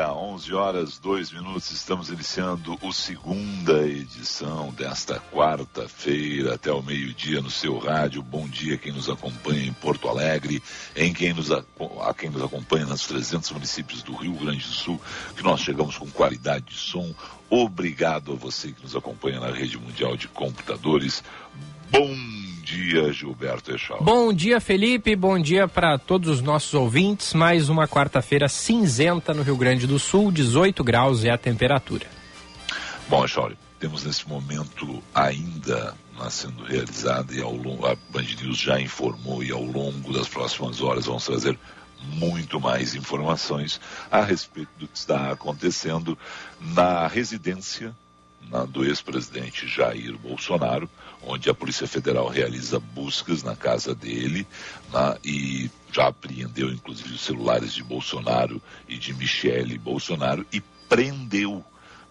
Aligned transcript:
Dia, 0.00 0.14
11 0.14 0.54
horas 0.54 0.98
2 0.98 1.32
minutos. 1.32 1.70
Estamos 1.70 2.08
iniciando 2.08 2.78
o 2.80 2.92
segunda 2.92 3.86
edição 3.86 4.72
desta 4.72 5.20
quarta-feira 5.30 6.54
até 6.54 6.72
o 6.72 6.82
meio-dia 6.82 7.42
no 7.42 7.50
seu 7.50 7.76
rádio. 7.78 8.22
Bom 8.22 8.48
dia 8.48 8.78
quem 8.78 8.92
nos 8.92 9.10
acompanha 9.10 9.62
em 9.62 9.72
Porto 9.74 10.08
Alegre, 10.08 10.62
em 10.96 11.12
quem 11.12 11.34
nos 11.34 11.52
a, 11.52 11.62
quem 12.16 12.30
nos 12.30 12.42
acompanha 12.42 12.86
nos 12.86 13.06
300 13.06 13.50
municípios 13.50 14.02
do 14.02 14.14
Rio 14.14 14.32
Grande 14.32 14.64
do 14.64 14.72
Sul, 14.72 15.00
que 15.36 15.42
nós 15.42 15.60
chegamos 15.60 15.98
com 15.98 16.10
qualidade 16.10 16.66
de 16.66 16.76
som. 16.76 17.14
Obrigado 17.50 18.32
a 18.32 18.36
você 18.36 18.72
que 18.72 18.82
nos 18.82 18.96
acompanha 18.96 19.38
na 19.40 19.50
rede 19.50 19.76
mundial 19.76 20.16
de 20.16 20.28
computadores. 20.28 21.22
Bom 21.90 22.14
dia, 22.70 23.12
Gilberto 23.12 23.74
Echal. 23.74 24.00
Bom 24.00 24.32
dia, 24.32 24.60
Felipe. 24.60 25.16
Bom 25.16 25.38
dia 25.38 25.66
para 25.66 25.98
todos 25.98 26.28
os 26.28 26.40
nossos 26.40 26.72
ouvintes. 26.72 27.34
Mais 27.34 27.68
uma 27.68 27.88
quarta-feira 27.88 28.48
cinzenta 28.48 29.34
no 29.34 29.42
Rio 29.42 29.56
Grande 29.56 29.86
do 29.86 29.98
Sul, 29.98 30.30
18 30.30 30.84
graus 30.84 31.24
é 31.24 31.30
a 31.30 31.38
temperatura. 31.38 32.06
Bom, 33.08 33.24
Echal, 33.24 33.50
temos 33.80 34.04
nesse 34.04 34.28
momento 34.28 35.02
ainda 35.12 35.94
sendo 36.28 36.62
realizada 36.62 37.32
e 37.34 37.40
ao 37.40 37.54
longo, 37.54 37.86
a 37.86 37.96
Band 38.10 38.26
News 38.42 38.58
já 38.58 38.78
informou 38.78 39.42
e 39.42 39.50
ao 39.50 39.64
longo 39.64 40.12
das 40.12 40.28
próximas 40.28 40.82
horas 40.82 41.06
vamos 41.06 41.24
trazer 41.24 41.58
muito 42.02 42.60
mais 42.60 42.94
informações 42.94 43.80
a 44.10 44.22
respeito 44.22 44.70
do 44.78 44.86
que 44.86 44.98
está 44.98 45.32
acontecendo 45.32 46.16
na 46.60 47.06
residência 47.08 47.94
na, 48.50 48.64
do 48.64 48.84
ex-presidente 48.84 49.66
Jair 49.66 50.18
Bolsonaro, 50.18 50.90
onde 51.22 51.48
a 51.48 51.54
Polícia 51.54 51.86
Federal 51.86 52.28
realiza 52.28 52.80
buscas 52.80 53.42
na 53.42 53.54
casa 53.54 53.94
dele 53.94 54.46
na, 54.92 55.16
e 55.24 55.70
já 55.92 56.08
apreendeu 56.08 56.70
inclusive 56.70 57.14
os 57.14 57.20
celulares 57.20 57.72
de 57.72 57.82
Bolsonaro 57.82 58.60
e 58.88 58.96
de 58.96 59.14
Michele 59.14 59.78
Bolsonaro 59.78 60.44
e 60.52 60.60
prendeu 60.88 61.64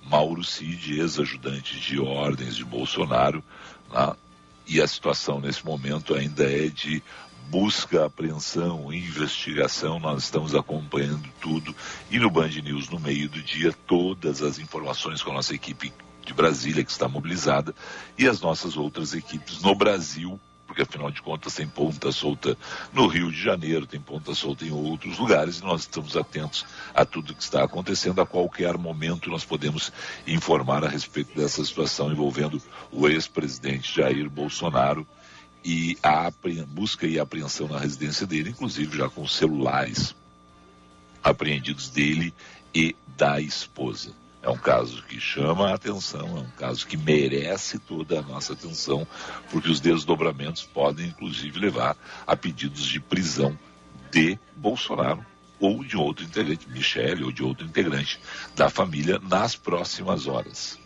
Mauro 0.03 0.43
Cid, 0.43 0.99
ex-ajudante 0.99 1.79
de 1.79 1.99
ordens 1.99 2.55
de 2.55 2.63
Bolsonaro, 2.63 3.43
na, 3.91 4.15
e 4.65 4.81
a 4.81 4.87
situação 4.87 5.39
nesse 5.39 5.65
momento 5.65 6.13
ainda 6.13 6.43
é 6.43 6.67
de 6.67 7.03
busca, 7.49 8.05
apreensão, 8.05 8.93
investigação, 8.93 9.99
nós 9.99 10.23
estamos 10.23 10.53
acompanhando 10.53 11.27
tudo. 11.41 11.75
E 12.11 12.19
no 12.19 12.29
Band 12.29 12.49
News 12.49 12.89
no 12.89 12.99
meio 12.99 13.27
do 13.27 13.41
dia 13.41 13.73
todas 13.87 14.43
as 14.43 14.59
informações 14.59 15.23
com 15.23 15.31
a 15.31 15.35
nossa 15.35 15.55
equipe 15.55 15.91
de 16.29 16.33
Brasília 16.33 16.83
que 16.83 16.91
está 16.91 17.07
mobilizada 17.07 17.73
e 18.15 18.27
as 18.27 18.39
nossas 18.39 18.77
outras 18.77 19.15
equipes 19.15 19.61
no 19.63 19.73
Brasil, 19.73 20.39
porque 20.67 20.83
afinal 20.83 21.09
de 21.09 21.23
contas 21.23 21.55
tem 21.55 21.67
ponta 21.67 22.11
solta 22.11 22.55
no 22.93 23.07
Rio 23.07 23.31
de 23.31 23.41
Janeiro, 23.41 23.87
tem 23.87 23.99
ponta 23.99 24.35
solta 24.35 24.63
em 24.63 24.69
outros 24.69 25.17
lugares 25.17 25.57
e 25.57 25.63
nós 25.63 25.81
estamos 25.81 26.15
atentos 26.15 26.67
a 26.93 27.03
tudo 27.03 27.33
que 27.33 27.41
está 27.41 27.63
acontecendo. 27.63 28.21
A 28.21 28.27
qualquer 28.27 28.77
momento 28.77 29.31
nós 29.31 29.43
podemos 29.43 29.91
informar 30.27 30.85
a 30.85 30.87
respeito 30.87 31.35
dessa 31.35 31.65
situação 31.65 32.11
envolvendo 32.11 32.61
o 32.91 33.07
ex-presidente 33.07 33.95
Jair 33.95 34.29
Bolsonaro 34.29 35.07
e 35.65 35.97
a 36.03 36.31
busca 36.67 37.07
e 37.07 37.17
apreensão 37.17 37.67
na 37.67 37.79
residência 37.79 38.27
dele, 38.27 38.51
inclusive 38.51 38.95
já 38.95 39.09
com 39.09 39.27
celulares 39.27 40.15
apreendidos 41.23 41.89
dele 41.89 42.31
e 42.73 42.95
da 43.17 43.41
esposa. 43.41 44.13
É 44.41 44.49
um 44.49 44.57
caso 44.57 45.03
que 45.03 45.19
chama 45.19 45.69
a 45.69 45.73
atenção, 45.73 46.37
é 46.37 46.39
um 46.41 46.51
caso 46.57 46.87
que 46.87 46.95
merece 46.95 47.77
toda 47.77 48.19
a 48.19 48.21
nossa 48.21 48.53
atenção, 48.53 49.05
porque 49.51 49.69
os 49.69 49.81
desdobramentos 49.81 50.63
podem, 50.63 51.07
inclusive, 51.07 51.59
levar 51.59 51.97
a 52.25 52.35
pedidos 52.37 52.85
de 52.85 53.01
prisão 53.01 53.57
de 54.09 54.39
Bolsonaro 54.55 55.25
ou 55.59 55.83
de 55.83 55.97
outro 55.97 56.23
integrante, 56.23 56.69
Michele, 56.69 57.23
ou 57.23 57.31
de 57.31 57.43
outro 57.43 57.65
integrante 57.65 58.19
da 58.55 58.69
família 58.69 59.19
nas 59.19 59.55
próximas 59.55 60.25
horas. 60.25 60.79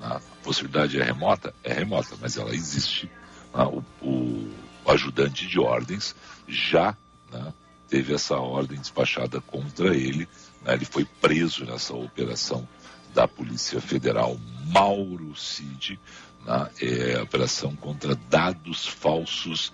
A 0.00 0.20
possibilidade 0.42 0.98
é 0.98 1.04
remota? 1.04 1.54
É 1.62 1.72
remota, 1.72 2.16
mas 2.20 2.36
ela 2.36 2.54
existe. 2.54 3.10
O, 3.52 3.82
o, 4.06 4.52
ajudante 4.90 5.46
de 5.46 5.58
ordens 5.58 6.14
já 6.46 6.96
né, 7.30 7.52
teve 7.88 8.14
essa 8.14 8.36
ordem 8.36 8.78
despachada 8.78 9.40
contra 9.40 9.94
ele. 9.94 10.28
Né, 10.62 10.74
ele 10.74 10.84
foi 10.84 11.04
preso 11.04 11.64
nessa 11.64 11.94
operação 11.94 12.66
da 13.16 13.26
Polícia 13.26 13.80
Federal, 13.80 14.38
Mauro 14.66 15.34
Cid, 15.34 15.98
na 16.44 16.68
é, 16.78 17.18
operação 17.22 17.74
contra 17.74 18.14
dados 18.14 18.86
falsos 18.86 19.72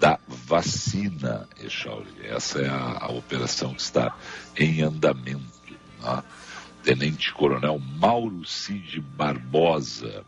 da 0.00 0.18
vacina, 0.26 1.46
Echauri. 1.62 2.08
Essa 2.22 2.60
é 2.62 2.68
a, 2.70 3.04
a, 3.04 3.12
operação 3.12 3.74
que 3.74 3.82
está 3.82 4.16
em 4.56 4.80
andamento. 4.80 5.44
Né? 6.00 6.22
Tenente 6.82 7.30
Coronel 7.34 7.78
Mauro 7.78 8.46
Cid 8.46 9.02
Barbosa 9.02 10.24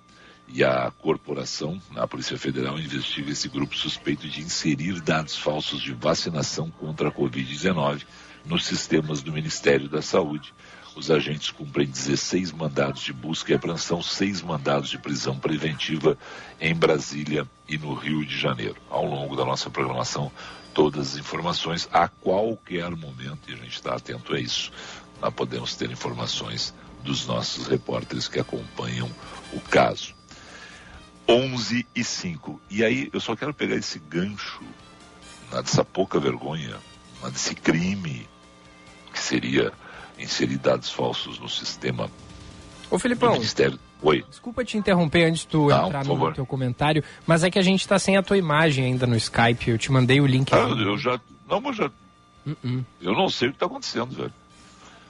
e 0.47 0.63
a 0.63 0.91
corporação, 0.91 1.81
a 1.97 2.07
Polícia 2.07 2.37
Federal, 2.37 2.79
investiga 2.79 3.31
esse 3.31 3.49
grupo 3.49 3.75
suspeito 3.75 4.29
de 4.29 4.43
inserir 4.43 5.01
dados 5.01 5.35
falsos 5.35 5.81
de 5.81 5.95
vacinação 5.95 6.71
contra 6.73 7.09
a 7.09 7.13
Covid-19 7.13 8.03
nos 8.45 8.67
sistemas 8.67 9.23
do 9.23 9.33
Ministério 9.33 9.89
da 9.89 10.03
Saúde 10.03 10.53
os 10.95 11.11
agentes 11.11 11.51
cumprem 11.51 11.87
16 11.87 12.53
mandados 12.53 13.03
de 13.03 13.13
busca 13.13 13.53
e 13.53 13.55
apreensão, 13.55 14.03
seis 14.03 14.43
mandados 14.43 14.91
de 14.91 14.99
prisão 14.99 15.39
preventiva 15.39 16.19
em 16.61 16.75
Brasília 16.75 17.47
e 17.69 17.79
no 17.79 17.95
Rio 17.95 18.25
de 18.25 18.37
Janeiro. 18.37 18.77
Ao 18.89 19.05
longo 19.05 19.37
da 19.37 19.45
nossa 19.45 19.71
programação, 19.71 20.31
todas 20.75 21.13
as 21.13 21.17
informações 21.17 21.89
a 21.93 22.09
qualquer 22.09 22.91
momento, 22.91 23.49
e 23.49 23.55
a 23.55 23.57
gente 23.57 23.75
está 23.75 23.95
atento 23.95 24.35
a 24.35 24.41
isso, 24.41 24.73
nós 25.21 25.33
podemos 25.33 25.75
ter 25.77 25.91
informações 25.91 26.75
dos 27.03 27.27
nossos 27.27 27.67
repórteres 27.67 28.29
que 28.29 28.39
acompanham 28.39 29.11
o 29.53 29.61
caso. 29.61 30.15
11 31.29 31.87
e 31.95 32.03
5. 32.03 32.61
E 32.69 32.85
aí 32.85 33.09
eu 33.13 33.21
só 33.21 33.37
quero 33.37 33.55
pegar 33.55 33.77
esse 33.77 33.99
gancho, 33.99 34.63
né, 35.53 35.63
dessa 35.63 35.85
pouca 35.85 36.19
vergonha, 36.19 36.77
né, 37.23 37.31
desse 37.31 37.55
crime 37.55 38.29
que 39.13 39.19
seria 39.19 39.73
inserir 40.21 40.59
dados 40.59 40.91
falsos 40.91 41.39
no 41.39 41.49
sistema 41.49 42.11
Ô, 42.91 42.99
Filipão, 42.99 43.31
do 43.31 43.35
Ministério. 43.35 43.79
Oi. 44.03 44.25
Desculpa 44.29 44.65
te 44.65 44.77
interromper 44.77 45.25
antes 45.25 45.43
de 45.43 45.49
tu 45.49 45.69
Não, 45.69 45.87
entrar 45.87 46.05
no 46.05 46.33
teu 46.33 46.47
comentário, 46.47 47.05
mas 47.27 47.45
é 47.45 47.51
que 47.51 47.59
a 47.59 47.63
gente 47.63 47.81
está 47.81 47.99
sem 47.99 48.17
a 48.17 48.23
tua 48.23 48.37
imagem 48.37 48.87
ainda 48.87 49.07
no 49.07 49.17
Skype. 49.17 49.71
Eu 49.71 49.79
te 49.79 49.93
mandei 49.93 50.21
o 50.21 50.27
link. 50.27 50.53
Ah, 50.53 50.69
eu 50.69 50.99
já. 50.99 51.21
Não, 51.49 51.61
mas 51.61 51.77
já. 51.77 51.87
Uh 52.47 52.57
-uh. 52.65 52.85
Eu 53.01 53.13
não 53.13 53.29
sei 53.29 53.49
o 53.49 53.51
que 53.53 53.57
está 53.57 53.67
acontecendo, 53.67 54.17
velho. 54.17 54.33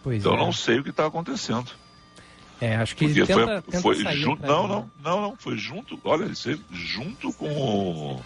Pois 0.03 0.19
então, 0.19 0.32
é. 0.32 0.34
Eu 0.34 0.38
não 0.38 0.53
sei 0.53 0.81
o 0.81 0.82
que 0.82 0.91
está 0.91 1.06
acontecendo. 1.06 1.70
É, 2.60 2.76
acho 2.76 2.94
que 2.94 3.06
Porque 3.06 3.25
tenta, 3.25 3.62
foi, 3.62 3.62
tenta 3.62 3.82
foi 3.82 4.16
junto. 4.16 4.47
Não, 4.47 4.69
não, 4.69 4.91
não, 5.03 5.22
não. 5.22 5.37
Foi 5.37 5.56
junto. 5.56 5.99
Olha, 6.04 6.28
junto 6.70 7.32
com 7.32 7.49
o 7.49 8.22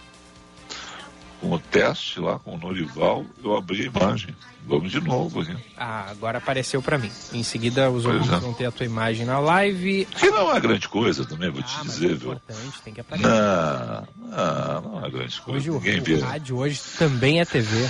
com 1.39 1.51
o 1.51 1.59
teste 1.59 2.19
lá 2.19 2.39
com 2.39 2.55
o 2.55 2.57
Norival, 2.57 3.25
eu 3.43 3.55
abri 3.55 3.83
a 3.83 3.85
imagem. 3.85 4.35
Vamos 4.67 4.91
de 4.91 4.99
novo 4.99 5.41
aqui. 5.41 5.55
Ah, 5.77 6.07
agora 6.09 6.39
apareceu 6.39 6.81
para 6.81 6.97
mim. 6.97 7.11
Em 7.31 7.43
seguida, 7.43 7.91
os 7.91 8.05
ouvintes 8.05 8.31
é. 8.31 8.39
vão 8.39 8.53
ter 8.53 8.65
a 8.65 8.71
tua 8.71 8.85
imagem 8.85 9.23
na 9.23 9.37
live. 9.37 10.05
Que 10.05 10.29
não 10.31 10.55
é 10.55 10.59
grande 10.59 10.89
coisa 10.89 11.23
também, 11.23 11.51
vou 11.51 11.61
ah, 11.61 11.63
te 11.63 11.81
dizer, 11.83 12.11
é 12.11 12.15
viu? 12.15 12.41
Tem 12.83 12.93
que 12.93 13.01
aparecer. 13.01 13.27
Não, 13.29 14.07
não, 14.17 14.81
não 14.81 15.05
é 15.05 15.09
grande 15.11 15.39
coisa. 15.39 15.59
Hoje 15.59 15.69
Ninguém 15.69 15.99
o, 15.99 16.03
vê. 16.03 16.19
rádio 16.19 16.57
hoje 16.57 16.81
também 16.97 17.39
é 17.39 17.45
TV. 17.45 17.87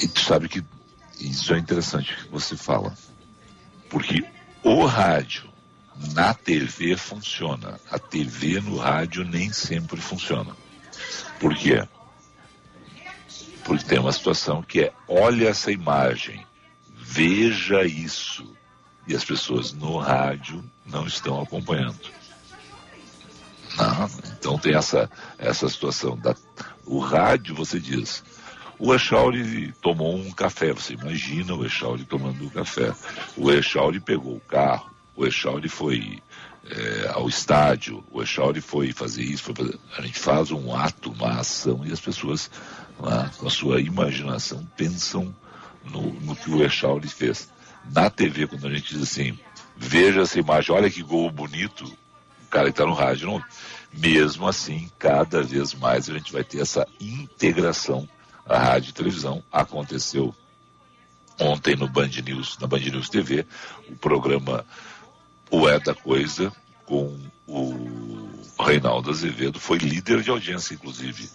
E 0.00 0.08
tu 0.08 0.20
sabe 0.20 0.48
que 0.48 0.64
isso 1.20 1.52
é 1.52 1.58
interessante 1.58 2.16
que 2.16 2.28
você 2.30 2.56
fala. 2.56 2.94
Porque 3.90 4.24
o 4.62 4.86
rádio 4.86 5.48
na 6.14 6.32
TV 6.32 6.96
funciona. 6.96 7.78
A 7.90 7.98
TV 7.98 8.60
no 8.60 8.76
rádio 8.78 9.24
nem 9.24 9.52
sempre 9.52 10.00
funciona. 10.00 10.56
Por 11.40 11.54
quê? 11.54 11.86
Porque 13.64 13.84
tem 13.84 13.98
uma 13.98 14.12
situação 14.12 14.62
que 14.62 14.82
é: 14.82 14.92
olha 15.06 15.48
essa 15.48 15.70
imagem, 15.70 16.46
veja 16.94 17.84
isso. 17.84 18.56
E 19.06 19.14
as 19.14 19.24
pessoas 19.24 19.72
no 19.72 19.96
rádio 19.96 20.62
não 20.84 21.06
estão 21.06 21.40
acompanhando. 21.40 21.98
Não, 23.76 24.10
então 24.36 24.58
tem 24.58 24.74
essa, 24.74 25.10
essa 25.38 25.68
situação. 25.68 26.16
Da, 26.18 26.34
o 26.84 26.98
rádio, 26.98 27.54
você 27.54 27.78
diz, 27.78 28.22
o 28.78 28.94
Echauri 28.94 29.72
tomou 29.80 30.16
um 30.16 30.30
café, 30.30 30.72
você 30.72 30.94
imagina 30.94 31.54
o 31.54 31.64
Echauri 31.64 32.04
tomando 32.04 32.44
um 32.44 32.48
café. 32.48 32.92
O 33.36 33.50
Echauri 33.50 34.00
pegou 34.00 34.36
o 34.36 34.40
carro, 34.40 34.90
o 35.16 35.26
Echauri 35.26 35.68
foi 35.68 36.22
é, 36.70 37.08
ao 37.12 37.28
estádio, 37.28 38.04
o 38.10 38.22
Echauri 38.22 38.60
foi 38.60 38.92
fazer 38.92 39.22
isso, 39.22 39.42
foi 39.42 39.54
fazer... 39.54 39.78
a 39.96 40.02
gente 40.02 40.18
faz 40.18 40.50
um 40.50 40.74
ato, 40.74 41.10
uma 41.10 41.40
ação 41.40 41.82
e 41.84 41.92
as 41.92 42.00
pessoas, 42.00 42.50
com 43.38 43.46
a 43.46 43.50
sua 43.50 43.80
imaginação, 43.80 44.66
pensam 44.76 45.34
no, 45.84 46.12
no 46.20 46.36
que 46.36 46.50
o 46.50 46.62
Echauri 46.62 47.08
fez. 47.08 47.48
Na 47.90 48.10
TV, 48.10 48.46
quando 48.46 48.66
a 48.66 48.74
gente 48.74 48.94
diz 48.94 49.02
assim, 49.02 49.38
veja 49.76 50.22
essa 50.22 50.38
imagem, 50.38 50.74
olha 50.74 50.90
que 50.90 51.02
gol 51.02 51.30
bonito, 51.30 51.84
o 51.84 52.46
cara 52.50 52.66
que 52.66 52.70
está 52.70 52.84
no 52.84 52.94
rádio 52.94 53.28
não. 53.28 53.42
Mesmo 53.90 54.46
assim, 54.46 54.90
cada 54.98 55.42
vez 55.42 55.72
mais 55.72 56.10
a 56.10 56.12
gente 56.12 56.32
vai 56.32 56.44
ter 56.44 56.60
essa 56.60 56.86
integração 57.00 58.06
a 58.46 58.58
rádio 58.58 58.90
e 58.90 58.94
televisão. 58.94 59.42
Aconteceu 59.52 60.34
ontem 61.38 61.76
no 61.76 61.88
Band 61.88 62.10
News, 62.24 62.58
na 62.58 62.66
Band 62.66 62.80
News 62.80 63.08
TV, 63.08 63.46
o 63.88 63.96
programa 63.96 64.64
O 65.50 65.68
É 65.68 65.78
da 65.78 65.94
Coisa, 65.94 66.52
com 66.84 67.18
o 67.46 68.28
Reinaldo 68.58 69.10
Azevedo, 69.10 69.58
foi 69.58 69.78
líder 69.78 70.22
de 70.22 70.30
audiência, 70.30 70.74
inclusive, 70.74 71.28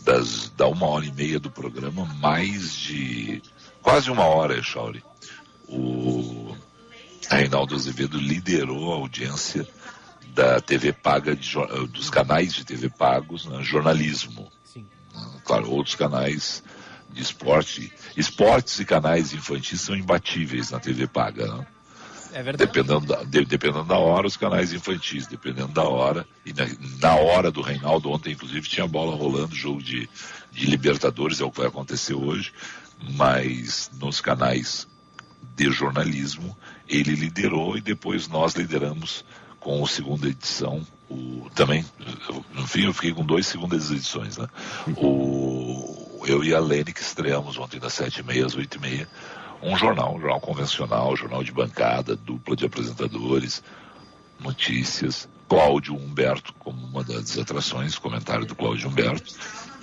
das, 0.00 0.48
da 0.50 0.66
uma 0.66 0.86
hora 0.86 1.04
e 1.04 1.12
meia 1.12 1.38
do 1.38 1.50
programa, 1.50 2.04
mais 2.20 2.74
de 2.74 3.42
quase 3.82 4.10
uma 4.10 4.24
hora, 4.24 4.58
Echauri. 4.58 5.02
O 5.68 6.56
Reinaldo 7.28 7.74
Azevedo 7.74 8.18
liderou 8.18 8.92
a 8.92 8.96
audiência 8.96 9.68
da 10.34 10.60
TV 10.60 10.92
paga, 10.92 11.36
de, 11.36 11.54
dos 11.88 12.08
canais 12.08 12.54
de 12.54 12.64
TV 12.64 12.88
pagos, 12.88 13.46
né, 13.46 13.62
jornalismo. 13.62 14.50
Sim. 14.64 14.86
Claro, 15.44 15.70
outros 15.70 15.94
canais 15.94 16.62
de 17.10 17.20
esporte. 17.20 17.92
Esportes 18.16 18.78
e 18.78 18.84
canais 18.84 19.32
infantis 19.32 19.80
são 19.80 19.96
imbatíveis 19.96 20.70
na 20.70 20.78
TV 20.78 21.06
paga, 21.06 21.46
né? 21.46 21.66
É 22.32 22.42
verdade. 22.42 22.70
Dependendo 22.70 23.06
da, 23.06 23.22
de, 23.24 23.44
dependendo 23.44 23.84
da 23.84 23.98
hora, 23.98 24.26
os 24.26 24.36
canais 24.36 24.72
infantis, 24.72 25.26
dependendo 25.26 25.68
da 25.68 25.82
hora. 25.82 26.26
E 26.44 26.52
na, 26.52 26.66
na, 27.00 27.14
hora 27.16 27.50
do 27.50 27.60
Reinaldo, 27.60 28.10
ontem, 28.10 28.32
inclusive, 28.32 28.68
tinha 28.68 28.86
bola 28.86 29.16
rolando, 29.16 29.54
jogo 29.54 29.82
de, 29.82 30.08
de 30.52 30.66
Libertadores, 30.66 31.40
é 31.40 31.44
o 31.44 31.50
que 31.50 31.58
vai 31.58 31.68
acontecer 31.68 32.14
hoje. 32.14 32.52
Mas 33.16 33.90
nos 33.98 34.20
canais 34.20 34.86
de 35.56 35.70
jornalismo, 35.70 36.56
ele 36.88 37.14
liderou 37.14 37.76
e 37.76 37.80
depois 37.80 38.28
nós 38.28 38.54
lideramos 38.54 39.24
com 39.58 39.82
a 39.84 39.88
segunda 39.88 40.28
edição. 40.28 40.86
O, 41.08 41.50
também, 41.54 41.84
no 42.54 42.66
fim, 42.66 42.84
eu 42.84 42.94
fiquei 42.94 43.12
com 43.12 43.24
dois 43.24 43.46
segundas 43.46 43.90
edições, 43.90 44.38
né? 44.38 44.48
O, 44.96 46.22
eu 46.26 46.44
e 46.44 46.54
a 46.54 46.60
Lene 46.60 46.92
que 46.92 47.00
estreamos 47.00 47.58
ontem 47.58 47.80
das 47.80 47.94
sete 47.94 48.20
e 48.20 48.22
meia 48.22 48.46
às 48.46 48.54
oito 48.54 48.76
e 48.76 48.80
meia 48.80 49.08
um 49.62 49.76
jornal, 49.76 50.14
um 50.14 50.20
jornal 50.20 50.40
convencional, 50.40 51.16
jornal 51.16 51.42
de 51.42 51.52
bancada, 51.52 52.16
dupla 52.16 52.56
de 52.56 52.66
apresentadores, 52.66 53.62
notícias, 54.38 55.28
Cláudio 55.48 55.96
Humberto 55.96 56.54
como 56.58 56.86
uma 56.86 57.02
das 57.02 57.36
atrações, 57.36 57.98
comentário 57.98 58.46
do 58.46 58.54
Cláudio 58.54 58.88
Humberto, 58.88 59.34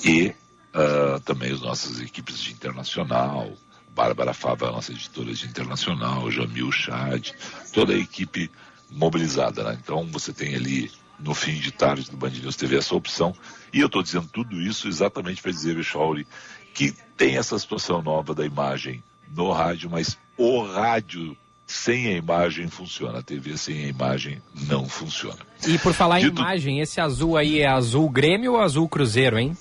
e 0.04 0.34
uh, 0.74 1.20
também 1.26 1.52
as 1.52 1.62
nossas 1.62 2.00
equipes 2.00 2.40
de 2.40 2.54
internacional, 2.54 3.52
Bárbara 3.90 4.34
Fava, 4.34 4.72
nossa 4.72 4.92
editora 4.92 5.34
de 5.34 5.46
internacional, 5.46 6.30
Jamil 6.32 6.72
Chad, 6.72 7.32
toda 7.74 7.94
a 7.94 7.98
equipe 7.98 8.50
mobilizada. 8.90 9.64
Né? 9.64 9.78
Então 9.82 10.08
você 10.12 10.32
tem 10.32 10.56
ali 10.56 10.92
no 11.20 11.34
fim 11.34 11.56
de 11.56 11.72
tarde 11.72 12.10
do 12.10 12.16
Band 12.18 12.30
News 12.30 12.56
TV 12.56 12.78
essa 12.78 12.96
opção. 12.96 13.36
E 13.74 13.80
eu 13.80 13.88
estou 13.88 14.04
dizendo 14.04 14.30
tudo 14.32 14.62
isso 14.62 14.88
exatamente 14.88 15.42
para 15.42 15.52
dizer, 15.52 15.76
Bichauri, 15.76 16.28
que 16.74 16.92
tem 17.18 17.38
essa 17.38 17.58
situação 17.58 18.02
nova 18.02 18.36
da 18.36 18.46
imagem 18.46 19.04
no 19.36 19.52
rádio, 19.52 19.90
mas 19.90 20.18
o 20.38 20.64
rádio 20.64 21.36
sem 21.68 22.08
a 22.08 22.12
imagem 22.14 22.70
funciona, 22.70 23.20
a 23.20 23.22
TV 23.22 23.58
sem 23.58 23.84
a 23.84 23.88
imagem 23.88 24.42
não 24.68 24.88
funciona. 24.88 25.40
E 25.68 25.78
por 25.78 25.94
falar 25.94 26.22
Dito... 26.22 26.40
em 26.40 26.44
imagem, 26.44 26.80
esse 26.80 27.02
azul 27.02 27.36
aí 27.36 27.60
é 27.60 27.68
azul 27.68 28.10
Grêmio 28.10 28.54
ou 28.54 28.62
azul 28.62 28.88
Cruzeiro, 28.88 29.38
hein? 29.38 29.56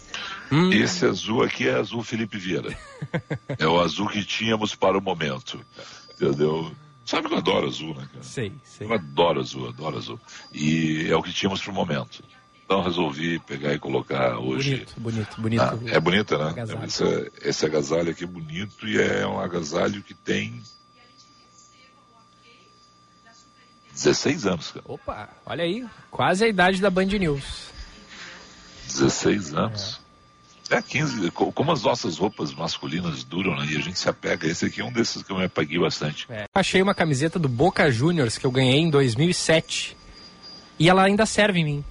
Hum. 0.50 0.72
Esse 0.72 1.04
azul 1.04 1.42
aqui 1.42 1.66
é 1.66 1.74
azul 1.74 2.04
Felipe 2.04 2.38
Vieira. 2.38 2.76
é 3.58 3.66
o 3.66 3.80
azul 3.80 4.06
que 4.06 4.24
tínhamos 4.24 4.76
para 4.76 4.96
o 4.96 5.02
momento. 5.02 5.60
Entendeu? 6.14 6.70
Sabe 7.04 7.28
que 7.28 7.34
eu 7.34 7.38
adoro 7.38 7.66
azul, 7.66 7.94
né, 7.94 8.08
cara? 8.12 8.24
Sei, 8.24 8.52
sei. 8.64 8.86
Eu 8.86 8.92
adoro 8.92 9.40
azul, 9.40 9.68
adoro 9.68 9.96
azul. 9.96 10.20
E 10.52 11.06
é 11.08 11.16
o 11.16 11.22
que 11.22 11.32
tínhamos 11.32 11.60
para 11.60 11.72
o 11.72 11.74
momento. 11.74 12.22
Então 12.66 12.82
resolvi 12.82 13.38
pegar 13.38 13.72
e 13.72 13.78
colocar 13.78 14.40
hoje. 14.40 14.84
Bonito, 14.96 15.00
bonito, 15.00 15.40
bonito. 15.40 15.62
Ah, 15.62 15.78
é 15.86 16.00
bonita, 16.00 16.36
né? 16.36 16.64
Esse, 16.84 17.32
esse 17.40 17.64
agasalho 17.64 18.10
aqui 18.10 18.24
é 18.24 18.26
bonito 18.26 18.88
e 18.88 19.00
é 19.00 19.24
um 19.24 19.38
agasalho 19.38 20.02
que 20.02 20.12
tem 20.12 20.60
16 23.92 24.46
anos, 24.46 24.72
cara. 24.72 24.84
Opa, 24.88 25.28
olha 25.46 25.62
aí, 25.62 25.86
quase 26.10 26.44
a 26.44 26.48
idade 26.48 26.80
da 26.80 26.90
Band 26.90 27.06
News. 27.06 27.70
16 28.88 29.54
anos. 29.54 30.00
É, 30.68 30.74
é 30.78 30.82
15, 30.82 31.30
como 31.30 31.70
as 31.70 31.84
nossas 31.84 32.18
roupas 32.18 32.52
masculinas 32.52 33.22
duram, 33.22 33.56
né? 33.56 33.64
E 33.70 33.76
a 33.76 33.80
gente 33.80 33.96
se 33.96 34.08
apega. 34.08 34.44
Esse 34.44 34.66
aqui 34.66 34.80
é 34.80 34.84
um 34.84 34.92
desses 34.92 35.22
que 35.22 35.30
eu 35.30 35.38
me 35.38 35.44
apaguei 35.44 35.78
bastante. 35.78 36.26
É. 36.28 36.46
Achei 36.52 36.82
uma 36.82 36.96
camiseta 36.96 37.38
do 37.38 37.48
Boca 37.48 37.88
Juniors 37.92 38.36
que 38.36 38.44
eu 38.44 38.50
ganhei 38.50 38.80
em 38.80 38.90
2007. 38.90 39.96
E 40.80 40.90
ela 40.90 41.04
ainda 41.04 41.24
serve 41.24 41.60
em 41.60 41.64
mim. 41.64 41.84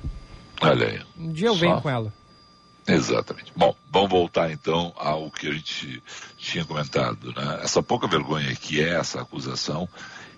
Olha 0.61 0.87
aí. 0.87 1.01
Um 1.17 1.31
dia 1.31 1.47
eu 1.47 1.55
venho 1.55 1.81
com 1.81 1.89
ela. 1.89 2.13
Exatamente. 2.87 3.51
Bom, 3.55 3.75
vamos 3.91 4.09
voltar 4.09 4.51
então 4.51 4.93
ao 4.95 5.31
que 5.31 5.47
a 5.47 5.51
gente 5.51 6.01
tinha 6.37 6.63
comentado, 6.63 7.33
né? 7.33 7.59
Essa 7.63 7.81
pouca 7.81 8.07
vergonha 8.07 8.55
que 8.55 8.79
é 8.79 8.89
essa 8.89 9.21
acusação, 9.21 9.89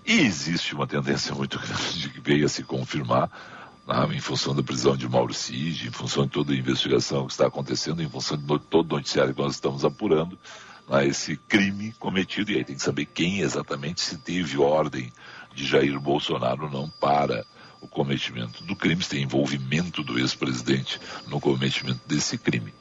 e 0.05 0.21
existe 0.21 0.73
uma 0.73 0.87
tendência 0.87 1.35
muito 1.35 1.59
grande 1.59 2.09
que 2.09 2.21
veio 2.21 2.45
a 2.45 2.49
se 2.49 2.63
confirmar, 2.63 3.29
né? 3.85 4.15
em 4.15 4.21
função 4.21 4.55
da 4.55 4.63
prisão 4.63 4.95
de 4.95 5.07
Mauro 5.09 5.33
Cid, 5.33 5.87
em 5.87 5.91
função 5.91 6.23
de 6.23 6.31
toda 6.31 6.53
a 6.53 6.55
investigação 6.55 7.25
que 7.25 7.33
está 7.33 7.47
acontecendo, 7.47 8.01
em 8.01 8.09
função 8.09 8.37
de 8.37 8.59
todo 8.59 8.93
o 8.93 8.95
noticiário 8.95 9.33
que 9.33 9.41
nós 9.41 9.55
estamos 9.55 9.83
apurando, 9.83 10.39
né? 10.87 11.05
esse 11.05 11.35
crime 11.35 11.93
cometido, 11.99 12.51
e 12.51 12.55
aí 12.55 12.63
tem 12.63 12.77
que 12.77 12.81
saber 12.81 13.05
quem 13.05 13.41
exatamente 13.41 13.99
se 13.99 14.17
teve 14.17 14.57
ordem 14.57 15.11
de 15.53 15.65
Jair 15.65 15.99
Bolsonaro 15.99 16.63
ou 16.63 16.71
não 16.71 16.89
para 16.89 17.45
o 17.87 17.89
cometimento 17.89 18.63
do 18.65 18.75
crime, 18.75 19.01
se 19.01 19.09
tem 19.09 19.23
envolvimento 19.23 20.03
do 20.03 20.19
ex-presidente 20.19 20.99
no 21.27 21.39
cometimento 21.39 22.01
desse 22.05 22.37
crime. 22.37 22.73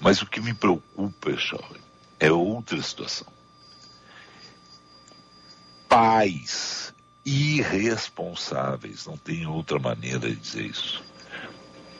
Mas 0.00 0.20
o 0.20 0.26
que 0.26 0.40
me 0.40 0.52
preocupa, 0.52 1.36
Charles, 1.36 1.80
é 2.18 2.32
outra 2.32 2.82
situação. 2.82 3.28
Pais 5.88 6.92
irresponsáveis, 7.24 9.06
não 9.06 9.16
tem 9.16 9.46
outra 9.46 9.78
maneira 9.78 10.28
de 10.28 10.36
dizer 10.36 10.66
isso. 10.66 11.04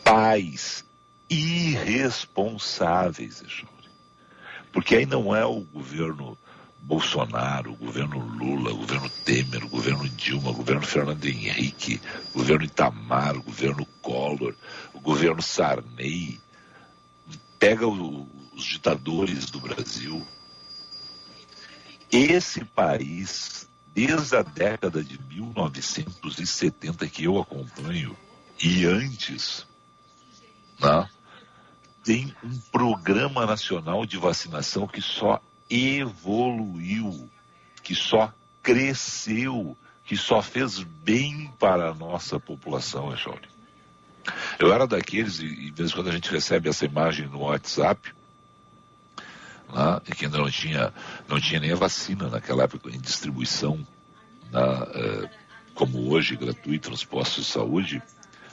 Pais 0.03 0.85
irresponsáveis, 1.31 3.45
Charles. 3.47 3.79
Porque 4.73 4.97
aí 4.97 5.07
não 5.07 5.35
é 5.35 5.47
o 5.47 5.61
governo 5.61 6.37
Bolsonaro, 6.80 7.75
governo 7.75 8.18
Lula, 8.18 8.73
governo 8.73 9.11
Temer, 9.25 9.66
governo 9.66 10.08
Dilma, 10.08 10.52
governo 10.52 10.82
Fernando 10.82 11.25
Henrique, 11.25 12.00
governo 12.32 12.64
Itamar, 12.64 13.37
governo 13.38 13.87
Collor, 14.00 14.54
governo 14.94 15.42
Sarney, 15.42 16.40
pega 17.58 17.87
o, 17.87 18.28
os 18.54 18.64
ditadores 18.64 19.50
do 19.50 19.61
Brasil. 19.61 20.26
Esse 22.11 22.64
país, 22.64 23.68
desde 23.92 24.37
a 24.37 24.42
década 24.42 25.02
de 25.04 25.20
1970 25.23 27.06
que 27.08 27.25
eu 27.25 27.38
acompanho, 27.38 28.16
e 28.62 28.87
antes, 28.87 29.66
né, 30.80 31.08
tem 32.02 32.35
um 32.42 32.58
programa 32.73 33.44
nacional 33.44 34.06
de 34.06 34.16
vacinação 34.16 34.87
que 34.87 35.02
só 35.02 35.42
evoluiu, 35.71 37.29
que 37.83 37.95
só 37.95 38.33
cresceu, 38.63 39.77
que 40.05 40.17
só 40.17 40.41
fez 40.43 40.81
bem 40.81 41.53
para 41.59 41.91
a 41.91 41.95
nossa 41.95 42.41
população, 42.41 43.13
Echauri. 43.13 43.49
Eu 44.59 44.73
era 44.73 44.87
daqueles, 44.87 45.39
e 45.41 45.49
de 45.49 45.71
vez 45.71 45.91
em 45.91 45.95
quando 45.95 46.09
a 46.09 46.13
gente 46.13 46.31
recebe 46.31 46.69
essa 46.69 46.85
imagem 46.85 47.27
no 47.29 47.41
WhatsApp, 47.41 48.13
né, 49.73 50.01
que 50.17 50.25
ainda 50.25 50.39
não 50.39 50.51
tinha, 50.51 50.93
não 51.27 51.41
tinha 51.41 51.61
nem 51.61 51.73
a 51.73 51.77
vacina 51.77 52.29
naquela 52.29 52.65
época 52.65 52.91
em 52.91 53.01
distribuição, 53.01 53.77
né, 54.51 54.61
é, 54.95 55.31
como 55.75 56.11
hoje, 56.11 56.37
gratuita 56.37 56.91
nos 56.91 57.05
postos 57.05 57.47
de 57.47 57.53
saúde, 57.53 58.03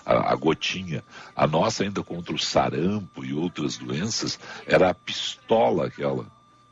a, 0.06 0.32
a, 0.32 0.36
gotinha. 0.36 1.04
A 1.36 1.48
nossa 1.48 1.84
ainda 1.84 2.04
contra 2.04 2.34
o 2.34 2.40
sarampo 2.40 3.26
e 3.26 3.34
outras 3.34 3.78
doenças 3.78 4.40
era 4.68 4.90
a 4.90 4.94
pistola 4.94 5.88
aquela 5.88 6.26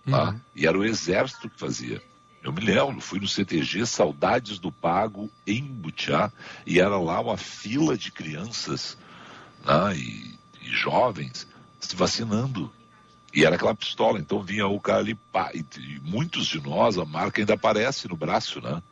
Tá? 0.09 0.29
Uhum. 0.29 0.41
E 0.55 0.67
era 0.67 0.77
o 0.77 0.83
exército 0.83 1.49
que 1.49 1.59
fazia. 1.59 2.01
Eu 2.43 2.51
me 2.51 2.59
lembro, 2.59 2.99
fui 2.99 3.19
no 3.19 3.27
CTG 3.27 3.85
Saudades 3.85 4.59
do 4.59 4.71
Pago, 4.71 5.31
em 5.47 5.63
Butiá, 5.63 6.31
e 6.65 6.79
era 6.79 6.97
lá 6.97 7.21
uma 7.21 7.37
fila 7.37 7.97
de 7.97 8.11
crianças 8.11 8.97
né, 9.65 9.95
e, 9.95 10.37
e 10.61 10.69
jovens 10.69 11.47
se 11.79 11.95
vacinando. 11.95 12.71
E 13.33 13.45
era 13.45 13.55
aquela 13.55 13.73
pistola, 13.73 14.19
então 14.19 14.43
vinha 14.43 14.67
o 14.67 14.79
cara 14.79 14.99
ali, 14.99 15.15
pá, 15.15 15.51
e, 15.53 15.65
e 15.79 15.99
muitos 16.01 16.45
de 16.45 16.61
nós, 16.61 16.97
a 16.97 17.05
marca 17.05 17.41
ainda 17.41 17.53
aparece 17.53 18.07
no 18.07 18.15
braço, 18.15 18.61
né? 18.61 18.83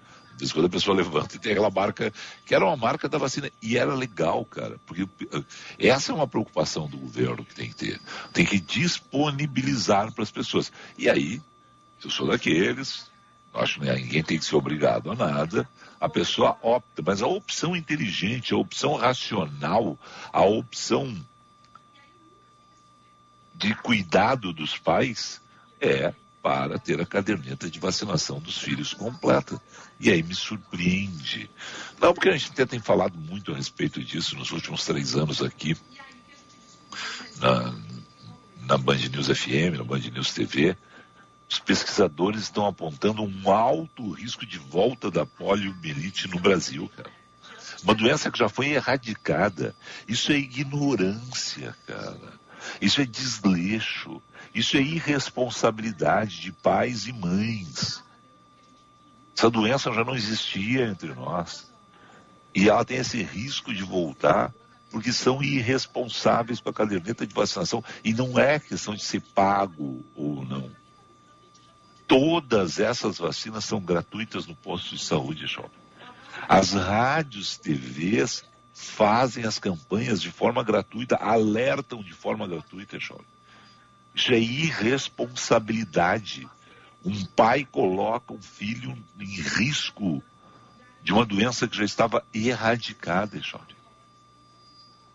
Vez 0.42 0.52
quando 0.52 0.66
a 0.66 0.70
pessoa 0.70 0.98
levanta 0.98 1.36
e 1.36 1.40
tem 1.40 1.52
aquela 1.52 1.70
marca, 1.70 2.12
que 2.46 2.56
era 2.56 2.66
uma 2.66 2.76
marca 2.76 3.08
da 3.08 3.20
vacina. 3.20 3.52
E 3.62 3.78
era 3.78 3.94
legal, 3.94 4.44
cara, 4.44 4.80
porque 4.88 5.08
eh, 5.32 5.44
essa 5.78 6.12
é 6.12 6.16
uma 6.16 6.28
preocupação 6.28 6.88
do 6.88 6.98
governo 6.98 7.46
que 7.46 7.54
tem 7.54 7.70
que 7.70 7.76
ter. 7.76 8.02
Tem 8.34 8.44
que 8.44 8.60
disponibilizar 8.60 10.12
para 10.12 10.24
as 10.24 10.32
pessoas. 10.32 10.72
E 10.98 11.08
aí, 11.08 11.40
Eu 12.04 12.10
sou 12.10 12.28
daqueles, 12.28 13.12
acho 13.54 13.80
que 13.80 13.86
ninguém 13.86 14.24
tem 14.24 14.40
que 14.40 14.46
ser 14.46 14.56
obrigado 14.56 15.12
a 15.12 15.16
nada. 15.16 15.70
A 16.00 16.10
pessoa 16.10 16.58
opta, 16.64 17.04
mas 17.06 17.22
a 17.22 17.28
opção 17.28 17.76
inteligente, 17.76 18.56
a 18.56 18.58
opção 18.58 18.96
racional, 18.96 20.00
a 20.34 20.42
opção 20.42 21.16
de 23.54 23.76
cuidado 23.76 24.52
dos 24.52 24.76
pais 24.76 25.40
é 25.80 26.12
para 26.42 26.80
ter 26.80 27.00
a 27.00 27.06
caderneta 27.06 27.70
de 27.70 27.80
vacinação 27.80 28.40
dos 28.40 28.58
filhos 28.58 28.94
completa. 28.94 29.62
E 30.00 30.10
aí 30.10 30.24
me 30.24 30.34
surpreende. 30.34 31.50
Não, 32.00 32.14
porque 32.14 32.30
a 32.30 32.34
gente 32.34 32.52
até 32.52 32.66
tem 32.66 32.80
falado 32.80 33.18
muito 33.18 33.52
a 33.52 33.56
respeito 33.56 34.04
disso 34.04 34.36
nos 34.36 34.52
últimos 34.52 34.84
três 34.84 35.16
anos 35.16 35.42
aqui, 35.42 35.78
na, 37.40 37.74
na 38.66 38.78
Band 38.78 38.98
News 38.98 39.28
FM, 39.28 39.78
na 39.78 39.84
Band 39.84 40.00
News 40.00 40.34
TV. 40.34 40.76
Os 41.48 41.60
pesquisadores 41.60 42.44
estão 42.44 42.66
apontando 42.66 43.22
um 43.22 43.52
alto 43.52 44.12
risco 44.12 44.46
de 44.46 44.58
volta 44.58 45.12
da 45.12 45.26
poliomielite 45.26 46.28
no 46.28 46.40
Brasil, 46.40 46.90
cara. 46.96 47.12
Uma 47.84 47.96
doença 47.96 48.32
que 48.32 48.38
já 48.38 48.48
foi 48.48 48.70
erradicada. 48.70 49.76
Isso 50.08 50.32
é 50.32 50.36
ignorância, 50.36 51.76
cara. 51.86 52.40
Isso 52.80 53.02
é 53.02 53.06
desleixo. 53.06 54.22
Isso 54.54 54.78
é 54.78 54.82
irresponsabilidade 54.82 56.42
de 56.42 56.52
pais 56.52 57.08
e 57.08 57.14
mães. 57.14 58.04
Essa 59.36 59.50
doença 59.50 59.92
já 59.94 60.04
não 60.04 60.16
existia 60.16 60.88
entre 60.88 61.14
nós. 61.14 61.72
E 62.54 62.70
ela 62.70 62.84
tem 62.84 62.98
esse 62.98 63.24
risco 63.24 63.74
de 63.74 63.84
voltar 63.84 64.54
porque 64.92 65.14
são 65.14 65.42
irresponsáveis 65.42 66.60
com 66.60 66.70
a 66.70 66.74
caderneta 66.74 67.26
de 67.26 67.34
vacinação. 67.34 67.84
E 68.04 68.14
não 68.14 68.38
é 68.38 68.60
questão 68.60 68.94
de 68.94 69.04
ser 69.04 69.22
pago 69.22 70.06
ou 70.16 70.44
não. 70.46 70.70
Todas 72.06 72.78
essas 72.78 73.18
vacinas 73.18 73.64
são 73.64 73.80
gratuitas 73.80 74.46
no 74.46 74.56
posto 74.56 74.90
de 74.94 75.02
saúde, 75.02 75.48
Jovem. 75.48 75.72
As 76.48 76.74
rádios, 76.74 77.58
TVs 77.58 78.44
fazem 78.74 79.46
as 79.46 79.58
campanhas 79.58 80.22
de 80.22 80.30
forma 80.30 80.62
gratuita, 80.62 81.16
alertam 81.16 82.04
de 82.04 82.14
forma 82.14 82.46
gratuita, 82.46 83.00
Jovem. 83.00 83.26
Isso 84.14 84.34
é 84.34 84.40
irresponsabilidade. 84.40 86.48
Um 87.04 87.26
pai 87.26 87.66
coloca 87.66 88.34
um 88.34 88.42
filho 88.42 88.96
em 89.20 89.42
risco 89.42 90.24
de 91.04 91.12
uma 91.12 91.26
doença 91.26 91.68
que 91.68 91.78
já 91.78 91.84
estava 91.84 92.24
erradicada, 92.34 93.42
Jorge. 93.42 93.82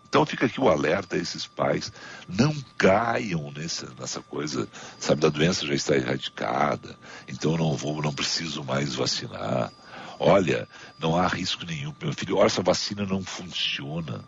Então 0.09 0.25
fica 0.25 0.47
aqui 0.47 0.61
o 0.61 0.69
alerta 0.69 1.17
a 1.17 1.19
esses 1.19 1.47
pais, 1.47 1.93
não 2.29 2.55
caiam 2.79 3.51
nessa, 3.53 3.93
nessa 3.99 4.23
coisa, 4.23 4.69
sabe, 4.99 5.21
da 5.21 5.29
doença 5.29 5.67
já 5.67 5.75
está 5.75 5.97
erradicada, 5.97 6.97
então 7.29 7.57
não 7.57 7.77
vou, 7.77 8.01
não 8.01 8.15
preciso 8.15 8.65
mais 8.65 8.95
vacinar. 8.95 9.73
Olha, 10.19 10.67
não 10.99 11.17
há 11.17 11.27
risco 11.27 11.67
nenhum. 11.67 11.95
Meu 12.01 12.13
filho, 12.15 12.37
olha, 12.37 12.47
essa 12.47 12.63
vacina 12.63 13.05
não 13.05 13.23
funciona. 13.23 14.25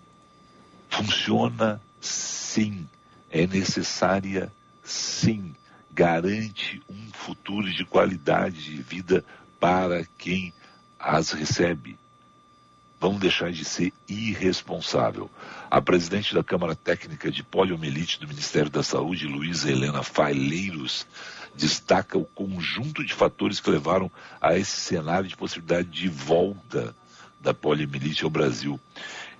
Funciona 0.91 1.81
sim. 2.01 2.87
É 3.31 3.47
necessária 3.47 4.53
sim, 4.89 5.55
garante 5.93 6.83
um 6.89 7.13
futuro 7.13 7.71
de 7.71 7.85
qualidade 7.85 8.65
de 8.65 8.83
vida 8.83 9.25
para 9.61 10.05
quem 10.17 10.53
as 10.99 11.33
recebe. 11.33 11.99
Vamos 13.01 13.21
deixar 13.21 13.53
de 13.53 13.65
ser 13.65 13.93
irresponsável. 14.09 15.31
A 15.71 15.81
presidente 15.81 16.35
da 16.35 16.43
Câmara 16.43 16.75
Técnica 16.75 17.31
de 17.31 17.45
Poliomielite 17.45 18.19
do 18.19 18.27
Ministério 18.27 18.71
da 18.71 18.83
Saúde, 18.83 19.27
Luísa 19.27 19.71
Helena 19.71 20.03
Faileiros, 20.03 21.07
destaca 21.55 22.19
o 22.19 22.25
conjunto 22.25 23.05
de 23.05 23.15
fatores 23.15 23.61
que 23.61 23.71
levaram 23.71 24.11
a 24.41 24.57
esse 24.57 24.81
cenário 24.81 25.29
de 25.29 25.37
possibilidade 25.37 25.89
de 25.89 26.09
volta 26.09 26.95
da 27.41 27.55
poliomielite 27.55 28.25
ao 28.25 28.31
Brasil. 28.31 28.81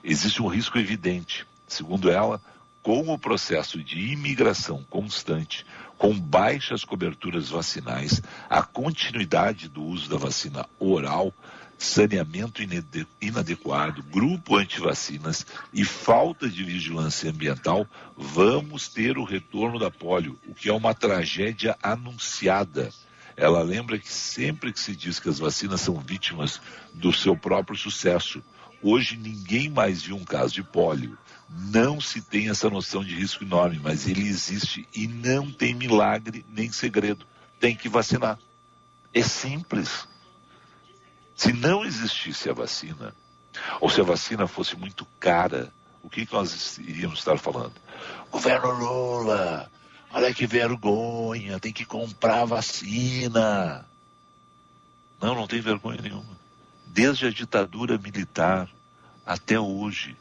Existe 0.05 0.41
um 0.43 0.47
risco 0.47 0.79
evidente. 0.79 1.47
Segundo 1.67 2.11
ela, 2.11 2.41
com 2.83 3.13
o 3.13 3.19
processo 3.19 3.83
de 3.83 4.13
imigração 4.13 4.85
constante, 4.89 5.67
com 5.97 6.19
baixas 6.19 6.85
coberturas 6.85 7.49
vacinais, 7.51 8.23
a 8.49 8.63
continuidade 8.63 9.69
do 9.69 9.83
uso 9.83 10.09
da 10.09 10.17
vacina 10.17 10.65
oral, 10.79 11.35
saneamento 11.77 12.61
inadequado, 13.21 14.03
grupo 14.03 14.57
antivacinas 14.57 15.47
e 15.73 15.85
falta 15.85 16.49
de 16.49 16.65
vigilância 16.65 17.31
ambiental, 17.31 17.87
vamos 18.17 18.89
ter 18.89 19.19
o 19.19 19.25
retorno 19.25 19.79
da 19.79 19.91
polio, 19.91 20.39
o 20.47 20.55
que 20.55 20.69
é 20.69 20.73
uma 20.73 20.95
tragédia 20.95 21.77
anunciada. 21.83 22.91
Ela 23.37 23.63
lembra 23.63 23.99
que 23.99 24.13
sempre 24.13 24.73
que 24.73 24.81
se 24.81 24.97
diz 24.97 25.21
que 25.21 25.29
as 25.29 25.39
vacinas 25.39 25.81
são 25.81 26.01
vítimas 26.01 26.61
do 26.93 27.13
seu 27.13 27.37
próprio 27.37 27.77
sucesso, 27.77 28.43
hoje 28.83 29.17
ninguém 29.17 29.69
mais 29.69 30.03
viu 30.03 30.17
um 30.17 30.25
caso 30.25 30.55
de 30.55 30.63
polio 30.63 31.17
não 31.49 32.01
se 32.01 32.21
tem 32.21 32.51
essa 32.51 32.69
noção 32.69 33.03
de 33.03 33.15
risco 33.15 33.43
enorme, 33.43 33.81
mas 33.83 34.07
ele 34.07 34.29
existe 34.29 34.87
e 34.95 35.07
não 35.07 35.51
tem 35.51 35.75
milagre 35.75 36.45
nem 36.49 36.71
segredo. 36.71 37.27
Tem 37.59 37.75
que 37.75 37.89
vacinar. 37.89 38.39
É 39.15 39.23
simples. 39.23 40.07
Se 41.35 41.53
não 41.53 41.85
existisse 41.85 42.51
a 42.51 42.53
vacina, 42.53 43.15
ou 43.81 43.89
se 43.89 44.01
a 44.01 44.05
vacina 44.05 44.47
fosse 44.47 44.77
muito 44.77 45.07
cara, 45.19 45.73
o 46.03 46.11
que, 46.11 46.27
que 46.27 46.33
nós 46.33 46.79
iríamos 46.79 47.19
estar 47.21 47.39
falando? 47.39 47.75
Governo 48.31 48.71
Lula, 48.73 49.71
olha 50.11 50.35
que 50.35 50.47
vergonha, 50.47 51.59
tem 51.59 51.73
que 51.73 51.85
comprar 51.85 52.45
vacina. 52.45 53.87
Não, 55.21 55.35
não 55.35 55.47
tem 55.47 55.61
vergonha 55.61 56.01
nenhuma. 56.01 56.39
Desde 56.87 57.27
a 57.27 57.31
ditadura 57.31 57.99
militar 57.99 58.69
até 59.25 59.59
hoje, 59.59 60.17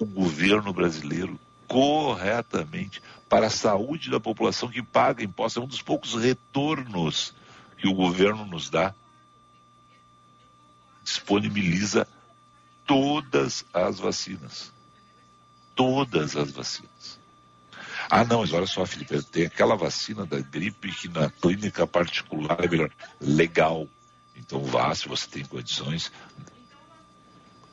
o 0.00 0.06
governo 0.06 0.72
brasileiro 0.72 1.38
corretamente 1.68 3.02
para 3.28 3.46
a 3.46 3.50
saúde 3.50 4.10
da 4.10 4.18
população 4.18 4.70
que 4.70 4.82
paga 4.82 5.22
impostos. 5.22 5.62
É 5.62 5.64
um 5.64 5.68
dos 5.68 5.82
poucos 5.82 6.14
retornos 6.14 7.34
que 7.76 7.86
o 7.86 7.94
governo 7.94 8.44
nos 8.46 8.70
dá. 8.70 8.94
Disponibiliza 11.04 12.08
todas 12.86 13.64
as 13.72 13.98
vacinas. 13.98 14.72
Todas 15.76 16.34
as 16.34 16.50
vacinas. 16.50 17.20
Ah, 18.08 18.24
não, 18.24 18.40
mas 18.40 18.52
olha 18.52 18.66
só, 18.66 18.84
Felipe, 18.86 19.22
tem 19.24 19.46
aquela 19.46 19.76
vacina 19.76 20.26
da 20.26 20.40
gripe 20.40 20.90
que 20.92 21.08
na 21.08 21.30
clínica 21.30 21.86
particular 21.86 22.64
é 22.64 22.68
melhor. 22.68 22.90
Legal. 23.20 23.86
Então 24.34 24.64
vá, 24.64 24.92
se 24.94 25.06
você 25.06 25.28
tem 25.28 25.44
condições, 25.44 26.10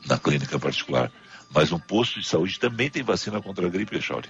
na 0.05 0.19
clínica 0.19 0.59
particular. 0.59 1.11
Mas 1.49 1.71
um 1.71 1.79
posto 1.79 2.19
de 2.19 2.27
saúde 2.27 2.59
também 2.59 2.89
tem 2.89 3.03
vacina 3.03 3.41
contra 3.41 3.65
a 3.65 3.69
gripe, 3.69 3.95
Echauri. 3.95 4.29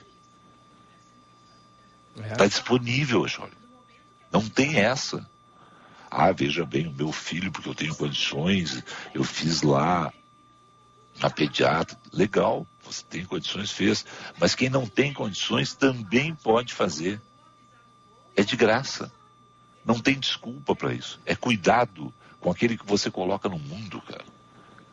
Está 2.31 2.45
é. 2.45 2.47
disponível, 2.47 3.25
Echauri. 3.25 3.53
Não 4.31 4.47
tem 4.47 4.77
essa. 4.77 5.27
Ah, 6.09 6.31
veja 6.31 6.65
bem, 6.65 6.87
o 6.87 6.93
meu 6.93 7.11
filho, 7.11 7.51
porque 7.51 7.69
eu 7.69 7.75
tenho 7.75 7.95
condições, 7.95 8.83
eu 9.13 9.23
fiz 9.23 9.61
lá 9.61 10.11
na 11.19 11.29
pediatra. 11.29 11.97
Legal, 12.13 12.65
você 12.83 13.03
tem 13.03 13.25
condições, 13.25 13.71
fez. 13.71 14.05
Mas 14.39 14.55
quem 14.55 14.69
não 14.69 14.85
tem 14.85 15.13
condições 15.13 15.73
também 15.73 16.33
pode 16.35 16.73
fazer. 16.73 17.21
É 18.35 18.43
de 18.43 18.55
graça. 18.55 19.11
Não 19.83 19.99
tem 19.99 20.19
desculpa 20.19 20.75
para 20.75 20.93
isso. 20.93 21.19
É 21.25 21.35
cuidado 21.35 22.13
com 22.39 22.51
aquele 22.51 22.77
que 22.77 22.85
você 22.85 23.09
coloca 23.09 23.49
no 23.49 23.57
mundo, 23.57 24.01
cara. 24.01 24.25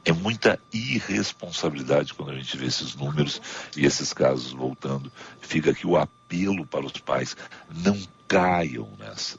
É 0.04 0.12
muita 0.12 0.61
irresponsabilidade 0.73 2.12
quando 2.14 2.32
a 2.32 2.34
gente 2.34 2.56
vê 2.56 2.66
esses 2.66 2.94
números 2.94 3.40
e 3.76 3.87
esses 3.87 4.12
casos 4.12 4.52
voltando. 4.52 5.11
Fica 5.40 5.70
aqui 5.70 5.87
o 5.87 5.96
apelo 5.96 6.66
para 6.66 6.84
os 6.84 6.92
pais: 6.92 7.37
não 7.75 7.99
caiam 8.28 8.88
nessa. 8.99 9.38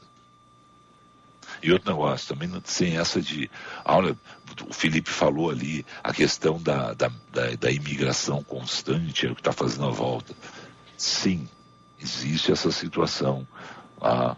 E 1.62 1.72
outro 1.72 1.90
negócio, 1.90 2.28
também 2.28 2.50
sem 2.64 2.96
essa 2.98 3.20
de. 3.20 3.50
Olha, 3.84 4.16
o 4.68 4.72
Felipe 4.72 5.10
falou 5.10 5.50
ali, 5.50 5.86
a 6.02 6.12
questão 6.12 6.60
da, 6.60 6.92
da, 6.94 7.10
da, 7.32 7.50
da 7.58 7.70
imigração 7.70 8.42
constante 8.42 9.26
é 9.26 9.30
o 9.30 9.34
que 9.34 9.40
está 9.40 9.52
fazendo 9.52 9.86
a 9.86 9.90
volta. 9.90 10.34
Sim, 10.96 11.48
existe 12.00 12.52
essa 12.52 12.70
situação. 12.70 13.46
Ah, 14.00 14.36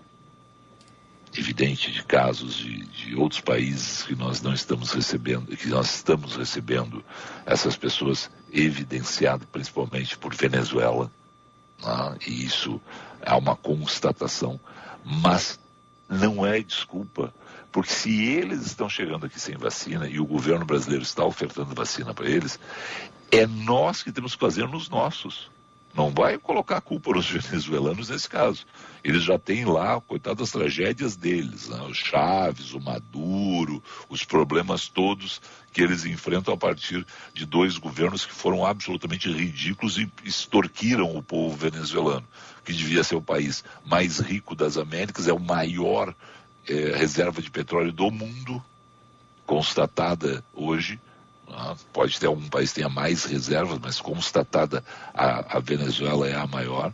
evidente 1.38 1.92
de 1.92 2.02
casos 2.02 2.56
de, 2.56 2.84
de 2.86 3.14
outros 3.14 3.40
países 3.40 4.02
que 4.02 4.16
nós 4.16 4.42
não 4.42 4.52
estamos 4.52 4.90
recebendo, 4.90 5.56
que 5.56 5.68
nós 5.68 5.94
estamos 5.94 6.34
recebendo 6.34 7.04
essas 7.46 7.76
pessoas 7.76 8.30
evidenciado 8.52 9.46
principalmente 9.46 10.18
por 10.18 10.34
Venezuela, 10.34 11.10
né? 11.80 12.16
e 12.26 12.44
isso 12.44 12.80
é 13.22 13.32
uma 13.34 13.54
constatação, 13.54 14.58
mas 15.04 15.60
não 16.08 16.44
é 16.44 16.60
desculpa, 16.60 17.32
porque 17.70 17.92
se 17.92 18.24
eles 18.24 18.66
estão 18.66 18.88
chegando 18.88 19.26
aqui 19.26 19.38
sem 19.38 19.56
vacina 19.56 20.08
e 20.08 20.18
o 20.18 20.26
governo 20.26 20.64
brasileiro 20.64 21.02
está 21.02 21.24
ofertando 21.24 21.74
vacina 21.74 22.12
para 22.12 22.28
eles, 22.28 22.58
é 23.30 23.46
nós 23.46 24.02
que 24.02 24.10
temos 24.10 24.34
que 24.34 24.40
fazer 24.40 24.66
nos 24.66 24.88
nossos. 24.88 25.50
Não 25.94 26.10
vai 26.10 26.38
colocar 26.38 26.76
a 26.76 26.80
culpa 26.80 27.12
nos 27.12 27.28
venezuelanos 27.30 28.08
nesse 28.08 28.28
caso. 28.28 28.64
Eles 29.02 29.22
já 29.22 29.38
têm 29.38 29.64
lá, 29.64 30.00
coitadas, 30.00 30.48
as 30.48 30.52
tragédias 30.52 31.16
deles, 31.16 31.68
né? 31.68 31.80
o 31.82 31.94
Chaves, 31.94 32.72
o 32.72 32.80
Maduro, 32.80 33.82
os 34.08 34.24
problemas 34.24 34.88
todos 34.88 35.40
que 35.72 35.82
eles 35.82 36.04
enfrentam 36.04 36.54
a 36.54 36.56
partir 36.56 37.06
de 37.32 37.46
dois 37.46 37.76
governos 37.76 38.26
que 38.26 38.32
foram 38.32 38.64
absolutamente 38.64 39.30
ridículos 39.30 39.98
e 39.98 40.10
extorquiram 40.24 41.16
o 41.16 41.22
povo 41.22 41.56
venezuelano, 41.56 42.26
que 42.64 42.72
devia 42.72 43.04
ser 43.04 43.14
o 43.14 43.22
país 43.22 43.64
mais 43.84 44.18
rico 44.18 44.54
das 44.54 44.76
Américas, 44.76 45.28
é 45.28 45.32
o 45.32 45.38
maior 45.38 46.14
é, 46.68 46.96
reserva 46.96 47.40
de 47.40 47.50
petróleo 47.50 47.92
do 47.92 48.10
mundo, 48.10 48.62
constatada 49.46 50.44
hoje, 50.52 51.00
pode 51.92 52.18
ter 52.18 52.26
algum 52.26 52.48
país 52.48 52.70
que 52.70 52.76
tenha 52.76 52.88
mais 52.88 53.24
reservas, 53.24 53.78
mas 53.80 54.00
constatada 54.00 54.84
a, 55.14 55.56
a 55.56 55.60
Venezuela 55.60 56.28
é 56.28 56.34
a 56.34 56.46
maior. 56.46 56.92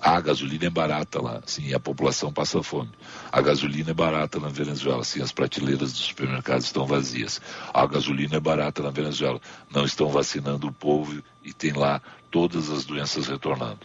A 0.00 0.20
gasolina 0.20 0.66
é 0.66 0.70
barata 0.70 1.20
lá, 1.20 1.42
sim, 1.44 1.74
a 1.74 1.80
população 1.80 2.32
passa 2.32 2.62
fome. 2.62 2.90
A 3.32 3.40
gasolina 3.40 3.90
é 3.90 3.94
barata 3.94 4.38
na 4.38 4.48
Venezuela, 4.48 5.02
sim, 5.02 5.20
as 5.20 5.32
prateleiras 5.32 5.92
dos 5.92 6.02
supermercados 6.02 6.66
estão 6.66 6.86
vazias. 6.86 7.40
A 7.74 7.84
gasolina 7.84 8.36
é 8.36 8.40
barata 8.40 8.80
na 8.80 8.90
Venezuela, 8.90 9.40
não 9.68 9.84
estão 9.84 10.08
vacinando 10.08 10.68
o 10.68 10.72
povo 10.72 11.20
e 11.42 11.52
tem 11.52 11.72
lá 11.72 12.00
todas 12.30 12.70
as 12.70 12.84
doenças 12.84 13.26
retornando. 13.26 13.80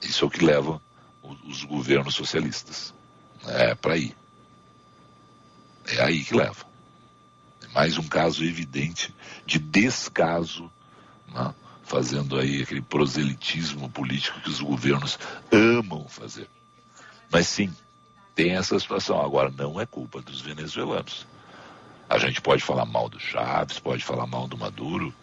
Isso 0.00 0.24
é 0.24 0.28
o 0.28 0.30
que 0.30 0.42
leva 0.42 0.80
os 1.46 1.62
governos 1.64 2.14
socialistas. 2.14 2.94
É 3.46 3.74
para 3.74 3.94
aí. 3.94 4.14
É 5.86 6.02
aí 6.02 6.24
que 6.24 6.34
leva 6.34 6.69
mais 7.74 7.98
um 7.98 8.06
caso 8.06 8.44
evidente 8.44 9.14
de 9.46 9.58
descaso, 9.58 10.70
né? 11.32 11.54
fazendo 11.82 12.38
aí 12.38 12.62
aquele 12.62 12.82
proselitismo 12.82 13.88
político 13.90 14.40
que 14.40 14.48
os 14.48 14.60
governos 14.60 15.18
amam 15.50 16.06
fazer. 16.08 16.48
Mas 17.30 17.48
sim, 17.48 17.74
tem 18.34 18.52
essa 18.52 18.78
situação. 18.78 19.20
Agora, 19.20 19.50
não 19.50 19.80
é 19.80 19.86
culpa 19.86 20.20
dos 20.22 20.40
venezuelanos. 20.40 21.26
A 22.08 22.18
gente 22.18 22.40
pode 22.40 22.62
falar 22.62 22.84
mal 22.84 23.08
do 23.08 23.18
Chaves, 23.20 23.78
pode 23.78 24.04
falar 24.04 24.26
mal 24.26 24.48
do 24.48 24.56
Maduro, 24.56 25.14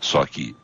só 0.00 0.24
que 0.26 0.56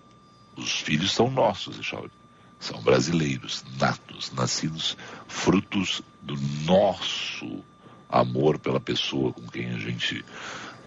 os 0.57 0.80
filhos 0.80 1.12
são 1.12 1.30
nossos, 1.30 1.78
Echauri. 1.78 2.11
São 2.59 2.80
brasileiros, 2.83 3.64
natos, 3.78 4.33
nascidos 4.33 4.97
frutos 5.28 6.02
do 6.21 6.37
nosso 6.64 7.64
amor 8.09 8.59
pela 8.59 8.80
pessoa 8.80 9.33
com 9.33 9.47
quem 9.47 9.71
a 9.71 9.78
gente 9.78 10.25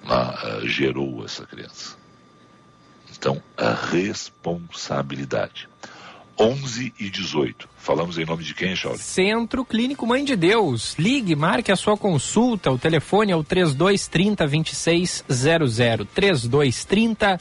uh, 0.03 0.67
gerou 0.67 1.23
essa 1.23 1.45
criança. 1.45 1.95
Então, 3.15 3.41
a 3.57 3.73
responsabilidade. 3.73 5.69
11 6.39 6.93
e 6.99 7.09
18. 7.09 7.69
Falamos 7.77 8.17
em 8.17 8.25
nome 8.25 8.43
de 8.43 8.53
quem, 8.55 8.75
Charles? 8.75 9.01
Centro 9.01 9.63
Clínico 9.63 10.07
Mãe 10.07 10.23
de 10.23 10.35
Deus. 10.35 10.95
Ligue, 10.97 11.35
marque 11.35 11.71
a 11.71 11.75
sua 11.75 11.95
consulta. 11.95 12.71
O 12.71 12.79
telefone 12.79 13.31
é 13.31 13.35
o 13.35 13.43
3230 13.43 14.47
2600. 14.47 16.07
3230 16.15 16.47
2600, 16.47 17.39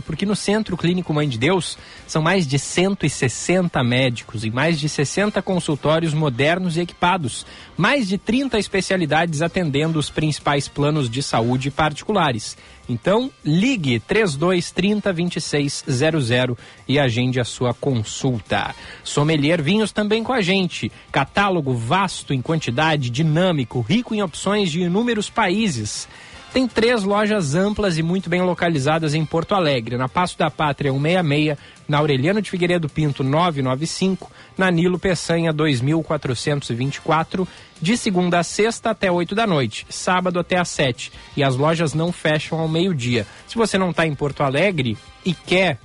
porque 0.00 0.24
no 0.24 0.34
Centro 0.34 0.76
Clínico 0.76 1.12
Mãe 1.12 1.28
de 1.28 1.36
Deus 1.36 1.76
são 2.06 2.22
mais 2.22 2.46
de 2.46 2.58
160 2.58 3.84
médicos 3.84 4.44
e 4.44 4.50
mais 4.50 4.80
de 4.80 4.88
60 4.88 5.42
consultórios 5.42 6.14
modernos 6.14 6.76
e 6.76 6.80
equipados, 6.80 7.44
mais 7.76 8.08
de 8.08 8.16
30 8.16 8.58
especialidades 8.58 9.42
atendendo 9.42 9.98
os 9.98 10.08
principais 10.08 10.66
planos 10.66 11.10
de 11.10 11.22
saúde 11.22 11.70
particulares. 11.70 12.56
Então, 12.88 13.30
ligue 13.44 13.98
3230 13.98 15.12
2600 15.12 16.30
e 16.86 16.98
agende 16.98 17.40
a 17.40 17.44
sua 17.44 17.72
consulta. 17.72 18.74
Sommelier 19.02 19.62
Vinhos 19.62 19.92
também 19.92 20.22
com 20.22 20.32
a 20.32 20.42
gente. 20.42 20.92
Catálogo 21.10 21.74
vasto 21.74 22.34
em 22.34 22.42
quantidade, 22.42 23.08
dinâmico, 23.10 23.80
rico 23.80 24.14
em 24.14 24.22
opções 24.22 24.70
de 24.70 24.80
inúmeros 24.80 25.30
países. 25.30 26.08
Tem 26.54 26.68
três 26.68 27.02
lojas 27.02 27.56
amplas 27.56 27.98
e 27.98 28.02
muito 28.02 28.30
bem 28.30 28.40
localizadas 28.40 29.12
em 29.12 29.24
Porto 29.26 29.56
Alegre, 29.56 29.96
na 29.96 30.08
Passo 30.08 30.38
da 30.38 30.48
Pátria 30.48 30.92
166, 30.92 31.58
na 31.88 31.98
Aureliano 31.98 32.40
de 32.40 32.48
Figueiredo 32.48 32.88
Pinto 32.88 33.24
995, 33.24 34.30
na 34.56 34.70
Nilo 34.70 34.96
Peçanha 34.96 35.52
2424, 35.52 37.48
de 37.82 37.96
segunda 37.96 38.38
a 38.38 38.44
sexta 38.44 38.90
até 38.90 39.10
8 39.10 39.34
da 39.34 39.48
noite, 39.48 39.84
sábado 39.90 40.38
até 40.38 40.56
às 40.56 40.68
7. 40.68 41.10
E 41.36 41.42
as 41.42 41.56
lojas 41.56 41.92
não 41.92 42.12
fecham 42.12 42.60
ao 42.60 42.68
meio-dia. 42.68 43.26
Se 43.48 43.56
você 43.56 43.76
não 43.76 43.90
está 43.90 44.06
em 44.06 44.14
Porto 44.14 44.44
Alegre 44.44 44.96
e 45.26 45.34
quer 45.34 45.80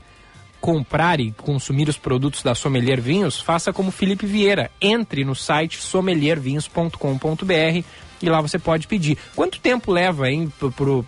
comprar 0.59 1.19
e 1.19 1.31
consumir 1.31 1.89
os 1.89 1.97
produtos 1.97 2.43
da 2.43 2.53
Sommelier 2.53 3.01
Vinhos, 3.01 3.39
faça 3.39 3.71
como 3.71 3.91
Felipe 3.91 4.25
Vieira. 4.25 4.69
Entre 4.81 5.23
no 5.23 5.35
site 5.35 5.81
sommeliervinhos.com.br 5.81 7.83
e 8.21 8.29
lá 8.29 8.41
você 8.41 8.59
pode 8.59 8.87
pedir. 8.87 9.17
Quanto 9.35 9.59
tempo 9.59 9.91
leva, 9.91 10.29
hein, 10.29 10.51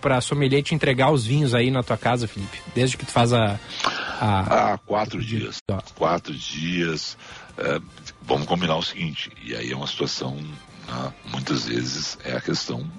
para 0.00 0.16
a 0.16 0.20
sommelier 0.20 0.62
te 0.62 0.74
entregar 0.74 1.10
os 1.10 1.26
vinhos 1.26 1.54
aí 1.54 1.70
na 1.70 1.82
tua 1.82 1.96
casa, 1.96 2.26
Felipe? 2.26 2.60
Desde 2.74 2.96
que 2.96 3.04
tu 3.04 3.12
faz 3.12 3.32
a... 3.32 3.58
a... 4.20 4.72
Ah, 4.72 4.78
quatro 4.78 5.22
dias. 5.22 5.58
Quatro 5.94 6.34
dias. 6.34 7.16
É, 7.58 7.80
vamos 8.22 8.46
combinar 8.46 8.76
o 8.76 8.82
seguinte, 8.82 9.30
e 9.42 9.54
aí 9.54 9.70
é 9.70 9.76
uma 9.76 9.86
situação, 9.86 10.36
né, 10.36 11.12
muitas 11.30 11.66
vezes, 11.66 12.18
é 12.24 12.34
a 12.34 12.40
questão 12.40 12.90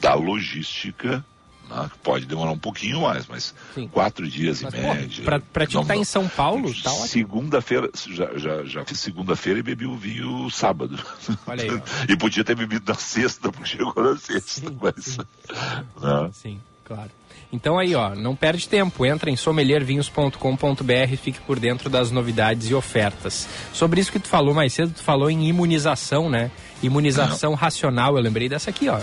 da 0.00 0.14
logística 0.14 1.24
né, 1.68 1.90
pode 2.02 2.26
demorar 2.26 2.50
um 2.50 2.58
pouquinho 2.58 3.02
mais, 3.02 3.26
mas 3.26 3.54
Sim. 3.74 3.88
quatro 3.88 4.28
dias 4.28 4.62
mas, 4.62 4.74
em 4.74 4.80
média. 4.80 5.24
Para 5.24 5.66
ti 5.66 5.76
estar 5.76 5.84
tá 5.84 5.96
em 5.96 6.04
São 6.04 6.28
Paulo, 6.28 6.72
tá 6.82 6.90
Segunda-feira, 6.90 7.90
já, 8.08 8.36
já, 8.36 8.64
já 8.64 8.84
fiz 8.84 9.00
segunda-feira 9.00 9.58
e 9.58 9.62
bebi 9.62 9.86
o 9.86 9.96
vinho 9.96 10.50
sábado. 10.50 10.98
Olha 11.46 11.64
aí. 11.64 11.82
e 12.08 12.16
podia 12.16 12.44
ter 12.44 12.54
bebido 12.54 12.84
na 12.86 12.98
sexta, 12.98 13.50
porque 13.50 13.68
chegou 13.68 13.94
na 13.96 14.16
sexta. 14.16 14.60
Sim, 14.60 14.78
mas, 14.80 15.04
sim. 15.04 15.18
Né? 16.02 16.30
sim 16.32 16.60
claro. 16.92 17.10
Então 17.52 17.78
aí, 17.78 17.94
ó, 17.94 18.14
não 18.14 18.34
perde 18.34 18.68
tempo, 18.68 19.04
entra 19.04 19.30
em 19.30 19.36
sommeliervinhos.com.br 19.36 21.12
e 21.12 21.16
fique 21.16 21.40
por 21.40 21.58
dentro 21.58 21.90
das 21.90 22.10
novidades 22.10 22.70
e 22.70 22.74
ofertas. 22.74 23.48
Sobre 23.72 24.00
isso 24.00 24.12
que 24.12 24.18
tu 24.18 24.28
falou 24.28 24.54
mais 24.54 24.72
cedo, 24.72 24.92
tu 24.94 25.02
falou 25.02 25.30
em 25.30 25.46
imunização, 25.46 26.30
né? 26.30 26.50
Imunização 26.82 27.50
não. 27.50 27.56
racional, 27.56 28.16
eu 28.16 28.22
lembrei 28.22 28.48
dessa 28.48 28.70
aqui, 28.70 28.88
ó. 28.88 29.00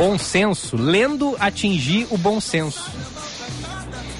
Bom 0.00 0.16
senso, 0.16 0.78
lendo 0.78 1.36
atingir 1.38 2.06
o 2.10 2.16
bom 2.16 2.40
senso. 2.40 2.90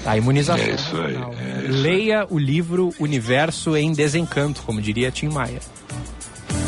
A 0.05 0.15
imunização. 0.15 0.63
É 0.63 0.75
isso 0.75 0.95
aí. 0.95 1.15
É 1.15 1.63
isso 1.63 1.81
Leia 1.81 2.27
o 2.29 2.37
livro 2.37 2.93
Universo 2.99 3.75
em 3.75 3.91
Desencanto, 3.91 4.61
como 4.61 4.79
diria 4.79 5.09
Tim 5.11 5.29
Maia. 5.29 5.59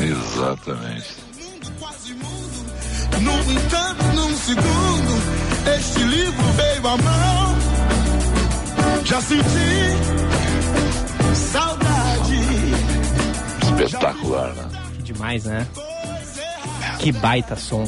Exatamente. 0.02 1.16
Num 3.22 3.52
instante, 3.52 4.04
num 4.16 4.36
segundo, 4.36 5.22
este 5.78 6.00
livro 6.00 6.44
veio 6.54 6.88
à 6.88 6.98
mão. 6.98 7.56
Já 9.06 9.22
senti 9.22 9.44
saudade. 11.36 12.40
Espetacular, 13.62 14.56
né? 14.56 14.70
Que 14.96 15.04
demais, 15.04 15.44
né? 15.46 15.68
Que 16.98 17.12
baita 17.12 17.56
som. 17.56 17.88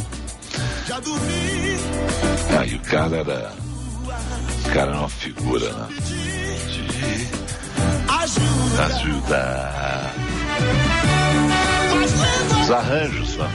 Aí 0.87 2.73
ah, 2.73 2.75
o 2.75 2.79
cara 2.81 3.17
era. 3.17 3.51
O 4.65 4.69
cara 4.69 4.91
era 4.91 4.99
uma 4.99 5.09
figura, 5.09 5.73
né? 5.73 5.87
De 5.97 7.27
ajudar. 8.81 10.13
Os 12.61 12.71
arranjos, 12.71 13.37
né? 13.37 13.49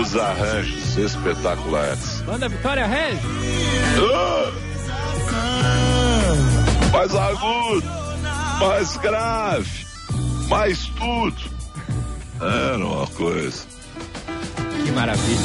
Os 0.00 0.16
arranjos 0.16 0.96
espetaculares. 0.96 2.20
Banda 2.20 2.48
Vitória 2.48 2.86
Regis. 2.86 3.20
Ah! 3.98 4.52
Mais 6.92 7.12
agudo, 7.16 7.90
mais 8.60 8.96
grave, 8.98 9.86
mais 10.48 10.86
tudo. 10.86 11.49
Era 12.40 12.78
uma 12.78 13.06
coisa. 13.08 13.66
Que 14.84 14.90
maravilha, 14.92 15.38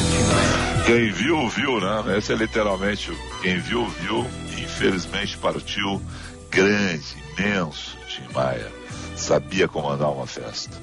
Quem 0.86 1.12
viu, 1.12 1.50
viu, 1.50 1.82
né? 1.82 2.18
Esse 2.18 2.32
é 2.32 2.36
literalmente 2.36 3.12
quem 3.42 3.60
viu, 3.60 3.86
viu. 4.02 4.26
Infelizmente 4.58 5.38
partiu 5.38 6.02
grande, 6.50 7.04
imenso 7.38 7.98
Tim 8.08 8.34
Maia. 8.34 8.72
Sabia 9.16 9.68
comandar 9.68 10.10
uma 10.10 10.26
festa. 10.26 10.82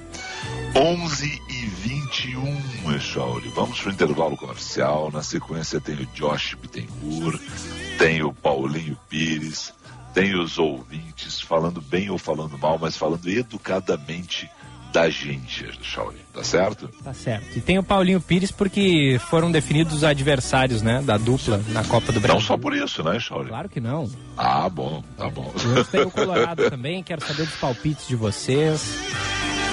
11 0.76 1.42
e 1.48 1.66
21, 1.66 2.94
Echauri. 2.94 3.48
Vamos 3.54 3.80
para 3.80 3.90
o 3.90 3.92
intervalo 3.92 4.36
comercial. 4.36 5.10
Na 5.10 5.22
sequência 5.22 5.80
tem 5.80 5.94
o 5.94 6.06
Josh 6.06 6.54
Bittencourt, 6.54 7.40
tem 7.98 8.22
o 8.22 8.32
Paulinho 8.32 8.98
Pires, 9.08 9.72
tem 10.12 10.34
os 10.34 10.58
ouvintes 10.58 11.40
falando 11.40 11.80
bem 11.80 12.10
ou 12.10 12.18
falando 12.18 12.58
mal, 12.58 12.78
mas 12.78 12.96
falando 12.96 13.28
educadamente 13.28 14.50
da 14.92 15.08
gente, 15.08 15.66
Shaolin, 15.82 16.18
tá 16.32 16.44
certo? 16.44 16.88
Tá 17.02 17.14
certo. 17.14 17.56
E 17.56 17.60
tem 17.60 17.78
o 17.78 17.82
Paulinho 17.82 18.20
Pires 18.20 18.50
porque 18.50 19.18
foram 19.30 19.50
definidos 19.50 19.94
os 19.94 20.04
adversários, 20.04 20.82
né, 20.82 21.02
da 21.02 21.16
dupla 21.16 21.60
na 21.68 21.82
Copa 21.82 22.12
do 22.12 22.20
Brasil. 22.20 22.34
Não 22.34 22.40
só 22.40 22.58
por 22.58 22.76
isso, 22.76 23.02
né, 23.02 23.18
Shaolin? 23.18 23.48
Claro 23.48 23.68
que 23.68 23.80
não. 23.80 24.08
Ah, 24.36 24.68
bom, 24.68 25.02
tá 25.16 25.30
bom. 25.30 25.50
Hoje 25.54 25.84
tem 25.90 26.02
o 26.02 26.10
Colorado 26.12 26.68
também, 26.68 27.02
quero 27.02 27.26
saber 27.26 27.46
dos 27.46 27.56
palpites 27.56 28.06
de 28.06 28.14
vocês. 28.14 28.98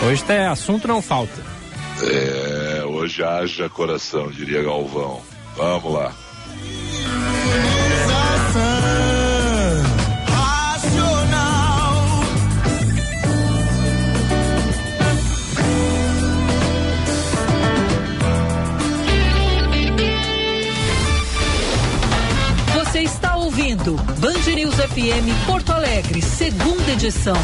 Hoje 0.07 0.23
tem 0.23 0.39
assunto 0.39 0.87
não 0.87 1.01
falta. 1.01 1.43
É, 2.01 2.83
hoje 2.85 3.21
haja 3.21 3.69
coração, 3.69 4.31
diria 4.31 4.63
Galvão. 4.63 5.21
Vamos 5.57 5.93
lá. 5.93 6.13
FM 24.99 25.45
Porto 25.45 25.71
Alegre, 25.71 26.21
segunda 26.21 26.91
edição. 26.91 27.37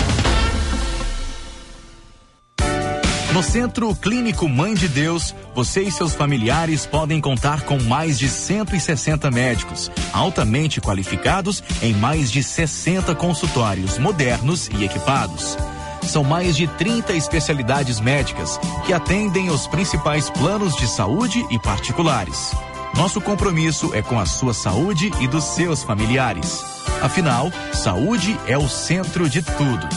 No 3.31 3.41
Centro 3.41 3.95
Clínico 3.95 4.49
Mãe 4.49 4.73
de 4.73 4.89
Deus, 4.89 5.33
você 5.55 5.83
e 5.83 5.91
seus 5.91 6.13
familiares 6.13 6.85
podem 6.85 7.21
contar 7.21 7.61
com 7.61 7.81
mais 7.81 8.19
de 8.19 8.27
160 8.27 9.31
médicos, 9.31 9.89
altamente 10.11 10.81
qualificados 10.81 11.63
em 11.81 11.93
mais 11.93 12.29
de 12.29 12.43
60 12.43 13.15
consultórios 13.15 13.97
modernos 13.97 14.69
e 14.77 14.83
equipados. 14.83 15.57
São 16.01 16.25
mais 16.25 16.57
de 16.57 16.67
30 16.67 17.13
especialidades 17.13 18.01
médicas 18.01 18.59
que 18.85 18.91
atendem 18.91 19.49
os 19.49 19.65
principais 19.65 20.29
planos 20.29 20.75
de 20.75 20.87
saúde 20.87 21.45
e 21.49 21.57
particulares. 21.57 22.51
Nosso 22.97 23.21
compromisso 23.21 23.93
é 23.93 24.01
com 24.01 24.19
a 24.19 24.25
sua 24.25 24.53
saúde 24.53 25.09
e 25.21 25.27
dos 25.27 25.45
seus 25.45 25.83
familiares. 25.83 26.74
Afinal, 27.01 27.51
saúde 27.73 28.37
é 28.47 28.57
o 28.57 28.67
centro 28.67 29.29
de 29.29 29.41
tudo. 29.41 29.87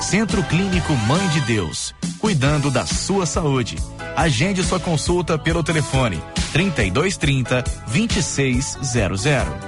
Centro 0.00 0.42
Clínico 0.44 0.92
Mãe 1.06 1.26
de 1.28 1.40
Deus, 1.42 1.94
cuidando 2.18 2.70
da 2.70 2.86
sua 2.86 3.26
saúde. 3.26 3.76
Agende 4.16 4.64
sua 4.64 4.80
consulta 4.80 5.38
pelo 5.38 5.62
telefone 5.62 6.20
3230 6.52 7.62
2600. 7.92 9.67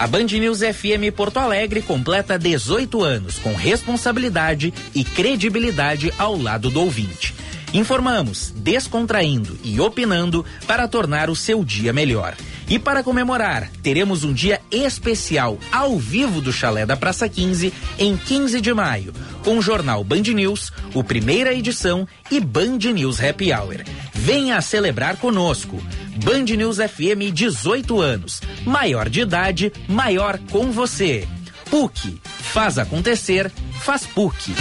A 0.00 0.06
Band 0.06 0.24
News 0.24 0.60
FM 0.60 1.14
Porto 1.14 1.36
Alegre 1.36 1.82
completa 1.82 2.38
18 2.38 3.04
anos 3.04 3.38
com 3.38 3.52
responsabilidade 3.54 4.72
e 4.94 5.04
credibilidade 5.04 6.10
ao 6.16 6.40
lado 6.40 6.70
do 6.70 6.80
ouvinte. 6.80 7.34
Informamos, 7.74 8.50
descontraindo 8.56 9.58
e 9.62 9.78
opinando 9.78 10.42
para 10.66 10.88
tornar 10.88 11.28
o 11.28 11.36
seu 11.36 11.62
dia 11.62 11.92
melhor. 11.92 12.34
E 12.66 12.78
para 12.78 13.02
comemorar, 13.02 13.70
teremos 13.82 14.24
um 14.24 14.32
dia 14.32 14.62
especial 14.70 15.58
ao 15.70 15.98
vivo 15.98 16.40
do 16.40 16.50
Chalé 16.50 16.86
da 16.86 16.96
Praça 16.96 17.28
15 17.28 17.70
em 17.98 18.16
15 18.16 18.58
de 18.58 18.72
maio, 18.72 19.12
com 19.44 19.58
o 19.58 19.62
jornal 19.62 20.02
Band 20.02 20.22
News, 20.22 20.72
o 20.94 21.04
primeira 21.04 21.52
edição 21.52 22.08
e 22.30 22.40
Band 22.40 22.78
News 22.94 23.22
Happy 23.22 23.52
Hour. 23.52 23.84
Venha 24.14 24.62
celebrar 24.62 25.18
conosco. 25.18 25.78
Band 26.24 26.44
News 26.56 26.76
FM 26.76 27.32
18 27.32 28.00
anos. 28.00 28.40
Maior 28.64 29.08
de 29.08 29.20
idade, 29.22 29.72
maior 29.88 30.38
com 30.50 30.70
você. 30.70 31.26
PUC. 31.70 32.20
Faz 32.24 32.78
acontecer, 32.78 33.50
faz 33.80 34.06
PUC. 34.06 34.54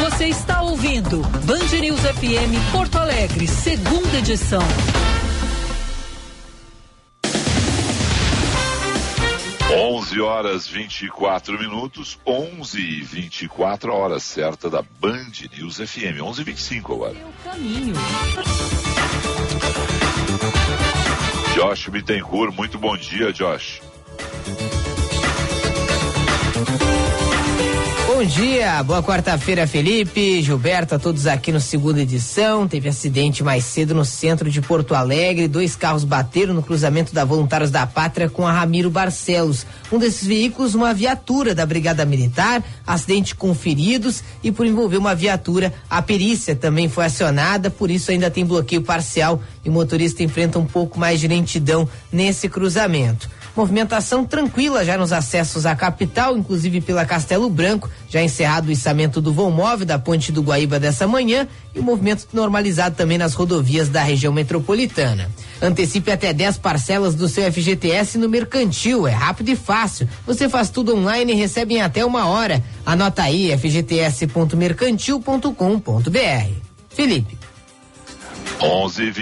Você 0.00 0.26
está 0.26 0.62
ouvindo 0.62 1.20
Band 1.44 1.78
News 1.80 2.00
FM 2.00 2.72
Porto 2.72 2.96
Alegre, 2.96 3.46
segunda 3.46 4.18
edição. 4.18 4.62
Onze 9.70 10.18
horas 10.18 10.66
24 10.66 11.58
minutos, 11.58 12.18
11 12.24 12.80
e 12.80 13.02
24 13.02 13.92
horas 13.92 14.22
certa 14.22 14.70
da 14.70 14.80
Band 14.80 15.32
News 15.58 15.76
FM. 15.76 16.22
11 16.22 16.40
e 16.40 16.44
25 16.44 16.94
agora. 16.94 17.16
Caminho. 17.44 17.94
Josh 21.54 21.88
Bittencourt, 21.88 22.54
muito 22.54 22.78
bom 22.78 22.96
dia, 22.96 23.30
Josh. 23.30 23.82
Bom 28.18 28.24
dia, 28.24 28.82
boa 28.82 29.00
quarta-feira, 29.00 29.64
Felipe, 29.64 30.42
Gilberto, 30.42 30.92
a 30.92 30.98
todos 30.98 31.28
aqui 31.28 31.52
no 31.52 31.60
segunda 31.60 32.00
edição. 32.00 32.66
Teve 32.66 32.88
acidente 32.88 33.44
mais 33.44 33.62
cedo 33.62 33.94
no 33.94 34.04
centro 34.04 34.50
de 34.50 34.60
Porto 34.60 34.92
Alegre. 34.92 35.46
Dois 35.46 35.76
carros 35.76 36.02
bateram 36.02 36.52
no 36.52 36.60
cruzamento 36.60 37.14
da 37.14 37.24
Voluntários 37.24 37.70
da 37.70 37.86
Pátria 37.86 38.28
com 38.28 38.44
a 38.44 38.50
Ramiro 38.50 38.90
Barcelos. 38.90 39.64
Um 39.92 40.00
desses 40.00 40.26
veículos, 40.26 40.74
uma 40.74 40.92
viatura 40.92 41.54
da 41.54 41.64
Brigada 41.64 42.04
Militar, 42.04 42.60
acidente 42.84 43.36
com 43.36 43.54
feridos 43.54 44.24
e 44.42 44.50
por 44.50 44.66
envolver 44.66 44.96
uma 44.96 45.14
viatura, 45.14 45.72
a 45.88 46.02
perícia 46.02 46.56
também 46.56 46.88
foi 46.88 47.04
acionada, 47.04 47.70
por 47.70 47.88
isso 47.88 48.10
ainda 48.10 48.28
tem 48.28 48.44
bloqueio 48.44 48.82
parcial 48.82 49.40
e 49.64 49.68
o 49.68 49.72
motorista 49.72 50.24
enfrenta 50.24 50.58
um 50.58 50.66
pouco 50.66 50.98
mais 50.98 51.20
de 51.20 51.28
lentidão 51.28 51.88
nesse 52.10 52.48
cruzamento. 52.48 53.37
Movimentação 53.58 54.24
tranquila 54.24 54.84
já 54.84 54.96
nos 54.96 55.12
acessos 55.12 55.66
à 55.66 55.74
capital, 55.74 56.38
inclusive 56.38 56.80
pela 56.80 57.04
Castelo 57.04 57.50
Branco, 57.50 57.90
já 58.08 58.22
encerrado 58.22 58.68
o 58.68 58.70
içamento 58.70 59.20
do 59.20 59.32
voo 59.32 59.50
móvel 59.50 59.84
da 59.84 59.98
Ponte 59.98 60.30
do 60.30 60.42
Guaíba 60.42 60.78
dessa 60.78 61.08
manhã 61.08 61.48
e 61.74 61.80
o 61.80 61.82
movimento 61.82 62.28
normalizado 62.32 62.94
também 62.94 63.18
nas 63.18 63.34
rodovias 63.34 63.88
da 63.88 64.00
região 64.00 64.32
metropolitana. 64.32 65.28
Antecipe 65.60 66.12
até 66.12 66.32
10 66.32 66.58
parcelas 66.58 67.16
do 67.16 67.28
seu 67.28 67.52
FGTS 67.52 68.16
no 68.16 68.28
Mercantil, 68.28 69.08
é 69.08 69.12
rápido 69.12 69.48
e 69.48 69.56
fácil. 69.56 70.08
Você 70.24 70.48
faz 70.48 70.70
tudo 70.70 70.94
online 70.94 71.32
e 71.32 71.36
recebe 71.36 71.74
em 71.74 71.80
até 71.80 72.04
uma 72.04 72.28
hora. 72.28 72.62
Anota 72.86 73.24
aí 73.24 73.50
fgts.mercantil.com.br. 73.58 76.52
Felipe. 76.90 77.36
11 78.62 79.12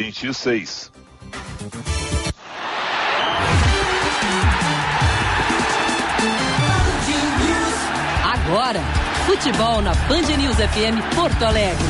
e 8.66 8.72
26. 8.72 8.76
Agora, 8.76 8.80
futebol 9.26 9.80
na 9.80 9.94
Band 9.94 10.36
News 10.36 10.56
FM 10.56 11.14
Porto 11.14 11.44
Alegre. 11.44 11.86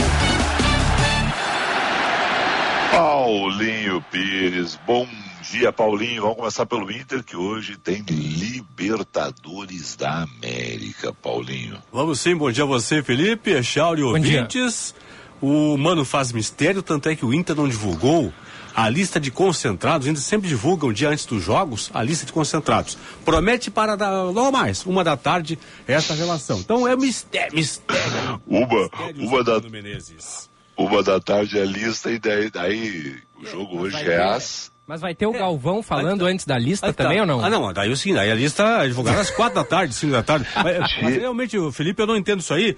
Paulinho 2.91 4.05
Pires, 4.11 4.79
bom 4.87 5.09
dia, 5.51 5.73
Paulinho. 5.73 6.21
Vamos 6.23 6.37
começar 6.37 6.67
pelo 6.67 6.91
Inter, 6.91 7.23
que 7.25 7.35
hoje 7.37 7.79
tem 7.79 8.05
Libertadores 8.11 9.97
da 9.97 10.25
América, 10.25 11.15
Paulinho. 11.15 11.79
Vamos 11.91 12.21
sim, 12.21 12.37
bom 12.37 12.51
dia 12.51 12.65
a 12.65 12.67
você, 12.67 13.03
Felipe, 13.03 13.53
Echauri, 13.53 14.03
ouvintes. 14.03 14.95
O 15.41 15.77
Mano 15.79 16.05
faz 16.05 16.31
mistério, 16.33 16.83
tanto 16.83 17.09
é 17.09 17.17
que 17.17 17.25
o 17.25 17.33
Inter 17.33 17.57
não 17.57 17.69
divulgou 17.69 18.33
a 18.77 18.91
lista 18.91 19.19
de 19.19 19.31
concentrados, 19.31 20.07
ainda 20.07 20.21
sempre 20.21 20.49
divulgam 20.49 20.91
um 20.91 20.93
dia 20.93 21.09
antes 21.09 21.25
dos 21.25 21.43
jogos 21.43 21.91
a 21.95 22.03
lista 22.03 22.27
de 22.27 22.33
concentrados. 22.33 22.99
Promete 23.25 23.71
para 23.71 23.97
dar 23.97 24.25
logo 24.25 24.53
mais, 24.53 24.85
uma 24.85 25.03
da 25.03 25.17
tarde, 25.17 25.59
essa 25.89 26.13
relação. 26.13 26.59
Então 26.59 26.87
é 26.87 26.95
mistério, 26.95 27.55
mistério. 27.55 28.43
Uma, 28.47 28.83
mistério 28.83 29.27
uma 29.27 29.43
da, 29.43 29.61
Menezes. 29.71 30.51
uma 30.77 31.03
da 31.03 31.19
tarde 31.19 31.59
é 31.59 31.65
lista 31.65 32.11
e 32.11 32.19
daí, 32.19 32.51
daí 32.51 33.17
o 33.41 33.47
jogo 33.47 33.79
hoje 33.79 33.93
vai 33.95 34.03
é 34.03 34.05
ter- 34.05 34.21
às. 34.21 34.71
Mas 34.87 35.01
vai 35.01 35.15
ter 35.17 35.27
o 35.27 35.33
Galvão 35.33 35.83
falando 35.83 36.27
antes 36.27 36.45
da 36.45 36.57
lista 36.57 36.93
tá. 36.93 37.03
também 37.05 37.19
ou 37.19 37.27
não? 37.27 37.45
Ah, 37.45 37.51
não, 37.51 37.73
daí 37.73 37.97
sim, 37.97 38.13
daí 38.15 38.31
a 38.31 38.35
lista 38.37 38.63
é 38.85 38.87
divulgada 38.89 39.21
às 39.21 39.31
quatro 39.31 39.57
da 39.57 39.65
tarde, 39.65 39.95
cinco 39.95 40.13
da 40.13 40.23
tarde. 40.23 40.47
Mas, 40.55 40.79
mas 41.03 41.17
realmente, 41.17 41.59
o 41.59 41.73
Felipe, 41.73 42.01
eu 42.01 42.07
não 42.07 42.15
entendo 42.15 42.39
isso 42.39 42.55
aí. 42.55 42.77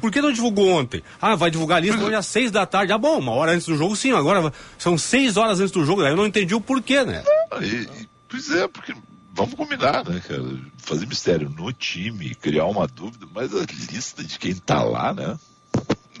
Por 0.00 0.10
que 0.10 0.20
não 0.20 0.32
divulgou 0.32 0.68
ontem? 0.68 1.02
Ah, 1.20 1.34
vai 1.34 1.50
divulgar 1.50 1.78
a 1.78 1.80
lista 1.80 2.02
hoje 2.02 2.14
às 2.14 2.26
seis 2.26 2.50
da 2.50 2.66
tarde. 2.66 2.92
Ah, 2.92 2.98
bom, 2.98 3.18
uma 3.18 3.32
hora 3.32 3.52
antes 3.52 3.66
do 3.66 3.76
jogo, 3.76 3.96
sim. 3.96 4.12
Agora 4.12 4.52
são 4.78 4.98
seis 4.98 5.36
horas 5.36 5.60
antes 5.60 5.72
do 5.72 5.84
jogo. 5.84 6.02
Aí 6.02 6.12
eu 6.12 6.16
não 6.16 6.26
entendi 6.26 6.54
o 6.54 6.60
porquê, 6.60 7.04
né? 7.04 7.22
E, 7.60 7.66
e, 7.66 8.08
pois 8.28 8.50
é, 8.50 8.68
porque 8.68 8.94
vamos 9.32 9.54
combinar, 9.54 10.04
né, 10.04 10.20
cara? 10.26 10.44
Fazer 10.78 11.06
mistério 11.06 11.48
no 11.48 11.72
time, 11.72 12.34
criar 12.34 12.66
uma 12.66 12.86
dúvida, 12.86 13.26
mas 13.34 13.54
a 13.54 13.64
lista 13.92 14.22
de 14.22 14.38
quem 14.38 14.54
tá 14.54 14.82
lá, 14.82 15.12
né? 15.12 15.38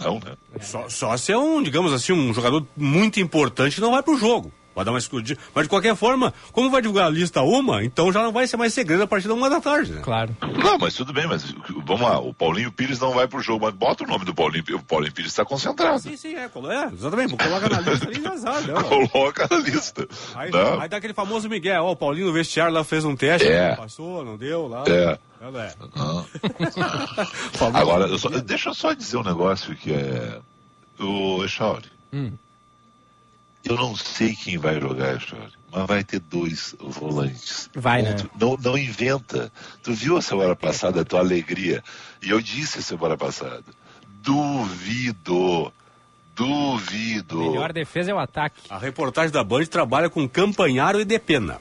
Não, 0.00 0.14
né? 0.14 0.36
Só, 0.60 0.88
só 0.88 1.16
se 1.16 1.32
é 1.32 1.38
um, 1.38 1.62
digamos 1.62 1.92
assim, 1.92 2.12
um 2.12 2.34
jogador 2.34 2.66
muito 2.76 3.20
importante 3.20 3.80
não 3.80 3.92
vai 3.92 4.02
pro 4.02 4.18
jogo. 4.18 4.52
Vai 4.74 4.84
dar 4.84 4.92
uma 4.92 4.98
escudinha. 4.98 5.38
Mas 5.54 5.64
de 5.64 5.68
qualquer 5.68 5.94
forma, 5.94 6.32
como 6.52 6.70
vai 6.70 6.82
divulgar 6.82 7.06
a 7.06 7.10
lista 7.10 7.42
uma, 7.42 7.84
então 7.84 8.12
já 8.12 8.22
não 8.22 8.32
vai 8.32 8.46
ser 8.46 8.56
mais 8.56 8.74
segredo 8.74 9.02
a 9.02 9.06
partir 9.06 9.28
da 9.28 9.34
uma 9.34 9.48
da 9.48 9.60
tarde, 9.60 9.92
né? 9.92 10.00
Claro. 10.02 10.36
Não, 10.62 10.78
mas 10.78 10.94
tudo 10.94 11.12
bem, 11.12 11.26
mas 11.26 11.54
vamos 11.84 12.02
lá, 12.02 12.18
o 12.18 12.34
Paulinho 12.34 12.72
Pires 12.72 12.98
não 12.98 13.12
vai 13.12 13.28
pro 13.28 13.40
jogo, 13.40 13.64
mas 13.64 13.74
bota 13.74 14.04
o 14.04 14.06
nome 14.06 14.24
do 14.24 14.34
Paulinho 14.34 14.64
Pires, 14.64 14.80
o 14.80 14.84
Paulinho 14.84 15.12
Pires 15.12 15.30
está 15.30 15.44
concentrado. 15.44 16.00
Sim, 16.00 16.16
sim, 16.16 16.34
é, 16.34 16.44
é 16.44 16.92
exatamente, 16.92 17.36
coloca 17.36 17.68
na 17.68 17.80
lista 17.80 18.08
ali 18.08 18.26
azar, 18.26 18.60
né? 18.66 18.74
Coloca 18.82 19.48
na 19.50 19.56
lista. 19.58 20.08
Aí, 20.34 20.50
aí 20.80 20.88
dá 20.88 20.96
aquele 20.96 21.14
famoso 21.14 21.48
Miguel, 21.48 21.84
ó, 21.84 21.92
o 21.92 21.96
Paulinho 21.96 22.26
no 22.26 22.32
vestiário 22.32 22.72
lá 22.72 22.82
fez 22.82 23.04
um 23.04 23.14
teste, 23.14 23.46
é. 23.48 23.70
não 23.70 23.76
passou, 23.76 24.24
não 24.24 24.36
deu 24.36 24.66
lá. 24.66 24.84
É. 24.88 25.18
É. 25.52 25.74
Agora, 27.74 28.06
eu 28.06 28.18
só, 28.18 28.30
deixa 28.30 28.70
eu 28.70 28.74
só 28.74 28.94
dizer 28.94 29.18
um 29.18 29.22
negócio 29.22 29.76
que 29.76 29.92
é. 29.92 30.40
O 30.98 31.44
Echauri. 31.44 31.90
Hum. 32.12 32.32
Eu 33.64 33.76
não 33.76 33.96
sei 33.96 34.34
quem 34.34 34.58
vai 34.58 34.78
jogar, 34.78 35.16
Echauri, 35.16 35.52
mas 35.72 35.86
vai 35.86 36.04
ter 36.04 36.20
dois 36.20 36.76
volantes. 36.78 37.70
Vai, 37.74 38.02
né? 38.02 38.14
Não, 38.38 38.58
não 38.62 38.76
inventa. 38.76 39.50
Tu 39.82 39.94
viu 39.94 40.16
a 40.18 40.22
semana 40.22 40.54
passada 40.54 41.00
a 41.00 41.04
tua 41.04 41.20
alegria? 41.20 41.82
E 42.22 42.30
eu 42.30 42.40
disse 42.40 42.80
a 42.80 42.82
semana 42.82 43.16
passada. 43.16 43.64
Duvido. 44.22 45.72
Duvido. 46.34 47.40
A 47.40 47.50
melhor 47.50 47.72
defesa 47.72 48.10
é 48.10 48.14
o 48.14 48.18
ataque. 48.18 48.60
A 48.68 48.76
reportagem 48.76 49.30
da 49.30 49.42
Band 49.42 49.64
trabalha 49.66 50.10
com 50.10 50.28
Campanharo 50.28 51.00
e 51.00 51.04
Depena. 51.04 51.58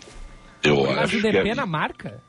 Eu 0.61 0.83
Mas 0.87 0.97
acho 0.97 1.17
o 1.17 1.21
que 1.21 1.31
Depena 1.31 1.61
é... 1.61 1.65
marca. 1.65 2.21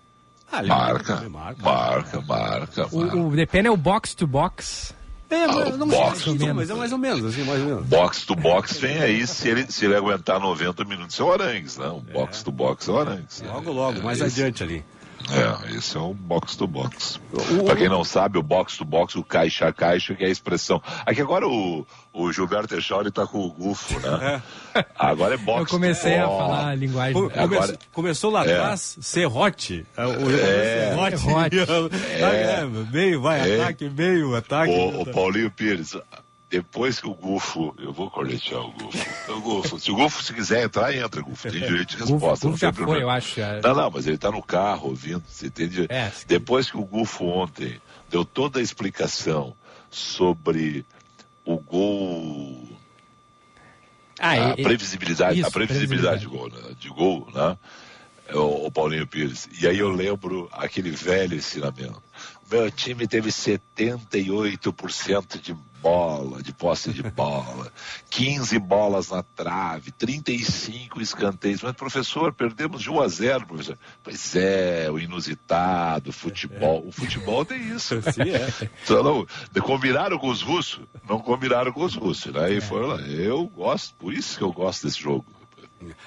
Ah, 0.52 0.62
marca, 0.62 1.28
marca, 1.28 1.62
marca, 1.62 2.20
marca, 2.20 2.88
O, 2.94 3.28
o 3.28 3.37
Depena 3.37 3.68
é 3.68 3.70
o 3.70 3.76
box 3.76 4.14
to 4.14 4.26
box. 4.26 4.94
É, 5.30 5.44
Ah, 5.44 5.76
não 5.76 5.87
box 5.88 6.22
sei, 6.22 6.37
to 6.38 6.54
mas 6.54 6.70
é 6.70 6.74
mais 6.74 6.92
ou 6.92 6.98
menos, 6.98 7.24
assim, 7.24 7.44
mais 7.44 7.60
ou 7.60 7.66
menos. 7.66 7.87
Box 7.87 8.26
to 8.26 8.37
box 8.37 8.78
vem 8.78 8.98
aí 8.98 9.26
se 9.26 9.48
ele, 9.48 9.70
se 9.70 9.84
ele 9.84 9.96
aguentar 9.96 10.38
90 10.38 10.84
minutos 10.84 11.18
é 11.18 11.22
o 11.22 11.32
Arangues, 11.32 11.76
né? 11.78 11.87
O 11.88 12.00
box 12.00 12.42
to 12.42 12.52
box 12.52 12.88
é 12.88 12.92
o 12.92 12.98
Arangues. 13.00 13.42
Logo, 13.46 13.72
logo, 13.72 14.02
mais 14.02 14.20
esse, 14.20 14.40
adiante 14.42 14.62
ali. 14.62 14.84
É, 15.30 15.74
esse 15.74 15.96
é 15.96 16.00
o 16.00 16.12
box 16.12 16.56
to 16.56 16.66
box. 16.66 17.20
Pra 17.64 17.76
quem 17.76 17.88
não 17.88 18.04
sabe, 18.04 18.38
o 18.38 18.42
box 18.42 18.76
to 18.76 18.84
box, 18.84 19.16
o 19.16 19.24
caixa 19.24 19.68
a 19.68 19.72
caixa, 19.72 20.14
que 20.14 20.22
é 20.22 20.26
a 20.26 20.30
expressão. 20.30 20.82
Aqui 21.06 21.20
agora 21.20 21.46
o, 21.46 21.87
o 22.12 22.32
Gilberto 22.32 22.74
Echauri 22.74 23.10
tá 23.10 23.26
com 23.26 23.38
o 23.38 23.50
gufo, 23.50 23.98
né? 24.00 24.42
É. 24.74 24.84
Agora 24.98 25.34
é 25.34 25.37
box 25.37 25.60
Eu 25.60 25.66
comecei 25.66 26.18
to 26.18 26.24
a 26.24 26.28
falar 26.28 26.68
a 26.68 26.74
linguagem. 26.74 27.14
Come, 27.14 27.32
Agora, 27.34 27.78
começou 27.92 28.30
lá 28.30 28.42
atrás, 28.42 28.98
serrote. 29.00 29.87
É, 29.96 31.16
serrote. 31.16 31.58
é, 32.10 32.64
meio, 32.92 33.22
vai, 33.22 33.50
é. 33.50 33.62
ataque, 33.62 33.88
meio, 33.88 34.34
ataque. 34.34 34.72
O, 34.72 35.02
o 35.02 35.06
Paulinho 35.06 35.50
Pires, 35.50 35.96
depois 36.50 37.00
que 37.00 37.09
o 37.09 37.14
Gufo, 37.14 37.74
eu 37.78 37.92
vou 37.92 38.11
cornetear 38.11 38.61
o 38.61 38.72
Gufo. 38.72 39.33
O 39.33 39.40
Gufo, 39.40 39.78
se 39.78 39.90
o 39.90 39.96
Gufo 39.96 40.22
se 40.22 40.33
quiser 40.33 40.64
entrar, 40.64 40.94
entra, 40.94 41.22
Gufo. 41.22 41.50
Tem 41.50 41.61
direito 41.61 41.90
de 41.90 41.96
resposta. 42.04 42.46
Gufo 42.46 42.48
não 42.48 42.57
já 42.57 42.68
tem 42.68 42.74
problema. 42.74 42.96
foi, 42.96 43.04
eu 43.04 43.11
acho. 43.11 43.40
Já. 43.40 43.61
Não, 43.61 43.74
não, 43.74 43.90
mas 43.90 44.07
ele 44.07 44.18
tá 44.18 44.30
no 44.30 44.42
carro 44.42 44.90
ouvindo. 44.90 45.22
Você 45.26 45.46
entende? 45.46 45.87
É, 45.88 46.12
depois 46.26 46.70
que 46.70 46.76
o 46.76 46.85
Gufo 46.85 47.24
ontem 47.24 47.80
deu 48.11 48.24
toda 48.24 48.61
a 48.61 48.62
explicação 48.62 49.57
sobre 49.90 50.85
o 51.44 51.59
gol. 51.59 52.68
Ah, 54.20 54.50
a 54.50 54.54
previsibilidade, 54.54 55.40
isso, 55.40 55.48
a 55.48 55.50
previsibilidade, 55.50 56.20
de 56.20 56.28
gol, 56.28 56.48
né? 56.48 56.61
de 56.78 56.88
gol, 56.88 57.28
né? 57.35 57.59
O, 58.33 58.66
o 58.66 58.70
Paulinho 58.70 59.07
Pires. 59.07 59.48
E 59.61 59.66
aí 59.66 59.78
eu 59.78 59.90
lembro 59.90 60.48
aquele 60.52 60.90
velho 60.90 61.37
ensinamento. 61.37 62.02
Meu 62.50 62.70
time 62.70 63.09
teve 63.09 63.30
78% 63.30 65.40
de 65.40 65.57
bola, 65.85 66.42
de 66.42 66.51
posse 66.51 66.90
de 66.94 67.03
bola, 67.03 67.70
15 68.09 68.59
bolas 68.59 69.11
na 69.11 69.23
trave, 69.23 69.92
35 69.92 71.03
escanteios. 71.03 71.62
Mas, 71.62 71.75
professor, 71.75 72.33
perdemos 72.33 72.81
de 72.81 72.90
1 72.90 73.01
a 73.03 73.09
0, 73.09 73.47
professor. 73.47 73.79
Pois 74.03 74.35
é, 74.35 74.90
o 74.90 74.99
inusitado, 74.99 76.09
o 76.09 76.12
futebol. 76.12 76.87
O 76.87 76.90
futebol 76.90 77.44
tem 77.44 77.61
isso. 77.68 78.01
Sim, 78.11 78.31
é. 78.31 78.70
Então, 78.83 79.03
não, 79.03 79.27
combinaram 79.62 80.18
com 80.18 80.29
os 80.29 80.40
russos, 80.40 80.81
não 81.07 81.18
combinaram 81.18 81.70
com 81.70 81.85
os 81.85 81.94
russos. 81.94 82.33
Né? 82.33 82.55
E 82.55 82.61
foi 82.62 82.87
lá. 82.87 82.97
Eu 83.03 83.47
gosto, 83.49 83.94
por 83.97 84.14
isso 84.14 84.38
que 84.38 84.44
eu 84.44 84.53
gosto 84.53 84.87
desse 84.87 85.01
jogo. 85.01 85.27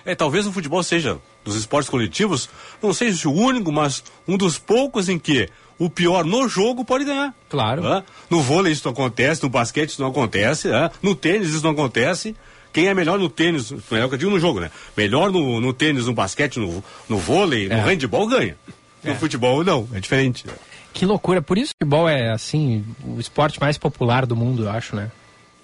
É, 0.03 0.15
talvez 0.15 0.47
o 0.47 0.51
futebol 0.51 0.81
seja, 0.81 1.19
dos 1.43 1.55
esportes 1.55 1.87
coletivos, 1.87 2.49
não 2.81 2.91
sei 2.93 3.13
se 3.13 3.27
o 3.27 3.31
único, 3.31 3.71
mas 3.71 4.03
um 4.27 4.35
dos 4.35 4.57
poucos 4.57 5.07
em 5.07 5.19
que 5.19 5.47
o 5.79 5.89
pior 5.89 6.25
no 6.25 6.47
jogo 6.49 6.83
pode 6.85 7.05
ganhar. 7.05 7.33
Claro. 7.49 7.81
Né? 7.83 8.03
No 8.29 8.41
vôlei 8.41 8.73
isso 8.73 8.83
não 8.85 8.91
acontece, 8.93 9.43
no 9.43 9.49
basquete 9.49 9.89
isso 9.91 10.01
não 10.01 10.09
acontece, 10.09 10.67
né? 10.69 10.89
no 11.01 11.13
tênis 11.15 11.49
isso 11.49 11.63
não 11.63 11.71
acontece. 11.71 12.35
Quem 12.73 12.87
é 12.87 12.93
melhor 12.93 13.17
no 13.17 13.29
tênis, 13.29 13.71
melhor 13.89 14.07
que 14.09 14.15
eu 14.15 14.19
digo 14.19 14.31
no 14.31 14.39
jogo, 14.39 14.59
né? 14.59 14.69
Melhor 14.95 15.31
no, 15.31 15.59
no 15.59 15.73
tênis, 15.73 16.05
no 16.05 16.13
basquete, 16.13 16.59
no, 16.59 16.83
no 17.09 17.17
vôlei, 17.17 17.67
É. 17.71 17.75
no 17.75 17.81
handball 17.83 18.27
ganha. 18.27 18.55
No 19.03 19.11
É. 19.11 19.15
futebol 19.15 19.63
não, 19.63 19.87
é 19.93 19.99
diferente. 19.99 20.45
Que 20.93 21.05
loucura. 21.05 21.41
Por 21.41 21.57
isso 21.57 21.71
que 21.79 21.83
o 21.85 21.87
futebol 21.87 22.07
é, 22.09 22.31
assim, 22.31 22.85
o 23.03 23.19
esporte 23.19 23.59
mais 23.59 23.77
popular 23.77 24.25
do 24.25 24.35
mundo, 24.35 24.63
eu 24.65 24.69
acho, 24.69 24.95
né? 24.95 25.11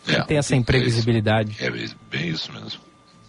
É, 0.07 0.21
tem 0.23 0.37
essa 0.37 0.55
imprevisibilidade. 0.55 1.55
É 1.59 1.69
bem 1.69 2.29
isso 2.29 2.51
mesmo. 2.51 2.81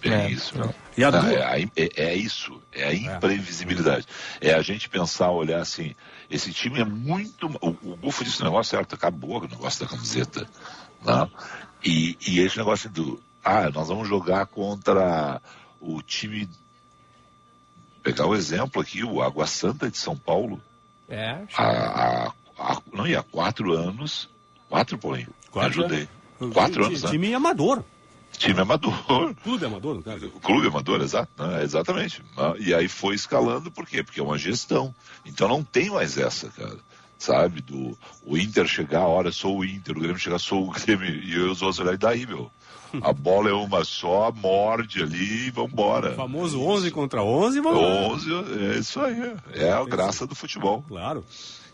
Bem 0.02 0.12
É, 0.12 0.30
isso. 0.30 0.56
não. 0.58 0.74
E 0.96 1.02
a 1.04 1.10
Não, 1.10 1.20
du- 1.20 1.28
é, 1.34 1.62
é- 1.76 1.90
é 1.96 2.14
isso, 2.14 2.60
é 2.72 2.84
a 2.88 2.94
imprevisibilidade. 2.94 4.06
É 4.40 4.52
a 4.54 4.62
gente 4.62 4.88
pensar, 4.88 5.30
olhar 5.30 5.60
assim, 5.60 5.94
esse 6.30 6.52
time 6.52 6.80
é 6.80 6.84
muito. 6.84 7.46
O, 7.60 7.68
o 7.92 7.96
Gufo 7.96 8.24
disse 8.24 8.40
o 8.40 8.44
negócio 8.44 8.70
certo, 8.76 8.94
acabou 8.94 9.42
o 9.42 9.46
negócio 9.48 9.84
da 9.84 9.90
camiseta. 9.90 10.48
Né? 11.04 11.28
E, 11.84 12.16
e 12.26 12.40
esse 12.40 12.56
negócio 12.56 12.88
do. 12.90 13.22
Ah, 13.44 13.68
nós 13.70 13.88
vamos 13.88 14.08
jogar 14.08 14.46
contra 14.46 15.40
o 15.80 16.00
time. 16.02 16.48
Pegar 18.02 18.26
o 18.26 18.34
exemplo 18.34 18.80
aqui, 18.82 19.02
o 19.02 19.22
Água 19.22 19.46
Santa 19.46 19.90
de 19.90 19.96
São 19.96 20.16
Paulo. 20.16 20.60
É, 21.08 21.42
Há, 21.56 21.62
há- 21.64 22.32
há- 22.58 22.82
não, 22.92 23.06
e 23.06 23.14
há 23.16 23.22
quatro 23.22 23.72
anos. 23.72 24.28
Quatro, 24.68 24.98
Paulinho. 24.98 25.28
Quatro 25.50 25.84
ajudei. 25.84 26.08
Quatro 26.52 26.84
anos, 26.86 27.02
né? 27.02 27.10
Time 27.10 27.32
amador. 27.34 27.84
Time 28.38 28.60
amador. 28.60 28.92
É 29.62 29.66
amador, 29.66 29.94
no 29.94 30.02
caso. 30.02 30.26
O 30.26 30.40
clube 30.40 30.66
amador, 30.66 31.00
exato, 31.00 31.30
né? 31.42 31.62
exatamente. 31.62 32.22
né? 32.36 32.54
E 32.58 32.74
aí 32.74 32.88
foi 32.88 33.14
escalando, 33.14 33.70
por 33.70 33.86
quê? 33.86 34.02
Porque 34.02 34.20
é 34.20 34.22
uma 34.22 34.38
gestão. 34.38 34.94
Então 35.24 35.48
não 35.48 35.62
tem 35.62 35.90
mais 35.90 36.18
essa, 36.18 36.48
cara. 36.50 36.78
Sabe? 37.18 37.62
Do 37.62 37.96
o 38.26 38.36
Inter 38.36 38.66
chegar, 38.66 39.06
olha, 39.06 39.32
sou 39.32 39.58
o 39.58 39.64
Inter, 39.64 39.96
o 39.96 40.00
Grêmio 40.00 40.18
chegar, 40.18 40.38
sou 40.38 40.68
o 40.68 40.70
Grêmio, 40.70 41.06
e 41.06 41.34
eu 41.34 41.50
os 41.50 41.62
outros 41.62 41.78
olhar, 41.80 41.94
e 41.94 41.98
daí, 41.98 42.26
meu? 42.26 42.50
A 43.02 43.12
bola 43.12 43.50
é 43.50 43.52
uma 43.52 43.84
só, 43.84 44.30
morde 44.32 45.02
ali 45.02 45.46
e 45.46 45.50
vambora. 45.50 46.12
O 46.12 46.16
famoso 46.16 46.60
11 46.60 46.90
contra 46.90 47.22
11, 47.22 47.60
vamos 47.60 47.82
lá. 47.82 47.88
11, 47.88 48.30
é 48.74 48.78
isso 48.78 49.00
aí. 49.00 49.34
É 49.52 49.72
a 49.72 49.84
graça 49.84 50.26
do 50.26 50.34
futebol. 50.34 50.84
Claro. 50.86 51.24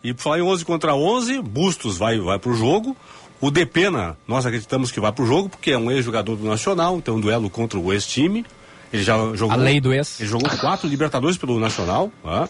E 0.03 0.15
por 0.15 0.23
falar 0.23 0.39
em 0.39 0.43
11 0.43 0.65
contra 0.65 0.95
11, 0.95 1.43
Bustos 1.43 1.99
vai, 1.99 2.19
vai 2.19 2.39
pro 2.39 2.55
jogo. 2.55 2.97
O 3.41 3.51
Depena, 3.51 4.17
nós 4.29 4.45
acreditamos 4.45 4.91
que 4.93 5.01
vai 5.01 5.11
pro 5.13 5.25
jogo, 5.25 5.49
porque 5.49 5.71
é 5.71 5.79
um 5.79 5.91
ex-jogador 5.91 6.37
do 6.37 6.45
Nacional, 6.45 6.97
então 6.99 7.17
um 7.17 7.21
duelo 7.21 7.49
contra 7.49 7.79
o 7.79 7.93
ex-time. 7.93 8.45
Ele 8.93 9.03
já 9.03 9.17
jogou. 9.35 9.53
A 9.53 9.57
lei 9.57 9.81
do 9.81 9.93
ex. 9.95 10.21
Ele 10.21 10.29
jogou 10.29 10.51
quatro 10.59 10.89
Libertadores 10.89 11.39
pelo 11.39 11.59
Nacional. 11.59 12.13
Tá? 12.23 12.49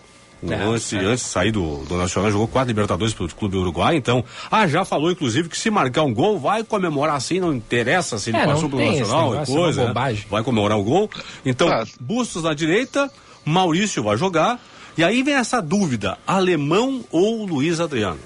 É, 0.48 0.55
antes, 0.55 0.90
é. 0.94 0.98
antes 0.98 1.24
de 1.24 1.31
sair 1.31 1.53
do, 1.53 1.85
do 1.85 1.98
Nacional, 1.98 2.31
jogou 2.33 2.48
quatro 2.48 2.68
Libertadores 2.70 3.12
pelo 3.12 3.29
Clube 3.29 3.59
Uruguai. 3.59 3.94
Então, 3.94 4.24
ah, 4.50 4.66
já 4.66 4.87
falou, 4.87 5.11
inclusive, 5.12 5.50
que 5.50 5.59
se 5.59 5.70
marcar 5.70 6.03
um 6.03 6.14
gol, 6.14 6.40
vai 6.40 6.64
comemorar 6.64 7.14
assim, 7.14 7.38
não 7.38 7.53
interessa 7.53 8.18
se 8.18 8.31
ele 8.31 8.38
É, 8.38 8.46
não 8.46 8.55
passou 8.55 8.70
pelo 8.70 8.83
Nacional 8.83 9.26
e 9.26 9.31
negócio, 9.33 9.53
é 9.53 9.57
uma 9.57 9.62
coisa. 9.62 9.92
né? 9.92 10.18
Vai 10.31 10.42
comemorar 10.42 10.79
o 10.79 10.83
gol. 10.83 11.11
Então, 11.44 11.68
Ah. 11.68 11.85
Bustos 12.00 12.42
na 12.42 12.55
direita, 12.55 13.11
Maurício 13.44 14.03
vai 14.03 14.16
jogar. 14.16 14.59
E 14.96 15.05
aí 15.05 15.22
vem 15.22 15.35
essa 15.35 15.61
dúvida: 15.61 16.16
alemão 16.26 17.05
ou 17.12 17.44
Luiz 17.46 17.79
Adriano? 17.79 18.18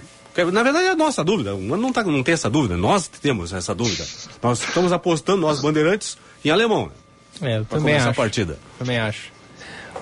Na 0.53 0.63
verdade 0.63 0.87
é 0.87 0.91
a 0.91 0.97
nossa 0.97 1.23
dúvida, 1.23 1.55
não, 1.55 1.93
tá, 1.93 2.03
não 2.03 2.23
tem 2.23 2.35
essa 2.35 2.51
dúvida, 2.51 2.77
nós 2.77 3.07
temos 3.07 3.53
essa 3.53 3.75
dúvida. 3.75 4.05
Nós 4.43 4.61
estamos 4.61 4.93
apostando, 4.93 5.43
nós 5.43 5.61
bandeirantes, 5.61 6.19
em 6.45 6.51
alemão? 6.51 6.91
É, 7.41 7.59
eu 7.59 7.65
também 7.65 7.95
acho. 7.97 8.09
a 8.09 8.15
partida. 8.15 8.59
Também 8.79 8.99
acho. 8.99 9.34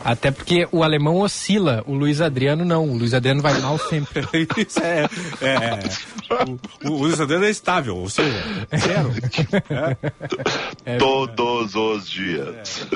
Até 0.04 0.30
porque 0.30 0.66
o 0.72 0.82
alemão 0.82 1.20
oscila, 1.20 1.82
o 1.86 1.94
Luiz 1.94 2.20
Adriano 2.20 2.64
não. 2.64 2.88
O 2.88 2.96
Luiz 2.98 3.14
Adriano 3.14 3.40
vai 3.40 3.58
mal 3.60 3.78
sempre. 3.78 4.22
Isso 4.58 4.80
é. 4.80 5.04
é 5.40 5.78
o, 6.86 6.90
o 6.92 6.96
Luiz 7.02 7.20
Adriano 7.20 7.44
é 7.44 7.50
estável, 7.50 7.96
ou 7.96 8.08
seja, 8.08 8.66
zero. 8.76 9.12
É, 10.84 10.96
Todos 10.98 11.74
os 11.74 12.08
dias. 12.10 12.86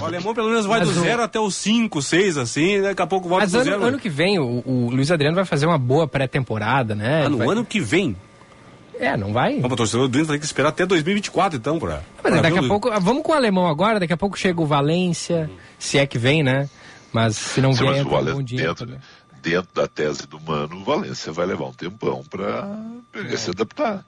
O 0.00 0.04
alemão 0.04 0.34
pelo 0.34 0.48
menos 0.48 0.66
vai 0.66 0.80
Mas 0.80 0.88
do 0.90 1.00
o- 1.00 1.02
zero 1.04 1.22
até 1.22 1.38
os 1.38 1.54
5, 1.56 2.02
6, 2.02 2.36
assim, 2.38 2.82
daqui 2.82 3.02
a 3.02 3.06
pouco 3.06 3.28
volta 3.28 3.44
Mas 3.44 3.52
pro 3.52 3.60
ano, 3.60 3.70
zero. 3.70 3.84
ano 3.84 3.98
que 3.98 4.08
vem, 4.08 4.38
o, 4.38 4.62
o 4.66 4.90
Luiz 4.90 5.10
Adriano 5.10 5.36
vai 5.36 5.44
fazer 5.44 5.66
uma 5.66 5.78
boa 5.78 6.06
pré-temporada, 6.08 6.94
né? 6.94 7.24
Ah, 7.26 7.28
no 7.28 7.38
vai- 7.38 7.48
ano 7.48 7.64
que 7.64 7.80
vem. 7.80 8.16
É, 8.98 9.16
não 9.16 9.32
vai. 9.32 9.60
Para 9.60 9.76
torcedor 9.76 10.08
do 10.08 10.18
Inter 10.18 10.30
tem 10.32 10.38
que 10.40 10.44
esperar 10.46 10.70
até 10.70 10.84
2024, 10.84 11.58
então, 11.58 11.78
pra. 11.78 12.02
Mas 12.22 12.32
pra 12.32 12.40
daqui 12.42 12.58
a 12.58 12.62
o- 12.62 12.68
pouco, 12.68 12.88
ah, 12.90 12.98
vamos 12.98 13.22
com 13.22 13.32
o 13.32 13.34
alemão 13.34 13.66
agora, 13.68 14.00
daqui 14.00 14.12
a 14.12 14.16
pouco 14.16 14.36
chega 14.38 14.60
o 14.60 14.66
Valência, 14.66 15.50
se 15.78 15.98
é 15.98 16.06
que 16.06 16.18
vem, 16.18 16.42
né? 16.42 16.68
Mas 17.12 17.36
se 17.36 17.60
não 17.60 17.72
Sim, 17.72 17.84
vier, 17.84 17.92
o 17.92 17.96
entra 17.96 18.08
um 18.08 18.10
Valência 18.10 18.34
bom 18.34 18.42
dia 18.42 18.58
dentro, 18.66 18.86
também. 18.86 19.00
dentro 19.42 19.68
da 19.74 19.86
tese 19.86 20.26
do 20.26 20.40
Mano, 20.40 20.76
o 20.76 20.84
Valência 20.84 21.32
vai 21.32 21.46
levar 21.46 21.66
um 21.66 21.72
tempão 21.72 22.22
para 22.28 22.76
se 23.36 23.50
adaptar. 23.50 24.04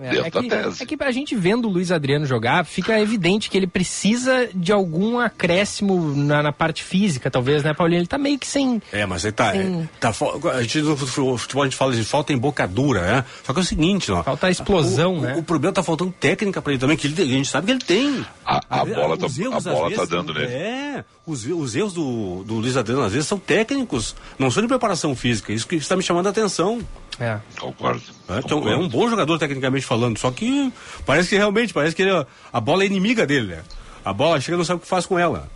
É, 0.00 0.16
é 0.18 0.30
que, 0.30 0.48
tese. 0.48 0.82
é 0.82 0.86
que 0.86 0.96
pra 0.96 1.12
gente 1.12 1.36
vendo 1.36 1.68
o 1.68 1.70
Luiz 1.70 1.92
Adriano 1.92 2.26
jogar, 2.26 2.64
fica 2.64 2.98
evidente 3.00 3.48
que 3.48 3.56
ele 3.56 3.66
precisa 3.66 4.48
de 4.52 4.72
algum 4.72 5.20
acréscimo 5.20 6.14
na, 6.16 6.42
na 6.42 6.52
parte 6.52 6.82
física, 6.82 7.30
talvez, 7.30 7.62
né, 7.62 7.72
Paulinho? 7.72 8.00
Ele 8.00 8.06
tá 8.06 8.18
meio 8.18 8.38
que 8.38 8.46
sem. 8.46 8.82
É, 8.92 9.06
mas 9.06 9.24
aí 9.24 9.30
tá. 9.32 9.54
É, 9.54 9.88
tá 10.00 10.12
fo- 10.12 10.40
a 10.48 10.62
gente 10.62 10.80
no 10.82 10.96
futebol 10.96 11.62
a 11.62 11.66
gente 11.66 11.76
fala 11.76 11.92
de 11.94 12.02
falta 12.04 12.32
em 12.32 12.38
bocadura, 12.38 13.00
né? 13.02 13.24
Só 13.44 13.52
que 13.52 13.60
é 13.60 13.62
o 13.62 13.64
seguinte, 13.64 14.10
ó. 14.10 14.22
Falta 14.24 14.48
a 14.48 14.50
explosão, 14.50 15.18
o, 15.18 15.20
né? 15.20 15.34
O, 15.36 15.38
o 15.38 15.42
problema 15.44 15.72
tá 15.72 15.82
faltando 15.82 16.12
técnica 16.12 16.60
pra 16.60 16.72
ele 16.72 16.80
também, 16.80 16.96
que 16.96 17.06
ele, 17.06 17.22
a 17.22 17.24
gente 17.26 17.48
sabe 17.48 17.66
que 17.66 17.72
ele 17.72 17.80
tem. 17.80 18.26
A, 18.44 18.60
a 18.68 18.84
bola 18.84 19.16
tá, 19.16 19.26
os 19.26 19.38
a 19.38 19.42
erros, 19.42 19.66
às 19.66 19.72
bola 19.74 19.90
tá 19.90 19.96
vezes, 19.96 20.08
dando 20.08 20.34
nele. 20.34 20.46
É, 20.52 21.04
os, 21.26 21.44
os 21.46 21.76
erros 21.76 21.92
do, 21.92 22.42
do 22.44 22.54
Luiz 22.54 22.76
Adriano 22.76 23.02
às 23.02 23.12
vezes 23.12 23.28
são 23.28 23.38
técnicos, 23.38 24.16
não 24.38 24.50
são 24.50 24.60
de 24.62 24.68
preparação 24.68 25.14
física. 25.14 25.52
Isso 25.52 25.66
que 25.68 25.76
está 25.76 25.94
me 25.96 26.02
chamando 26.02 26.26
a 26.26 26.30
atenção. 26.30 26.80
É. 27.20 27.38
Concordo. 27.60 28.02
É, 28.28 28.38
então, 28.38 28.58
Concordo. 28.60 28.70
é 28.70 28.76
um 28.76 28.88
bom 28.88 29.08
jogador 29.08 29.38
tecnicamente 29.38 29.86
falando, 29.86 30.18
só 30.18 30.30
que 30.30 30.72
parece 31.06 31.28
que 31.30 31.36
realmente, 31.36 31.72
parece 31.72 31.94
que 31.94 32.02
ele- 32.02 32.26
a 32.52 32.60
bola 32.60 32.82
é 32.82 32.86
inimiga 32.86 33.26
dele, 33.26 33.48
né? 33.54 33.62
A 34.04 34.12
bola 34.12 34.40
chega 34.40 34.56
e 34.56 34.58
não 34.58 34.64
sabe 34.64 34.78
o 34.78 34.80
que 34.82 34.88
faz 34.88 35.06
com 35.06 35.18
ela. 35.18 35.48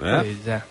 né? 0.00 0.20
Pois 0.22 0.46
é. 0.48 0.62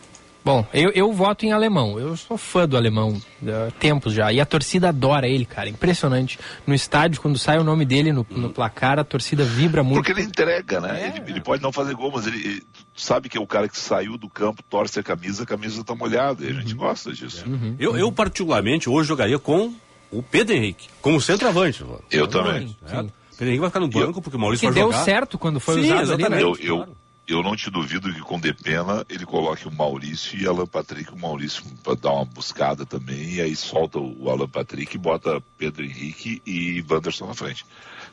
Bom, 0.45 0.65
eu, 0.73 0.91
eu 0.91 1.11
voto 1.11 1.45
em 1.45 1.51
alemão. 1.51 1.99
Eu 1.99 2.15
sou 2.15 2.37
fã 2.37 2.65
do 2.65 2.77
alemão 2.77 3.21
há 3.45 3.69
tempos 3.71 4.13
já. 4.13 4.31
E 4.31 4.39
a 4.39 4.45
torcida 4.45 4.87
adora 4.87 5.27
ele, 5.27 5.43
cara. 5.43 5.67
Impressionante. 5.67 6.39
No 6.65 6.73
estádio, 6.73 7.19
quando 7.19 7.37
sai 7.37 7.57
o 7.57 7.65
nome 7.65 7.83
dele 7.83 8.13
no, 8.13 8.25
no 8.29 8.49
placar, 8.49 8.97
a 8.97 9.03
torcida 9.03 9.43
vibra 9.43 9.83
muito. 9.83 9.97
Porque 9.97 10.13
ele 10.13 10.21
entrega, 10.25 10.79
né? 10.79 11.01
É. 11.01 11.17
Ele, 11.17 11.31
ele 11.31 11.41
pode 11.41 11.61
não 11.61 11.73
fazer 11.73 11.93
gol, 11.95 12.13
mas 12.15 12.25
ele, 12.27 12.37
ele 12.37 12.63
sabe 12.95 13.27
que 13.27 13.37
é 13.37 13.41
o 13.41 13.45
cara 13.47 13.67
que 13.67 13.77
saiu 13.77 14.17
do 14.17 14.29
campo, 14.29 14.63
torce 14.69 14.97
a 14.97 15.03
camisa, 15.03 15.43
a 15.43 15.45
camisa 15.45 15.83
tá 15.83 15.93
molhada. 15.93 16.45
E 16.45 16.47
a 16.47 16.51
Uhum. 16.53 16.61
gente 16.61 16.73
gosta 16.75 17.11
disso. 17.11 17.43
Eu, 17.77 17.97
eu, 17.97 18.09
particularmente, 18.09 18.89
hoje 18.89 19.09
jogaria 19.09 19.37
com 19.37 19.73
o 20.11 20.23
Pedro 20.23 20.55
Henrique, 20.55 20.87
como 21.01 21.19
centroavante. 21.21 21.83
Eu 22.11 22.27
também. 22.27 22.75
É, 22.87 23.01
o 23.01 23.11
Pedro 23.31 23.47
Henrique 23.47 23.59
vai 23.59 23.69
ficar 23.69 23.79
no 23.79 23.87
banco, 23.87 24.21
porque 24.21 24.37
o 24.37 24.39
Maurício 24.39 24.67
Que 24.67 24.73
vai 24.73 24.83
deu 24.83 24.91
jogar. 24.91 25.03
certo 25.03 25.37
quando 25.37 25.59
foi 25.59 25.75
Sim, 25.75 25.93
usado 25.93 26.13
ali, 26.13 26.23
né? 26.23 26.27
exatamente. 26.37 26.65
Eu, 26.67 26.77
eu, 26.77 26.95
eu 27.27 27.43
não 27.43 27.55
te 27.55 27.69
duvido 27.69 28.13
que 28.13 28.21
com 28.21 28.39
Depena 28.39 29.05
ele 29.09 29.25
coloque 29.25 29.67
o 29.67 29.71
Maurício 29.71 30.39
e 30.39 30.47
Alan 30.47 30.65
Patrick, 30.65 31.11
o 31.13 31.19
Maurício 31.19 31.61
para 31.83 31.93
dar 31.95 32.13
uma 32.13 32.25
buscada 32.25 32.85
também, 32.85 33.33
e 33.35 33.41
aí 33.41 33.55
solta 33.55 33.99
o 33.99 34.29
Alan 34.29 34.47
Patrick 34.47 34.95
e 34.95 34.99
bota 34.99 35.43
Pedro 35.57 35.83
Henrique 35.83 36.41
e 36.45 36.83
Wanderson 36.89 37.27
na 37.27 37.33
frente. 37.33 37.65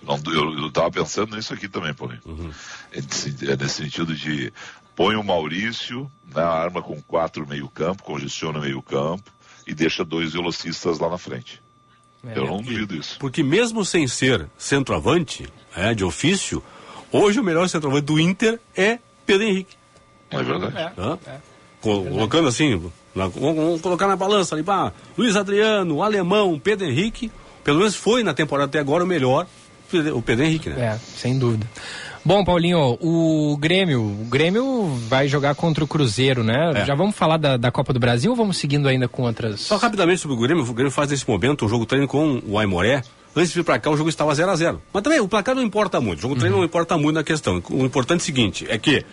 Não, 0.02 0.20
eu, 0.26 0.58
eu 0.64 0.70
tava 0.70 0.90
pensando 0.90 1.36
nisso 1.36 1.54
aqui 1.54 1.68
também, 1.68 1.94
Paulinho. 1.94 2.20
É, 2.92 3.00
nesse, 3.00 3.50
é 3.50 3.56
nesse 3.56 3.76
sentido 3.82 4.14
de 4.14 4.52
põe 4.96 5.14
o 5.16 5.22
Maurício 5.24 6.10
na 6.34 6.46
arma 6.46 6.82
com 6.82 7.00
quatro 7.02 7.46
meio 7.48 7.68
campo, 7.68 8.02
congestiona 8.02 8.58
o 8.58 8.62
meio 8.62 8.82
campo 8.82 9.30
e 9.66 9.72
deixa 9.74 10.04
dois 10.04 10.32
velocistas 10.32 10.98
lá 10.98 11.08
na 11.08 11.18
frente. 11.18 11.62
É, 12.28 12.38
eu 12.38 12.46
não 12.46 12.62
duvido 12.62 12.94
isso. 12.94 13.16
Porque 13.18 13.42
mesmo 13.42 13.84
sem 13.84 14.06
ser 14.08 14.46
centroavante, 14.58 15.46
é, 15.76 15.94
de 15.94 16.04
ofício, 16.04 16.62
hoje 17.12 17.40
o 17.40 17.44
melhor 17.44 17.68
centroavante 17.68 18.04
do 18.06 18.18
Inter 18.20 18.58
é 18.76 18.98
Pedro 19.26 19.46
Henrique. 19.46 19.76
É 20.30 20.42
verdade? 20.42 20.94
Tá? 20.94 21.18
Co- 21.80 22.02
Colocando 22.04 22.48
assim, 22.48 22.90
na- 23.14 23.28
vamos, 23.28 23.80
colocar 23.80 24.06
na 24.06 24.16
balança 24.16 24.54
ali, 24.54 24.62
pá, 24.64 24.92
Luiz 25.16 25.36
Adriano, 25.36 26.02
Alemão, 26.02 26.58
Pedro 26.58 26.86
Henrique, 26.86 27.30
pelo 27.62 27.78
menos 27.78 27.94
foi 27.94 28.22
na 28.22 28.32
temporada 28.34 28.66
até 28.68 28.78
agora 28.78 29.04
o 29.04 29.06
melhor, 29.06 29.46
o 30.14 30.22
Pedro 30.22 30.44
Henrique, 30.44 30.70
né? 30.70 30.94
É, 30.94 30.98
sem 30.98 31.38
dúvida. 31.38 31.66
Bom, 32.26 32.42
Paulinho, 32.42 32.96
o 33.02 33.54
Grêmio, 33.58 34.00
o 34.00 34.24
Grêmio 34.24 34.94
vai 35.08 35.28
jogar 35.28 35.54
contra 35.54 35.84
o 35.84 35.86
Cruzeiro, 35.86 36.42
né? 36.42 36.72
É. 36.74 36.84
Já 36.86 36.94
vamos 36.94 37.14
falar 37.14 37.36
da, 37.36 37.58
da 37.58 37.70
Copa 37.70 37.92
do 37.92 38.00
Brasil 38.00 38.30
ou 38.30 38.36
vamos 38.36 38.56
seguindo 38.56 38.88
ainda 38.88 39.06
com 39.06 39.24
outras? 39.24 39.60
Só 39.60 39.76
rapidamente 39.76 40.22
sobre 40.22 40.34
o 40.34 40.40
Grêmio, 40.40 40.64
o 40.64 40.72
Grêmio 40.72 40.90
faz 40.90 41.10
nesse 41.10 41.28
momento 41.28 41.66
um 41.66 41.68
jogo 41.68 41.84
treino 41.84 42.08
com 42.08 42.40
o 42.46 42.58
Aimoré. 42.58 43.02
Antes 43.36 43.50
de 43.50 43.56
vir 43.56 43.64
pra 43.64 43.78
cá, 43.78 43.90
o 43.90 43.96
jogo 43.96 44.08
estava 44.08 44.34
0 44.34 44.50
a 44.50 44.56
0 44.56 44.80
Mas 44.90 45.02
também 45.02 45.20
o 45.20 45.28
placar 45.28 45.54
não 45.54 45.62
importa 45.62 46.00
muito. 46.00 46.20
O 46.20 46.22
jogo 46.22 46.36
treino 46.36 46.56
não 46.56 46.64
importa 46.64 46.96
muito 46.96 47.16
na 47.16 47.24
questão. 47.24 47.62
O 47.68 47.84
importante 47.84 48.20
é 48.20 48.22
o 48.22 48.24
seguinte: 48.24 48.66
é 48.70 48.78
que 48.78 49.04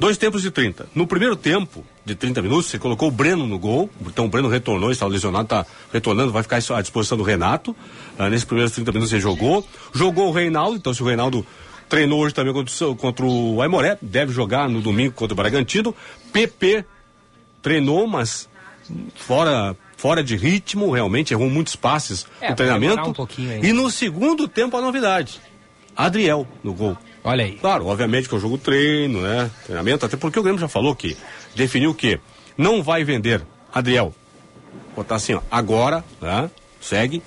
dois 0.00 0.16
tempos 0.16 0.42
de 0.42 0.50
30. 0.50 0.88
No 0.94 1.06
primeiro 1.06 1.36
tempo, 1.36 1.84
de 2.04 2.14
30 2.14 2.42
minutos, 2.42 2.66
você 2.66 2.78
colocou 2.78 3.08
o 3.08 3.10
Breno 3.10 3.46
no 3.46 3.58
gol. 3.58 3.88
Então 4.06 4.24
o 4.24 4.28
Breno 4.28 4.48
retornou, 4.48 4.90
estava 4.90 5.12
lesionado, 5.12 5.44
está 5.44 5.66
retornando, 5.92 6.32
vai 6.32 6.42
ficar 6.42 6.56
à 6.56 6.80
disposição 6.80 7.16
do 7.16 7.22
Renato. 7.22 7.76
Ah, 8.18 8.28
nesses 8.28 8.44
primeiros 8.44 8.72
30 8.72 8.90
minutos 8.90 9.12
ele 9.12 9.22
jogou. 9.22 9.66
Jogou 9.94 10.28
o 10.28 10.32
Reinaldo, 10.32 10.76
então 10.76 10.92
se 10.92 11.02
o 11.02 11.06
Reinaldo 11.06 11.46
treinou 11.88 12.20
hoje 12.20 12.34
também 12.34 12.52
contra, 12.52 12.94
contra 12.96 13.24
o 13.24 13.60
Aimoré, 13.62 13.98
deve 14.00 14.32
jogar 14.32 14.68
no 14.68 14.80
domingo 14.80 15.14
contra 15.14 15.32
o 15.34 15.36
Bragantino. 15.36 15.94
PP 16.32 16.84
treinou, 17.62 18.06
mas 18.06 18.48
fora, 19.14 19.76
fora 19.96 20.22
de 20.22 20.36
ritmo, 20.36 20.90
realmente 20.90 21.32
errou 21.32 21.48
muitos 21.48 21.76
passes 21.76 22.26
É, 22.40 22.50
no 22.50 22.56
treinamento. 22.56 23.10
um 23.22 23.64
e 23.64 23.72
no 23.72 23.90
segundo 23.90 24.46
tempo 24.48 24.76
a 24.76 24.80
novidade. 24.80 25.40
Adriel 25.96 26.46
no 26.62 26.74
gol. 26.74 26.96
Olha 27.24 27.44
aí. 27.44 27.52
Claro, 27.52 27.86
obviamente 27.86 28.28
que 28.28 28.34
é 28.34 28.38
um 28.38 28.40
jogo 28.40 28.58
treino, 28.58 29.20
né? 29.20 29.50
Treinamento, 29.64 30.06
até 30.06 30.16
porque 30.16 30.38
o 30.38 30.42
Grêmio 30.42 30.60
já 30.60 30.68
falou 30.68 30.94
que 30.94 31.16
definiu 31.56 31.92
que 31.94 32.20
não 32.56 32.82
vai 32.82 33.02
vender 33.02 33.42
Adriel. 33.72 34.14
Botar 34.94 35.16
assim, 35.16 35.34
ó, 35.34 35.40
agora, 35.50 36.04
né? 36.20 36.50
Segue, 36.80 37.20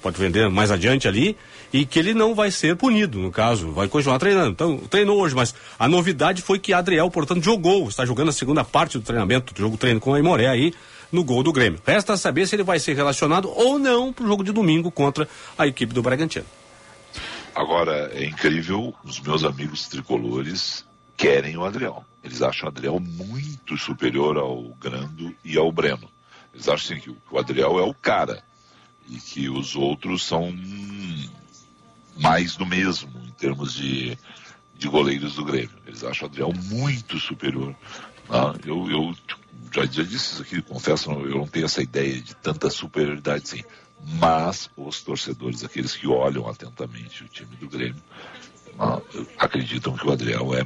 pode 0.00 0.18
vender 0.18 0.48
mais 0.48 0.70
adiante 0.70 1.08
ali, 1.08 1.36
e 1.72 1.86
que 1.86 1.98
ele 1.98 2.12
não 2.14 2.34
vai 2.34 2.50
ser 2.50 2.76
punido, 2.76 3.18
no 3.18 3.30
caso, 3.30 3.70
vai 3.72 3.88
continuar 3.88 4.18
treinando. 4.18 4.50
Então, 4.50 4.78
treinou 4.78 5.20
hoje, 5.20 5.34
mas 5.34 5.54
a 5.78 5.88
novidade 5.88 6.42
foi 6.42 6.58
que 6.58 6.72
Adriel, 6.72 7.10
portanto, 7.10 7.42
jogou, 7.42 7.88
está 7.88 8.04
jogando 8.04 8.28
a 8.28 8.32
segunda 8.32 8.62
parte 8.62 8.98
do 8.98 9.04
treinamento, 9.04 9.54
do 9.54 9.58
jogo 9.60 9.76
treino 9.76 9.98
com 10.00 10.10
o 10.10 10.14
Aimoré 10.14 10.48
aí, 10.48 10.74
no 11.10 11.24
gol 11.24 11.42
do 11.42 11.52
Grêmio. 11.52 11.80
Resta 11.86 12.16
saber 12.16 12.46
se 12.46 12.54
ele 12.56 12.62
vai 12.62 12.78
ser 12.78 12.94
relacionado 12.94 13.50
ou 13.50 13.78
não 13.78 14.12
para 14.12 14.24
o 14.24 14.28
jogo 14.28 14.44
de 14.44 14.52
domingo 14.52 14.90
contra 14.90 15.28
a 15.56 15.66
equipe 15.66 15.92
do 15.94 16.02
Bragantino. 16.02 16.46
Agora, 17.54 18.10
é 18.14 18.24
incrível, 18.24 18.94
os 19.04 19.20
meus 19.20 19.44
amigos 19.44 19.86
tricolores 19.88 20.84
querem 21.16 21.56
o 21.56 21.64
Adriel. 21.64 22.04
Eles 22.24 22.40
acham 22.40 22.66
o 22.66 22.68
Adriel 22.70 22.98
muito 22.98 23.76
superior 23.76 24.38
ao 24.38 24.62
Grando 24.80 25.34
e 25.44 25.58
ao 25.58 25.70
Breno. 25.70 26.08
Eles 26.54 26.68
acham 26.68 26.96
assim, 26.96 27.02
que 27.02 27.10
o- 27.30 27.38
Adriel 27.38 27.78
é 27.78 27.82
o 27.82 27.92
cara 27.94 28.42
e 29.08 29.16
que 29.16 29.50
os 29.50 29.76
outros 29.76 30.24
são 30.24 30.50
mais 32.22 32.56
do 32.56 32.64
mesmo 32.64 33.10
em 33.26 33.32
termos 33.32 33.74
de, 33.74 34.16
de 34.78 34.88
goleiros 34.88 35.34
do 35.34 35.44
Grêmio. 35.44 35.70
Eles 35.86 36.04
acham 36.04 36.26
o 36.26 36.30
Adriel 36.30 36.52
muito 36.70 37.18
superior. 37.18 37.74
Ah, 38.30 38.54
eu, 38.64 38.88
eu 38.90 39.14
já, 39.72 39.84
já 39.84 40.02
disse 40.02 40.34
isso 40.34 40.42
aqui, 40.42 40.62
confesso, 40.62 41.10
eu 41.10 41.38
não 41.38 41.46
tenho 41.46 41.66
essa 41.66 41.82
ideia 41.82 42.20
de 42.20 42.34
tanta 42.36 42.70
superioridade 42.70 43.48
sim. 43.48 43.62
Mas 44.18 44.70
os 44.76 45.02
torcedores, 45.02 45.64
aqueles 45.64 45.94
que 45.94 46.06
olham 46.06 46.48
atentamente 46.48 47.24
o 47.24 47.28
time 47.28 47.54
do 47.56 47.68
Grêmio, 47.68 48.02
ah, 48.78 49.00
acreditam 49.38 49.94
que 49.94 50.06
o 50.06 50.12
Adriel 50.12 50.54
é 50.54 50.64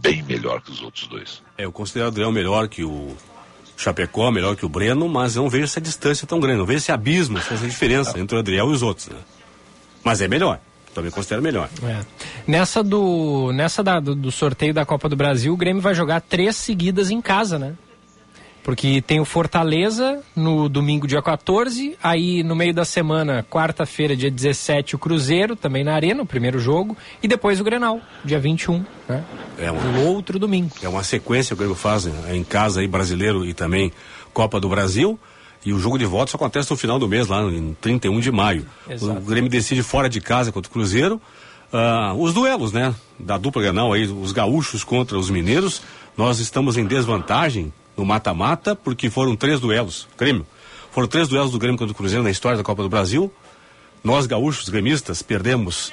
bem 0.00 0.22
melhor 0.22 0.60
que 0.60 0.70
os 0.70 0.82
outros 0.82 1.06
dois. 1.06 1.42
É, 1.56 1.64
eu 1.64 1.72
considero 1.72 2.06
o 2.06 2.08
Adriel 2.08 2.32
melhor 2.32 2.68
que 2.68 2.84
o 2.84 3.16
Chapecó, 3.76 4.30
melhor 4.30 4.56
que 4.56 4.64
o 4.64 4.68
Breno, 4.68 5.08
mas 5.08 5.36
eu 5.36 5.42
não 5.42 5.50
vejo 5.50 5.64
essa 5.64 5.80
distância 5.80 6.26
tão 6.26 6.40
grande, 6.40 6.58
não 6.58 6.66
vejo 6.66 6.78
esse 6.78 6.92
abismo, 6.92 7.38
essa 7.38 7.56
diferença 7.56 8.18
entre 8.18 8.36
o 8.36 8.38
Adriel 8.38 8.70
e 8.70 8.72
os 8.72 8.82
outros. 8.82 9.08
Né? 9.08 9.18
Mas 10.02 10.20
é 10.20 10.28
melhor, 10.28 10.60
também 10.96 11.10
considero 11.12 11.40
melhor. 11.42 11.68
É. 11.84 12.00
Nessa 12.46 12.82
do 12.82 13.52
nessa 13.52 13.82
da- 13.84 14.00
do, 14.00 14.14
do 14.14 14.32
sorteio 14.32 14.74
da 14.74 14.84
Copa 14.84 15.08
do 15.08 15.14
Brasil, 15.16 15.52
o 15.52 15.56
Grêmio 15.56 15.80
vai 15.80 15.94
jogar 15.94 16.20
três 16.20 16.56
seguidas 16.56 17.10
em 17.10 17.20
casa, 17.20 17.58
né? 17.58 17.74
Porque 18.64 19.00
tem 19.00 19.20
o 19.20 19.24
Fortaleza 19.24 20.20
no 20.34 20.68
domingo, 20.68 21.06
dia 21.06 21.22
14. 21.22 21.96
Aí 22.02 22.42
no 22.42 22.56
meio 22.56 22.74
da 22.74 22.84
semana, 22.84 23.46
quarta-feira, 23.48 24.16
dia 24.16 24.28
17, 24.28 24.96
o 24.96 24.98
Cruzeiro, 24.98 25.54
também 25.54 25.84
na 25.84 25.94
Arena, 25.94 26.20
o 26.22 26.26
primeiro 26.26 26.58
jogo. 26.58 26.96
E 27.22 27.28
depois 27.28 27.60
o 27.60 27.64
Grenal, 27.64 28.00
dia 28.24 28.40
21, 28.40 28.84
né? 29.08 29.24
É 29.56 29.70
uma, 29.70 29.80
No 29.82 30.06
outro 30.08 30.36
domingo. 30.36 30.70
é 30.82 30.88
uma 30.88 31.04
sequência 31.04 31.50
que 31.50 31.54
o 31.54 31.56
Grêmio 31.58 31.76
faz 31.76 32.06
né, 32.06 32.34
em 32.36 32.42
casa 32.42 32.80
aí, 32.80 32.88
brasileiro 32.88 33.44
e 33.44 33.54
também 33.54 33.92
Copa 34.34 34.58
do 34.58 34.68
Brasil. 34.68 35.16
E 35.64 35.72
o 35.72 35.78
jogo 35.78 35.98
de 35.98 36.04
volta 36.04 36.30
só 36.30 36.36
acontece 36.36 36.70
no 36.70 36.76
final 36.76 36.98
do 36.98 37.08
mês, 37.08 37.26
lá 37.26 37.42
em 37.42 37.76
31 37.80 38.20
de 38.20 38.30
maio. 38.30 38.66
Exato. 38.88 39.18
O 39.18 39.22
Grêmio 39.22 39.50
decide 39.50 39.82
fora 39.82 40.08
de 40.08 40.20
casa 40.20 40.52
contra 40.52 40.68
o 40.68 40.72
Cruzeiro. 40.72 41.20
Ah, 41.72 42.14
os 42.16 42.32
duelos, 42.32 42.72
né? 42.72 42.94
Da 43.18 43.36
dupla 43.36 43.62
Granal 43.62 43.92
aí, 43.92 44.06
os 44.06 44.32
gaúchos 44.32 44.84
contra 44.84 45.18
os 45.18 45.28
mineiros. 45.30 45.82
Nós 46.16 46.38
estamos 46.38 46.76
em 46.76 46.86
desvantagem 46.86 47.72
no 47.96 48.04
mata-mata, 48.04 48.76
porque 48.76 49.10
foram 49.10 49.34
três 49.34 49.58
duelos. 49.58 50.06
Grêmio. 50.16 50.46
Foram 50.92 51.08
três 51.08 51.28
duelos 51.28 51.50
do 51.50 51.58
Grêmio 51.58 51.78
contra 51.78 51.92
o 51.92 51.96
Cruzeiro 51.96 52.22
na 52.22 52.30
história 52.30 52.56
da 52.56 52.64
Copa 52.64 52.82
do 52.82 52.88
Brasil. 52.88 53.30
Nós, 54.02 54.26
gaúchos, 54.26 54.68
gremistas, 54.68 55.20
perdemos 55.20 55.92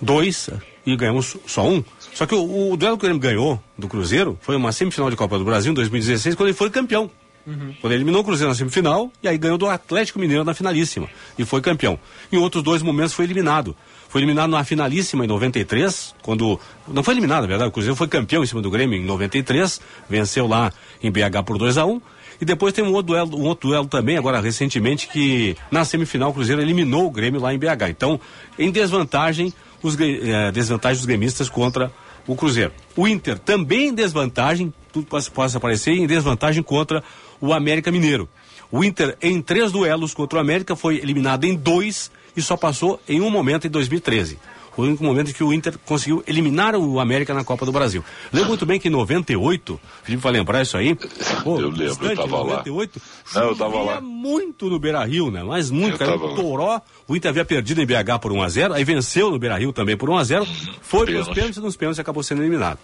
dois 0.00 0.50
e 0.84 0.94
ganhamos 0.94 1.36
só 1.46 1.66
um. 1.66 1.82
Só 2.14 2.26
que 2.26 2.34
o, 2.34 2.72
o 2.72 2.76
duelo 2.76 2.96
que 2.96 3.04
o 3.04 3.08
Grêmio 3.08 3.20
ganhou 3.20 3.62
do 3.76 3.88
Cruzeiro 3.88 4.38
foi 4.40 4.54
uma 4.56 4.72
semifinal 4.72 5.10
de 5.10 5.16
Copa 5.16 5.38
do 5.38 5.44
Brasil 5.44 5.72
em 5.72 5.74
2016, 5.74 6.34
quando 6.34 6.48
ele 6.48 6.56
foi 6.56 6.70
campeão. 6.70 7.10
Uhum. 7.46 7.74
Quando 7.80 7.92
ele 7.92 8.00
eliminou 8.00 8.22
o 8.22 8.24
Cruzeiro 8.24 8.48
na 8.48 8.54
semifinal 8.54 9.10
e 9.22 9.28
aí 9.28 9.38
ganhou 9.38 9.56
do 9.56 9.68
Atlético 9.68 10.18
Mineiro 10.18 10.44
na 10.44 10.52
finalíssima 10.52 11.08
e 11.38 11.44
foi 11.44 11.60
campeão. 11.60 11.98
Em 12.32 12.36
outros 12.36 12.62
dois 12.62 12.82
momentos 12.82 13.12
foi 13.12 13.24
eliminado. 13.24 13.76
Foi 14.08 14.20
eliminado 14.20 14.50
na 14.50 14.64
finalíssima 14.64 15.24
em 15.24 15.28
93, 15.28 16.14
quando. 16.22 16.58
Não 16.88 17.02
foi 17.02 17.14
eliminado, 17.14 17.42
na 17.42 17.48
verdade. 17.48 17.68
O 17.68 17.72
Cruzeiro 17.72 17.96
foi 17.96 18.08
campeão 18.08 18.42
em 18.42 18.46
cima 18.46 18.62
do 18.62 18.70
Grêmio 18.70 18.98
em 18.98 19.04
93, 19.04 19.80
venceu 20.08 20.46
lá 20.46 20.72
em 21.02 21.10
BH 21.10 21.42
por 21.44 21.58
2 21.58 21.78
a 21.78 21.84
1 21.84 21.92
um, 21.92 22.00
E 22.40 22.44
depois 22.44 22.72
tem 22.72 22.84
um 22.84 22.92
outro, 22.92 23.12
duelo, 23.12 23.36
um 23.36 23.44
outro 23.44 23.68
duelo 23.68 23.86
também, 23.86 24.16
agora 24.16 24.40
recentemente, 24.40 25.08
que 25.08 25.56
na 25.70 25.84
semifinal 25.84 26.30
o 26.30 26.34
Cruzeiro 26.34 26.62
eliminou 26.62 27.06
o 27.06 27.10
Grêmio 27.10 27.40
lá 27.40 27.52
em 27.52 27.58
BH. 27.58 27.90
Então, 27.90 28.20
em 28.58 28.70
desvantagem, 28.70 29.52
os 29.82 29.96
eh, 30.00 30.50
desvantagem 30.52 30.98
dos 30.98 31.06
gremistas 31.06 31.48
contra 31.48 31.92
o 32.26 32.34
Cruzeiro. 32.34 32.72
O 32.96 33.06
Inter 33.06 33.38
também 33.38 33.88
em 33.88 33.94
desvantagem, 33.94 34.72
tudo 34.92 35.06
possa, 35.06 35.30
possa 35.30 35.58
aparecer, 35.58 35.92
em 35.92 36.06
desvantagem 36.06 36.62
contra 36.62 37.02
o 37.40 37.52
América 37.52 37.90
Mineiro. 37.90 38.28
O 38.70 38.82
Inter, 38.82 39.16
em 39.22 39.40
três 39.40 39.70
duelos 39.70 40.12
contra 40.12 40.38
o 40.38 40.40
América, 40.40 40.74
foi 40.74 40.96
eliminado 40.96 41.44
em 41.44 41.54
dois 41.54 42.10
e 42.36 42.42
só 42.42 42.56
passou 42.56 43.00
em 43.08 43.20
um 43.20 43.30
momento 43.30 43.66
em 43.66 43.70
2013. 43.70 44.38
Foi 44.76 44.84
o 44.84 44.88
único 44.88 45.02
momento 45.02 45.32
que 45.32 45.42
o 45.42 45.54
Inter 45.54 45.78
conseguiu 45.86 46.22
eliminar 46.26 46.76
o 46.76 47.00
América 47.00 47.32
na 47.32 47.42
Copa 47.42 47.64
do 47.64 47.72
Brasil. 47.72 48.04
Lembro 48.30 48.50
muito 48.50 48.66
bem 48.66 48.78
que 48.78 48.88
em 48.88 48.90
98, 48.90 49.80
Felipe 50.02 50.22
vai 50.22 50.32
lembrar 50.32 50.60
isso 50.60 50.76
aí. 50.76 50.94
Pô, 51.42 51.58
eu 51.58 51.70
lembro, 51.70 52.06
eu 52.06 52.14
tava 52.14 52.36
98, 52.36 53.00
lá. 53.34 53.40
Não, 53.40 53.48
eu 53.48 53.56
tava 53.56 53.82
lá. 53.82 54.00
muito 54.02 54.68
no 54.68 54.78
Beira 54.78 55.02
Rio, 55.02 55.30
né? 55.30 55.42
Mas 55.42 55.70
muito, 55.70 55.96
cara. 55.96 56.14
O 56.14 56.34
Toró, 56.34 56.82
o 57.08 57.16
Inter 57.16 57.30
havia 57.30 57.44
perdido 57.46 57.80
em 57.80 57.86
BH 57.86 58.18
por 58.20 58.32
1x0, 58.32 58.72
aí 58.72 58.84
venceu 58.84 59.30
no 59.30 59.38
Beira 59.38 59.56
Rio 59.56 59.72
também 59.72 59.96
por 59.96 60.10
1x0, 60.10 60.46
foi 60.82 61.06
para 61.06 61.20
os 61.20 61.28
pênaltis, 61.28 61.56
nos 61.56 61.74
pênaltis 61.74 61.98
acabou 61.98 62.22
sendo 62.22 62.42
eliminado. 62.42 62.78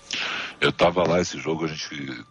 Eu 0.63 0.73
tava 0.73 1.07
lá, 1.07 1.21
esse 1.21 1.39
jogo 1.39 1.67
a 1.67 1.69
gente 1.69 2.25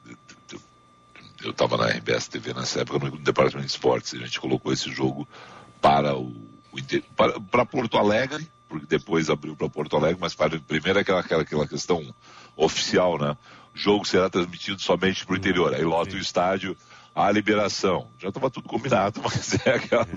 eu 1.43 1.51
estava 1.51 1.77
na 1.77 1.87
RBS 1.87 2.27
TV 2.27 2.53
nessa 2.53 2.81
época, 2.81 3.09
no 3.09 3.17
departamento 3.17 3.67
de 3.67 3.71
esportes, 3.71 4.13
a 4.13 4.17
gente 4.17 4.39
colocou 4.39 4.71
esse 4.71 4.91
jogo 4.91 5.27
para 5.81 6.15
o, 6.15 6.27
o 6.71 7.01
para, 7.15 7.39
para, 7.39 7.65
Porto 7.65 7.97
Alegre, 7.97 8.47
porque 8.69 8.85
depois 8.85 9.29
abriu 9.29 9.55
para 9.55 9.69
Porto 9.69 9.97
Alegre, 9.97 10.17
mas 10.19 10.35
para, 10.35 10.59
primeiro 10.59 10.99
aquela, 10.99 11.19
aquela, 11.19 11.41
aquela 11.41 11.67
questão 11.67 12.13
oficial, 12.55 13.17
né? 13.17 13.35
O 13.73 13.77
jogo 13.77 14.05
será 14.05 14.29
transmitido 14.29 14.81
somente 14.81 15.25
para 15.25 15.33
o 15.33 15.37
interior, 15.37 15.73
aí 15.73 15.83
lota 15.83 16.15
o 16.15 16.19
estádio, 16.19 16.75
a 17.15 17.31
liberação. 17.31 18.07
Já 18.19 18.29
estava 18.29 18.49
tudo 18.49 18.67
combinado, 18.67 19.21
mas 19.23 19.53
é 19.65 19.75
aquela. 19.75 20.07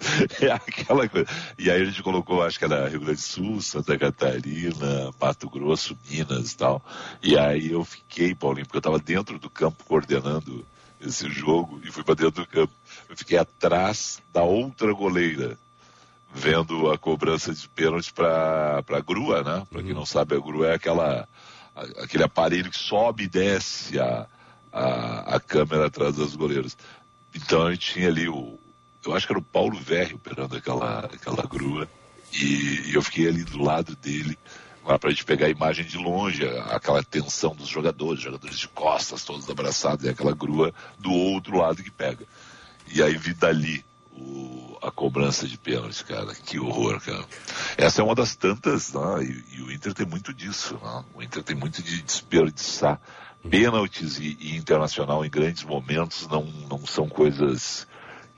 É 0.40 0.52
aquela 0.52 1.08
coisa. 1.08 1.26
E 1.58 1.70
aí 1.70 1.82
a 1.82 1.84
gente 1.84 2.02
colocou, 2.02 2.42
acho 2.42 2.58
que 2.58 2.64
era 2.64 2.88
Rio 2.88 3.00
Grande 3.00 3.20
do 3.20 3.22
Sul, 3.22 3.60
Santa 3.60 3.98
Catarina, 3.98 5.12
Mato 5.20 5.48
Grosso, 5.48 5.96
Minas 6.08 6.52
e 6.52 6.56
tal. 6.56 6.84
E 7.22 7.38
aí 7.38 7.72
eu 7.72 7.84
fiquei, 7.84 8.34
Paulinho, 8.34 8.66
porque 8.66 8.76
eu 8.76 8.80
estava 8.80 8.98
dentro 8.98 9.38
do 9.38 9.50
campo 9.50 9.84
coordenando 9.84 10.64
esse 11.00 11.28
jogo 11.28 11.80
e 11.84 11.90
fui 11.90 12.02
para 12.02 12.14
dentro 12.14 12.42
do 12.42 12.48
campo. 12.48 12.72
Eu 13.08 13.16
fiquei 13.16 13.38
atrás 13.38 14.20
da 14.32 14.42
outra 14.42 14.92
goleira, 14.92 15.58
vendo 16.34 16.90
a 16.90 16.98
cobrança 16.98 17.52
de 17.52 17.68
pênalti 17.68 18.12
para 18.12 18.84
a 18.86 19.00
grua, 19.00 19.42
né? 19.42 19.66
Para 19.70 19.82
quem 19.82 19.92
uhum. 19.92 19.98
não 19.98 20.06
sabe, 20.06 20.34
a 20.36 20.40
grua 20.40 20.68
é 20.68 20.74
aquela, 20.74 21.28
aquele 22.02 22.24
aparelho 22.24 22.70
que 22.70 22.78
sobe 22.78 23.24
e 23.24 23.28
desce 23.28 23.98
a, 23.98 24.26
a, 24.72 25.36
a 25.36 25.40
câmera 25.40 25.86
atrás 25.86 26.16
das 26.16 26.34
goleiras. 26.34 26.76
Então 27.34 27.66
a 27.66 27.72
gente 27.72 27.92
tinha 27.94 28.08
ali 28.08 28.28
o, 28.28 28.58
eu 29.08 29.16
acho 29.16 29.26
que 29.26 29.32
era 29.32 29.38
o 29.38 29.44
Paulo 29.44 29.78
Verri 29.78 30.14
operando 30.14 30.56
aquela, 30.56 31.00
aquela 31.00 31.42
grua, 31.42 31.88
e, 32.32 32.92
eu 32.94 33.02
fiquei 33.02 33.26
ali 33.26 33.42
do 33.42 33.62
lado 33.62 33.96
dele, 33.96 34.38
lá 34.84 34.98
para 34.98 35.08
a 35.08 35.12
gente 35.12 35.24
pegar 35.24 35.46
a 35.46 35.50
imagem 35.50 35.84
de 35.84 35.96
longe, 35.96 36.46
aquela 36.70 37.02
tensão 37.02 37.54
dos 37.54 37.68
jogadores, 37.68 38.22
jogadores 38.22 38.58
de 38.58 38.68
costas, 38.68 39.24
todos 39.24 39.48
abraçados, 39.48 40.04
e 40.04 40.08
aquela 40.08 40.34
grua 40.34 40.74
do 40.98 41.10
outro 41.10 41.56
lado 41.56 41.82
que 41.82 41.90
pega. 41.90 42.26
E 42.86 43.02
aí 43.02 43.16
vi 43.16 43.32
dali 43.32 43.84
o, 44.12 44.78
a 44.82 44.90
cobrança 44.90 45.46
de 45.46 45.56
pênalti, 45.56 46.04
cara. 46.04 46.34
Que 46.34 46.58
horror, 46.58 47.00
cara. 47.00 47.24
Essa 47.76 48.02
é 48.02 48.04
uma 48.04 48.14
das 48.14 48.36
tantas, 48.36 48.92
né? 48.92 49.22
e, 49.22 49.56
e, 49.56 49.62
o 49.62 49.72
Inter 49.72 49.94
tem 49.94 50.06
muito 50.06 50.34
disso. 50.34 50.78
Né? 50.82 51.04
O 51.14 51.22
Inter 51.22 51.42
tem 51.42 51.56
muito 51.56 51.82
de 51.82 52.02
desperdiçar. 52.02 53.00
Pênaltis 53.48 54.18
e, 54.18 54.36
e 54.40 54.56
internacional 54.56 55.24
em 55.24 55.30
grandes 55.30 55.62
momentos 55.62 56.26
não, 56.26 56.44
não 56.44 56.84
são 56.84 57.08
coisas 57.08 57.86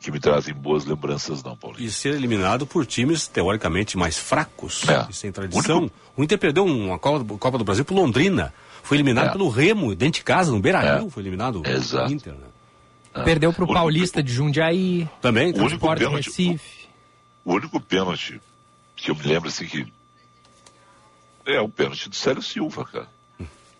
que 0.00 0.10
me 0.10 0.18
trazem 0.18 0.54
boas 0.54 0.86
lembranças, 0.86 1.42
não, 1.42 1.54
Paulinho. 1.54 1.84
E 1.84 1.90
ser 1.90 2.14
eliminado 2.14 2.66
por 2.66 2.86
times 2.86 3.28
teoricamente 3.28 3.98
mais 3.98 4.18
fracos 4.18 4.88
é. 4.88 5.06
e 5.10 5.12
sem 5.12 5.30
tradição. 5.30 5.80
Único... 5.80 5.94
O 6.16 6.24
Inter 6.24 6.38
perdeu 6.38 6.64
uma 6.64 6.98
Copa, 6.98 7.38
Copa 7.38 7.58
do 7.58 7.64
Brasil 7.64 7.84
por 7.84 7.94
Londrina. 7.94 8.52
Foi 8.82 8.96
eliminado 8.96 9.28
é. 9.28 9.32
pelo 9.32 9.50
Remo, 9.50 9.94
dentro 9.94 10.20
de 10.20 10.24
casa, 10.24 10.50
no 10.50 10.58
Beira 10.58 10.80
Rio, 10.80 11.06
é. 11.06 11.10
foi 11.10 11.22
eliminado 11.22 11.62
Exato. 11.66 12.10
Inter. 12.10 12.32
Né? 12.32 12.46
É. 13.14 13.22
Perdeu 13.22 13.52
para 13.52 13.64
o 13.64 13.66
Paulista 13.66 14.22
de 14.22 14.32
Jundiaí. 14.32 15.06
Também, 15.20 15.52
o 15.52 15.64
único 15.64 15.94
pênalti, 15.94 16.26
Recife. 16.28 16.88
O, 17.44 17.52
o 17.52 17.54
único 17.56 17.78
pênalti 17.78 18.40
que 18.96 19.10
eu 19.10 19.14
me 19.14 19.22
lembro 19.22 19.48
assim 19.48 19.66
que 19.66 19.86
é 21.44 21.60
o 21.60 21.68
pênalti 21.68 22.08
do 22.08 22.16
Célio 22.16 22.42
Silva, 22.42 22.86
cara. 22.86 23.08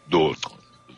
Do, 0.07 0.35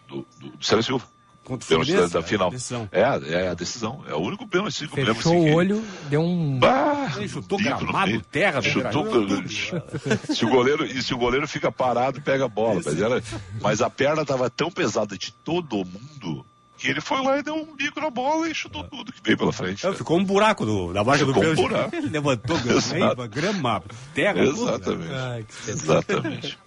do, 0.08 0.26
do, 0.40 0.48
do 0.56 0.64
Célio 0.64 0.82
Silva. 0.82 1.06
Contra 1.44 1.64
o 1.64 1.84
Fluminense, 1.84 2.12
da, 2.12 2.20
da 2.20 2.26
final. 2.26 2.52
É, 2.92 3.00
é, 3.00 3.48
a 3.48 3.54
decisão. 3.54 4.04
É 4.06 4.14
o 4.14 4.20
único 4.20 4.46
pênalti 4.46 4.86
que 4.86 5.04
Fechou 5.04 5.36
o 5.36 5.54
olho, 5.54 5.80
que... 5.80 6.08
deu 6.10 6.20
um. 6.20 6.58
Bah, 6.58 7.12
Ele 7.16 7.28
chutou 7.28 7.58
gramado, 7.58 8.20
terra 8.30 8.62
chutou, 8.62 9.06
se 10.32 10.44
o 10.44 10.48
goleiro 10.48 10.84
E 10.86 11.02
se 11.02 11.12
o 11.12 11.18
goleiro 11.18 11.48
fica 11.48 11.72
parado, 11.72 12.20
pega 12.20 12.44
a 12.44 12.48
bola. 12.48 12.80
Mas, 12.84 13.00
era, 13.00 13.22
mas 13.60 13.82
a 13.82 13.90
perna 13.90 14.22
estava 14.22 14.48
tão 14.48 14.70
pesada 14.70 15.18
de 15.18 15.32
todo 15.32 15.78
mundo 15.78 16.46
que 16.78 16.88
ele 16.88 17.00
foi 17.00 17.22
lá 17.22 17.38
e 17.38 17.42
deu 17.42 17.54
um 17.54 17.76
bico 17.76 18.00
na 18.00 18.10
bola 18.10 18.48
e 18.48 18.54
chutou 18.54 18.82
tudo 18.84 19.12
que 19.12 19.20
veio 19.22 19.38
pela 19.38 19.52
frente. 19.52 19.86
É, 19.86 19.92
ficou 19.92 20.18
um 20.18 20.24
buraco 20.24 20.66
do, 20.66 20.92
da 20.92 21.04
marca 21.04 21.24
do 21.24 21.32
pênalti. 21.32 21.60
Um 21.60 21.68
buraco. 21.68 21.96
Levantou 22.10 22.58
grama, 22.58 23.26
grama, 23.28 23.82
terra. 24.14 24.42
Exatamente. 24.42 25.12
Ai, 25.12 25.46
Exatamente. 25.68 26.58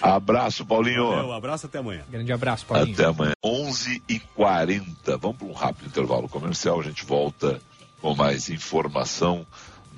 Abraço, 0.00 0.64
Paulinho. 0.64 1.04
Um 1.04 1.32
abraço 1.32 1.66
até 1.66 1.78
amanhã. 1.78 2.02
Grande 2.10 2.32
abraço, 2.32 2.66
Paulinho. 2.66 2.94
Até 2.94 3.04
amanhã. 3.04 3.32
11 3.44 4.02
e 4.08 4.18
40 4.18 5.16
Vamos 5.16 5.36
para 5.36 5.46
um 5.46 5.52
rápido 5.52 5.86
intervalo 5.86 6.28
comercial. 6.28 6.80
A 6.80 6.82
gente 6.82 7.04
volta 7.04 7.60
com 8.00 8.14
mais 8.14 8.50
informação 8.50 9.46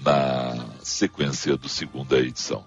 na 0.02 0.66
sequência 0.82 1.56
do 1.56 1.68
segunda 1.68 2.18
edição. 2.18 2.64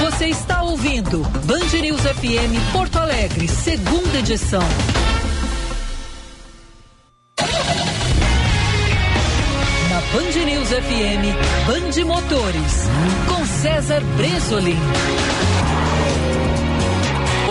Você 0.00 0.28
está 0.28 0.62
ouvindo 0.62 1.22
Band 1.44 1.78
News 1.80 2.00
FM 2.00 2.72
Porto 2.72 2.96
Alegre, 2.96 3.46
segunda 3.48 4.18
edição. 4.18 4.62
Band 10.16 10.46
News 10.46 10.70
FM, 10.70 11.66
Band 11.66 12.04
Motores, 12.06 12.88
com 13.28 13.44
César 13.44 14.00
Bresolim. 14.16 14.78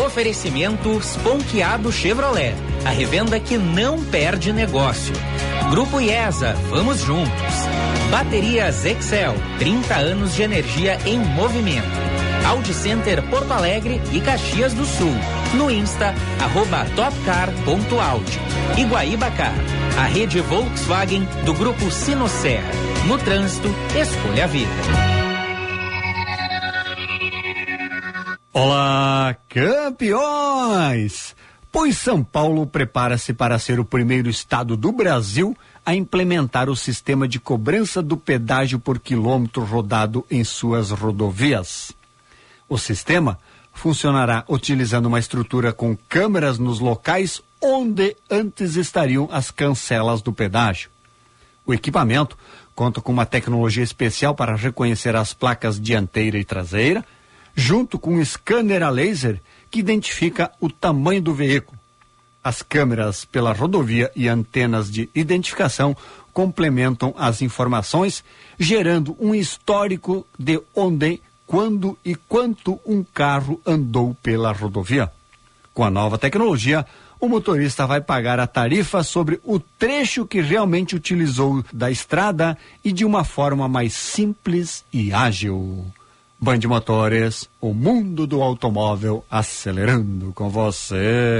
Oferecimento 0.04 1.00
Sponkeado 1.00 1.92
Chevrolet, 1.92 2.56
a 2.84 2.90
revenda 2.90 3.40
que 3.40 3.56
não 3.56 4.04
perde 4.06 4.52
negócio. 4.52 5.14
Grupo 5.70 6.02
IESA, 6.02 6.56
vamos 6.72 7.02
juntos. 7.02 7.54
Baterias 8.10 8.84
Excel, 8.84 9.36
30 9.60 9.94
anos 9.98 10.34
de 10.34 10.42
energia 10.42 10.98
em 11.06 11.20
movimento. 11.20 12.15
Audi 12.46 12.74
Center 12.76 13.24
Porto 13.24 13.52
Alegre 13.52 14.00
e 14.14 14.22
Caxias 14.22 14.74
do 14.74 14.86
Sul. 14.86 15.12
No 15.56 15.72
Insta, 15.72 16.14
arroba 16.40 16.86
topcar.audi. 16.96 18.40
Iguaíba 18.78 19.32
Car, 19.32 19.56
a 19.98 20.04
rede 20.04 20.42
Volkswagen 20.42 21.28
do 21.44 21.54
grupo 21.56 21.90
Sinocer. 21.90 22.62
No 23.08 23.18
trânsito, 23.18 23.68
escolha 24.00 24.44
a 24.44 24.48
vida. 24.48 24.72
Olá, 28.54 29.36
campeões! 29.50 31.36
Pois 31.72 31.98
São 31.98 32.24
Paulo 32.24 32.66
prepara-se 32.66 33.34
para 33.34 33.60
ser 33.60 33.80
o 33.80 33.86
primeiro 33.86 34.30
estado 34.30 34.78
do 34.78 34.92
Brasil 34.92 35.58
a 35.86 35.94
implementar 35.94 36.70
o 36.70 36.76
sistema 36.76 37.28
de 37.28 37.40
cobrança 37.40 38.02
do 38.02 38.16
pedágio 38.16 38.80
por 38.80 38.98
quilômetro 39.00 39.64
rodado 39.64 40.26
em 40.32 40.44
suas 40.44 40.92
rodovias. 40.92 41.94
O 42.68 42.78
sistema 42.78 43.38
funcionará 43.74 44.44
utilizando 44.48 45.06
uma 45.06 45.20
estrutura 45.20 45.72
com 45.72 45.96
câmeras 46.10 46.58
nos 46.58 46.80
locais 46.80 47.42
onde 47.62 48.16
antes 48.30 48.76
estariam 48.76 49.28
as 49.32 49.52
cancelas 49.52 50.22
do 50.22 50.32
pedágio. 50.32 50.90
O 51.66 51.74
equipamento 51.74 52.38
conta 52.74 53.02
com 53.02 53.12
uma 53.12 53.26
tecnologia 53.26 53.84
especial 53.84 54.36
para 54.36 54.56
reconhecer 54.56 55.16
as 55.16 55.34
placas 55.34 55.80
dianteira 55.80 56.38
e 56.38 56.44
traseira, 56.44 57.06
junto 57.56 57.98
com 57.98 58.16
um 58.16 58.26
scanner 58.26 58.84
a 58.84 58.90
laser 58.90 59.42
que 59.72 59.80
identifica 59.80 60.52
o 60.60 60.70
tamanho 60.70 61.22
do 61.22 61.34
veículo. 61.34 61.80
As 62.44 62.62
câmeras 62.62 63.26
pela 63.26 63.54
rodovia 63.54 64.12
e 64.16 64.28
antenas 64.28 64.92
de 64.92 65.10
identificação 65.16 65.98
complementam 66.32 67.14
as 67.18 67.42
informações, 67.42 68.24
gerando 68.60 69.18
um 69.20 69.34
histórico 69.34 70.28
de 70.38 70.62
onde 70.76 71.22
quando 71.46 71.98
e 72.04 72.16
quanto 72.16 72.80
um 72.86 73.04
carro 73.04 73.62
andou 73.66 74.16
pela 74.22 74.52
rodovia. 74.52 75.12
Com 75.74 75.84
a 75.84 75.90
nova 75.90 76.18
tecnologia, 76.18 76.86
o 77.20 77.28
motorista 77.28 77.86
vai 77.86 78.02
pagar 78.02 78.40
a 78.40 78.48
tarifa 78.48 79.04
sobre 79.04 79.40
o 79.44 79.60
trecho 79.60 80.26
que 80.26 80.42
realmente 80.42 80.96
utilizou 80.96 81.64
da 81.72 81.90
estrada 81.90 82.58
e 82.84 82.92
de 82.92 83.06
uma 83.06 83.24
forma 83.24 83.68
mais 83.68 83.94
simples 83.94 84.84
e 84.92 85.14
ágil. 85.14 85.86
Band 86.40 86.60
Motores, 86.68 87.50
o 87.62 87.74
mundo 87.74 88.28
do 88.28 88.42
automóvel 88.42 89.26
acelerando 89.30 90.32
com 90.34 90.50
você. 90.50 91.40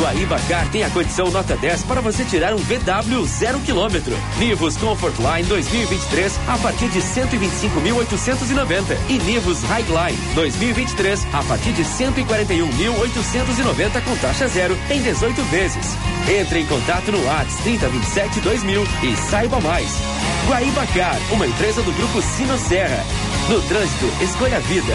Guaíba 0.00 0.40
Car 0.48 0.66
tem 0.70 0.82
a 0.82 0.88
condição 0.88 1.30
nota 1.30 1.54
10 1.58 1.82
para 1.82 2.00
você 2.00 2.24
tirar 2.24 2.54
um 2.54 2.56
VW 2.56 3.26
zero 3.26 3.60
quilômetro. 3.60 4.16
Nivus 4.38 4.78
Comfort 4.78 5.12
Line 5.18 5.46
2023 5.46 6.40
a 6.48 6.56
partir 6.56 6.88
de 6.88 7.00
125.890 7.00 8.96
e 9.10 9.18
Nivus 9.18 9.62
Highline 9.62 10.16
2023 10.34 11.26
a 11.34 11.42
partir 11.42 11.72
de 11.72 11.84
141.890 11.84 14.02
com 14.02 14.16
taxa 14.16 14.48
zero 14.48 14.74
em 14.88 15.02
18 15.02 15.42
vezes. 15.50 15.94
Entre 16.40 16.60
em 16.60 16.66
contato 16.66 17.12
no 17.12 17.22
WhatsApp 17.26 17.62
3027 17.62 18.40
2000 18.40 18.82
e 19.02 19.14
saiba 19.16 19.60
mais. 19.60 19.90
Guaíba 20.48 20.86
Car, 20.94 21.18
uma 21.30 21.46
empresa 21.46 21.82
do 21.82 21.92
grupo 21.92 22.22
Sino 22.22 22.56
Serra. 22.58 23.04
No 23.50 23.60
trânsito, 23.62 24.06
escolha 24.22 24.56
a 24.56 24.60
vida. 24.60 24.94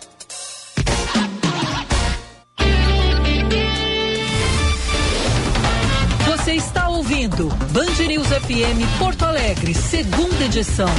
Band 7.47 8.07
News 8.07 8.27
FM 8.27 8.99
Porto 8.99 9.23
Alegre, 9.23 9.73
segunda 9.73 10.45
edição. 10.45 10.89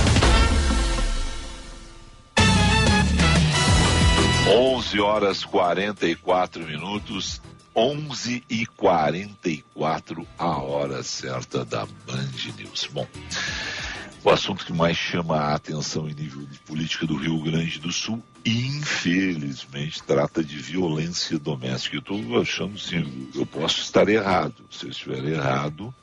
11 4.49 5.01
horas 5.01 5.45
44 5.45 6.65
minutos, 6.65 7.41
11 7.77 8.43
e 8.51 8.67
44 8.67 10.27
a 10.37 10.57
hora 10.59 11.03
certa 11.03 11.65
da 11.65 11.87
Band 12.07 12.53
News. 12.59 12.89
Bom, 12.93 13.07
o 14.25 14.31
assunto 14.31 14.67
que 14.67 14.73
mais 14.73 14.97
chama 14.97 15.37
a 15.37 15.55
atenção 15.55 16.09
em 16.09 16.15
nível 16.15 16.45
de 16.45 16.59
política 16.61 17.07
do 17.07 17.17
Rio 17.17 17.41
Grande 17.43 17.79
do 17.79 17.93
Sul, 17.93 18.23
infelizmente, 18.45 20.03
trata 20.03 20.43
de 20.43 20.57
violência 20.59 21.39
doméstica. 21.39 21.97
Eu 21.97 22.01
estou 22.01 22.41
achando 22.41 22.75
assim, 22.75 23.29
eu 23.35 23.47
posso 23.47 23.81
estar 23.81 24.09
errado. 24.09 24.65
Se 24.71 24.87
eu 24.87 24.91
estiver 24.91 25.25
errado, 25.25 25.95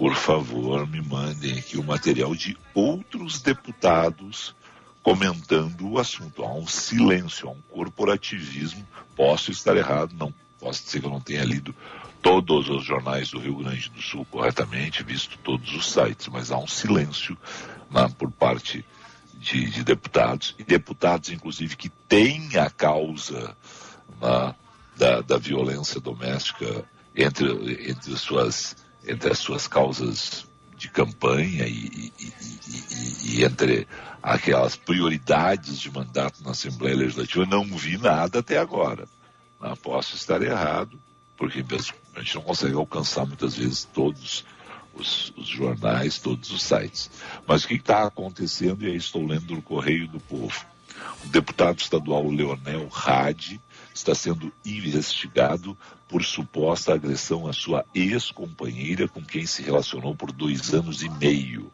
por 0.00 0.14
favor, 0.14 0.88
me 0.88 1.02
mandem 1.02 1.58
aqui 1.58 1.76
o 1.76 1.84
material 1.84 2.34
de 2.34 2.56
outros 2.72 3.42
deputados 3.42 4.56
comentando 5.02 5.86
o 5.86 5.98
assunto. 5.98 6.42
Há 6.42 6.54
um 6.54 6.66
silêncio, 6.66 7.46
há 7.46 7.52
um 7.52 7.60
corporativismo. 7.68 8.82
Posso 9.14 9.50
estar 9.50 9.76
errado, 9.76 10.14
não. 10.18 10.32
Posso 10.58 10.84
dizer 10.84 11.00
que 11.00 11.06
eu 11.06 11.10
não 11.10 11.20
tenha 11.20 11.44
lido 11.44 11.74
todos 12.22 12.70
os 12.70 12.82
jornais 12.82 13.30
do 13.30 13.38
Rio 13.38 13.56
Grande 13.56 13.90
do 13.90 14.00
Sul 14.00 14.26
corretamente, 14.30 15.02
visto 15.02 15.36
todos 15.44 15.70
os 15.74 15.92
sites, 15.92 16.28
mas 16.28 16.50
há 16.50 16.56
um 16.56 16.66
silêncio 16.66 17.36
né, 17.90 18.10
por 18.18 18.30
parte 18.30 18.82
de, 19.34 19.68
de, 19.68 19.84
deputados, 19.84 20.54
e 20.58 20.64
deputados, 20.64 21.28
inclusive, 21.28 21.76
que 21.76 21.90
têm 21.90 22.56
a 22.56 22.70
causa 22.70 23.54
né, 24.18 24.54
da, 24.96 25.20
da, 25.20 25.36
violência 25.36 26.00
doméstica 26.00 26.86
entre, 27.14 27.90
entre, 27.90 28.16
suas, 28.16 28.76
entre 29.06 29.30
as 29.30 29.38
suas 29.38 29.66
causas 29.66 30.46
de 30.76 30.88
campanha 30.88 31.66
e, 31.66 32.12
e, 32.18 32.32
e, 32.68 33.36
e, 33.36 33.44
entre 33.44 33.86
aquelas 34.22 34.76
prioridades 34.76 35.78
de 35.78 35.90
mandato 35.90 36.42
na 36.42 36.52
Assembleia 36.52 36.96
Legislativa, 36.96 37.44
não 37.44 37.64
vi 37.76 37.98
nada 37.98 38.38
até 38.38 38.58
agora. 38.58 39.06
Não 39.60 39.76
posso 39.76 40.16
estar 40.16 40.40
errado, 40.40 40.98
porque 41.36 41.62
a 42.14 42.20
gente 42.20 42.34
não 42.34 42.42
consegue 42.42 42.74
alcançar 42.74 43.26
muitas 43.26 43.56
vezes 43.56 43.84
todos 43.92 44.44
os, 44.94 45.32
os 45.36 45.48
jornais, 45.48 46.18
todos 46.18 46.50
os 46.50 46.62
sites. 46.62 47.10
Mas 47.46 47.64
o 47.64 47.68
que 47.68 47.74
está 47.74 48.04
acontecendo, 48.04 48.82
e 48.82 48.90
aí 48.90 48.96
estou 48.96 49.26
lendo 49.26 49.54
no 49.54 49.62
Correio 49.62 50.08
do 50.08 50.20
Povo. 50.20 50.64
O 51.24 51.28
deputado 51.28 51.78
estadual 51.78 52.26
Leonel 52.28 52.88
Hadi 52.92 53.60
está 53.94 54.14
sendo 54.14 54.52
investigado 54.64 55.76
por 56.08 56.24
suposta 56.24 56.94
agressão 56.94 57.46
à 57.46 57.52
sua 57.52 57.84
ex-companheira 57.94 59.08
com 59.08 59.22
quem 59.22 59.46
se 59.46 59.62
relacionou 59.62 60.14
por 60.14 60.32
dois 60.32 60.74
anos 60.74 61.02
e 61.02 61.08
meio. 61.08 61.70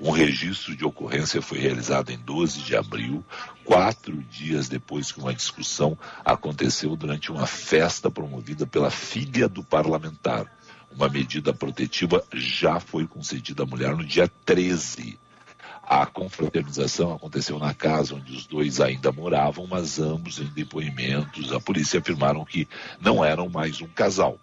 Um 0.00 0.10
registro 0.10 0.74
de 0.76 0.84
ocorrência 0.84 1.40
foi 1.40 1.58
realizado 1.58 2.10
em 2.10 2.18
12 2.18 2.60
de 2.60 2.76
abril, 2.76 3.24
quatro 3.64 4.16
dias 4.24 4.68
depois 4.68 5.12
que 5.12 5.20
uma 5.20 5.34
discussão 5.34 5.96
aconteceu 6.24 6.96
durante 6.96 7.30
uma 7.30 7.46
festa 7.46 8.10
promovida 8.10 8.66
pela 8.66 8.90
filha 8.90 9.48
do 9.48 9.62
parlamentar. 9.62 10.50
Uma 10.90 11.08
medida 11.08 11.52
protetiva 11.52 12.24
já 12.32 12.78
foi 12.80 13.06
concedida 13.06 13.62
à 13.62 13.66
mulher 13.66 13.96
no 13.96 14.04
dia 14.04 14.30
13. 14.44 15.18
A 15.86 16.06
confraternização 16.06 17.12
aconteceu 17.12 17.58
na 17.58 17.74
casa 17.74 18.14
onde 18.14 18.32
os 18.32 18.46
dois 18.46 18.80
ainda 18.80 19.12
moravam, 19.12 19.66
mas 19.66 19.98
ambos, 19.98 20.38
em 20.38 20.46
depoimentos, 20.46 21.52
a 21.52 21.60
polícia 21.60 22.00
afirmaram 22.00 22.44
que 22.44 22.66
não 23.00 23.22
eram 23.22 23.50
mais 23.50 23.80
um 23.82 23.88
casal. 23.88 24.38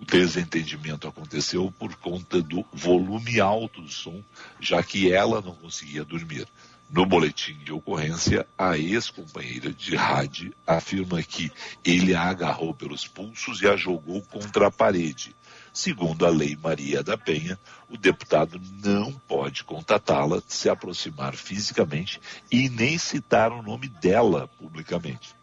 O 0.00 0.04
desentendimento 0.04 1.08
aconteceu 1.08 1.72
por 1.76 1.94
conta 1.96 2.40
do 2.40 2.64
volume 2.72 3.40
alto 3.40 3.82
do 3.82 3.90
som, 3.90 4.22
já 4.60 4.82
que 4.82 5.12
ela 5.12 5.42
não 5.42 5.54
conseguia 5.54 6.04
dormir. 6.04 6.46
No 6.88 7.04
boletim 7.04 7.54
de 7.58 7.72
ocorrência, 7.72 8.46
a 8.56 8.78
ex-companheira 8.78 9.72
de 9.72 9.94
rádio 9.94 10.52
afirma 10.66 11.22
que 11.22 11.52
ele 11.84 12.14
a 12.14 12.22
agarrou 12.22 12.72
pelos 12.74 13.06
pulsos 13.06 13.60
e 13.60 13.68
a 13.68 13.76
jogou 13.76 14.22
contra 14.22 14.68
a 14.68 14.70
parede. 14.70 15.34
Segundo 15.72 16.26
a 16.26 16.30
Lei 16.30 16.56
Maria 16.60 17.02
da 17.02 17.16
Penha, 17.16 17.58
o 17.88 17.96
deputado 17.96 18.60
não 18.82 19.12
pode 19.28 19.62
contatá-la, 19.64 20.42
se 20.46 20.68
aproximar 20.68 21.34
fisicamente 21.34 22.20
e 22.50 22.68
nem 22.68 22.98
citar 22.98 23.52
o 23.52 23.62
nome 23.62 23.88
dela 23.88 24.48
publicamente. 24.58 25.34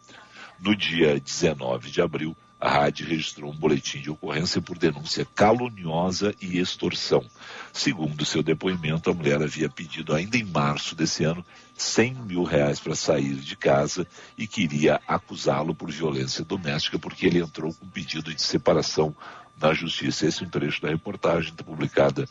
No 0.60 0.74
dia 0.74 1.18
19 1.18 1.90
de 1.90 2.02
abril, 2.02 2.36
a 2.60 2.68
rádio 2.68 3.06
registrou 3.06 3.52
um 3.52 3.56
boletim 3.56 4.00
de 4.00 4.10
ocorrência 4.10 4.60
por 4.60 4.76
denúncia 4.76 5.24
caluniosa 5.24 6.34
e 6.42 6.58
extorsão. 6.58 7.24
Segundo 7.72 8.24
seu 8.24 8.42
depoimento, 8.42 9.08
a 9.08 9.14
mulher 9.14 9.40
havia 9.40 9.68
pedido 9.68 10.12
ainda 10.12 10.36
em 10.36 10.42
março 10.42 10.96
desse 10.96 11.22
ano 11.22 11.44
100 11.76 12.14
mil 12.14 12.42
reais 12.42 12.80
para 12.80 12.96
sair 12.96 13.36
de 13.36 13.56
casa 13.56 14.04
e 14.36 14.48
queria 14.48 15.00
acusá-lo 15.06 15.72
por 15.72 15.92
violência 15.92 16.44
doméstica 16.44 16.98
porque 16.98 17.26
ele 17.26 17.38
entrou 17.38 17.72
com 17.72 17.86
pedido 17.86 18.34
de 18.34 18.42
separação 18.42 19.14
na 19.60 19.72
justiça. 19.74 20.26
Esse 20.26 20.42
é 20.42 20.46
um 20.46 20.50
trecho 20.50 20.82
da 20.82 20.88
reportagem 20.88 21.52
publicada 21.54 22.28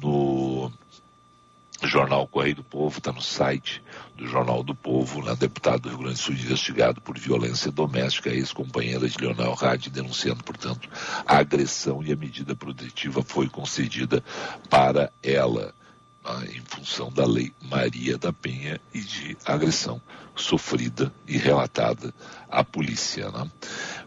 no 0.00 0.70
Jornal 1.82 2.26
Correio 2.26 2.56
do 2.56 2.64
Povo, 2.64 2.98
está 2.98 3.12
no 3.12 3.20
site 3.20 3.82
do 4.16 4.26
Jornal 4.26 4.62
do 4.62 4.74
Povo, 4.74 5.22
né, 5.22 5.34
deputado 5.34 5.82
do 5.82 5.88
Rio 5.90 5.98
Grande 5.98 6.14
do 6.14 6.20
Sul 6.20 6.34
investigado 6.34 7.00
por 7.00 7.18
violência 7.18 7.70
doméstica, 7.70 8.30
ex-companheira 8.30 9.08
de 9.08 9.18
Leonel 9.18 9.52
Rádio, 9.54 9.90
denunciando, 9.90 10.42
portanto, 10.42 10.88
a 11.26 11.38
agressão 11.38 12.02
e 12.02 12.12
a 12.12 12.16
medida 12.16 12.54
protetiva 12.54 13.22
foi 13.22 13.48
concedida 13.48 14.22
para 14.70 15.12
ela, 15.22 15.74
né, 16.24 16.48
em 16.54 16.62
função 16.64 17.12
da 17.12 17.26
lei 17.26 17.52
Maria 17.60 18.16
da 18.16 18.32
Penha 18.32 18.80
e 18.92 19.00
de 19.00 19.36
agressão 19.44 20.00
sofrida 20.34 21.12
e 21.26 21.36
relatada 21.36 22.14
à 22.50 22.64
polícia. 22.64 23.30
Né. 23.30 23.50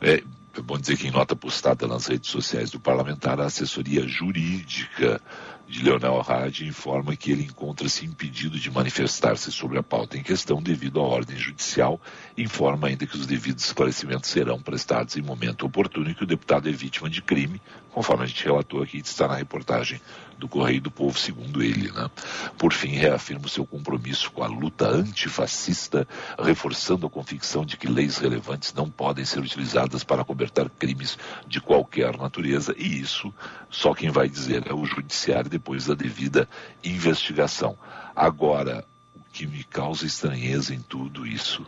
É, 0.01 0.23
é 0.59 0.63
bom 0.63 0.77
dizer 0.77 0.97
que 0.97 1.07
em 1.07 1.11
nota 1.11 1.35
postada 1.35 1.87
nas 1.87 2.07
redes 2.07 2.29
sociais 2.29 2.71
do 2.71 2.79
parlamentar, 2.79 3.39
a 3.39 3.45
assessoria 3.45 4.07
jurídica 4.07 5.21
de 5.67 5.83
Leonel 5.83 6.23
Hadi 6.27 6.65
informa 6.65 7.15
que 7.15 7.31
ele 7.31 7.43
encontra-se 7.43 8.05
impedido 8.05 8.57
de 8.57 8.71
manifestar-se 8.71 9.51
sobre 9.51 9.77
a 9.77 9.83
pauta 9.83 10.17
em 10.17 10.23
questão 10.23 10.61
devido 10.61 10.99
à 10.99 11.03
ordem 11.03 11.37
judicial. 11.37 11.99
Informa 12.37 12.87
ainda 12.87 13.05
que 13.05 13.17
os 13.17 13.27
devidos 13.27 13.65
esclarecimentos 13.65 14.29
serão 14.29 14.59
prestados 14.61 15.17
em 15.17 15.21
momento 15.21 15.65
oportuno 15.65 16.09
e 16.09 16.15
que 16.15 16.23
o 16.23 16.27
deputado 16.27 16.69
é 16.69 16.71
vítima 16.71 17.09
de 17.09 17.21
crime, 17.21 17.61
conforme 17.91 18.23
a 18.23 18.27
gente 18.27 18.43
relatou 18.43 18.81
aqui, 18.81 18.97
está 18.97 19.27
na 19.27 19.35
reportagem 19.35 20.01
do 20.37 20.47
Correio 20.47 20.81
do 20.81 20.91
Povo, 20.91 21.17
segundo 21.17 21.63
ele. 21.63 21.91
Né? 21.91 22.09
Por 22.57 22.73
fim, 22.73 22.89
reafirma 22.89 23.45
o 23.45 23.49
seu 23.49 23.65
compromisso 23.65 24.31
com 24.31 24.43
a 24.43 24.47
luta 24.47 24.87
antifascista, 24.87 26.07
reforçando 26.39 27.05
a 27.07 27.09
convicção 27.09 27.65
de 27.65 27.77
que 27.77 27.87
leis 27.87 28.17
relevantes 28.17 28.73
não 28.73 28.89
podem 28.89 29.25
ser 29.25 29.39
utilizadas 29.39 30.03
para 30.03 30.23
cobertar 30.23 30.69
crimes 30.69 31.17
de 31.47 31.59
qualquer 31.59 32.17
natureza, 32.17 32.73
e 32.77 32.99
isso 32.99 33.33
só 33.69 33.93
quem 33.93 34.09
vai 34.09 34.29
dizer 34.29 34.65
é 34.67 34.73
o 34.73 34.85
judiciário 34.85 35.49
depois 35.49 35.85
da 35.85 35.93
devida 35.93 36.47
investigação. 36.83 37.77
Agora, 38.15 38.85
o 39.15 39.19
que 39.31 39.45
me 39.45 39.63
causa 39.63 40.05
estranheza 40.05 40.73
em 40.73 40.79
tudo 40.79 41.25
isso, 41.25 41.65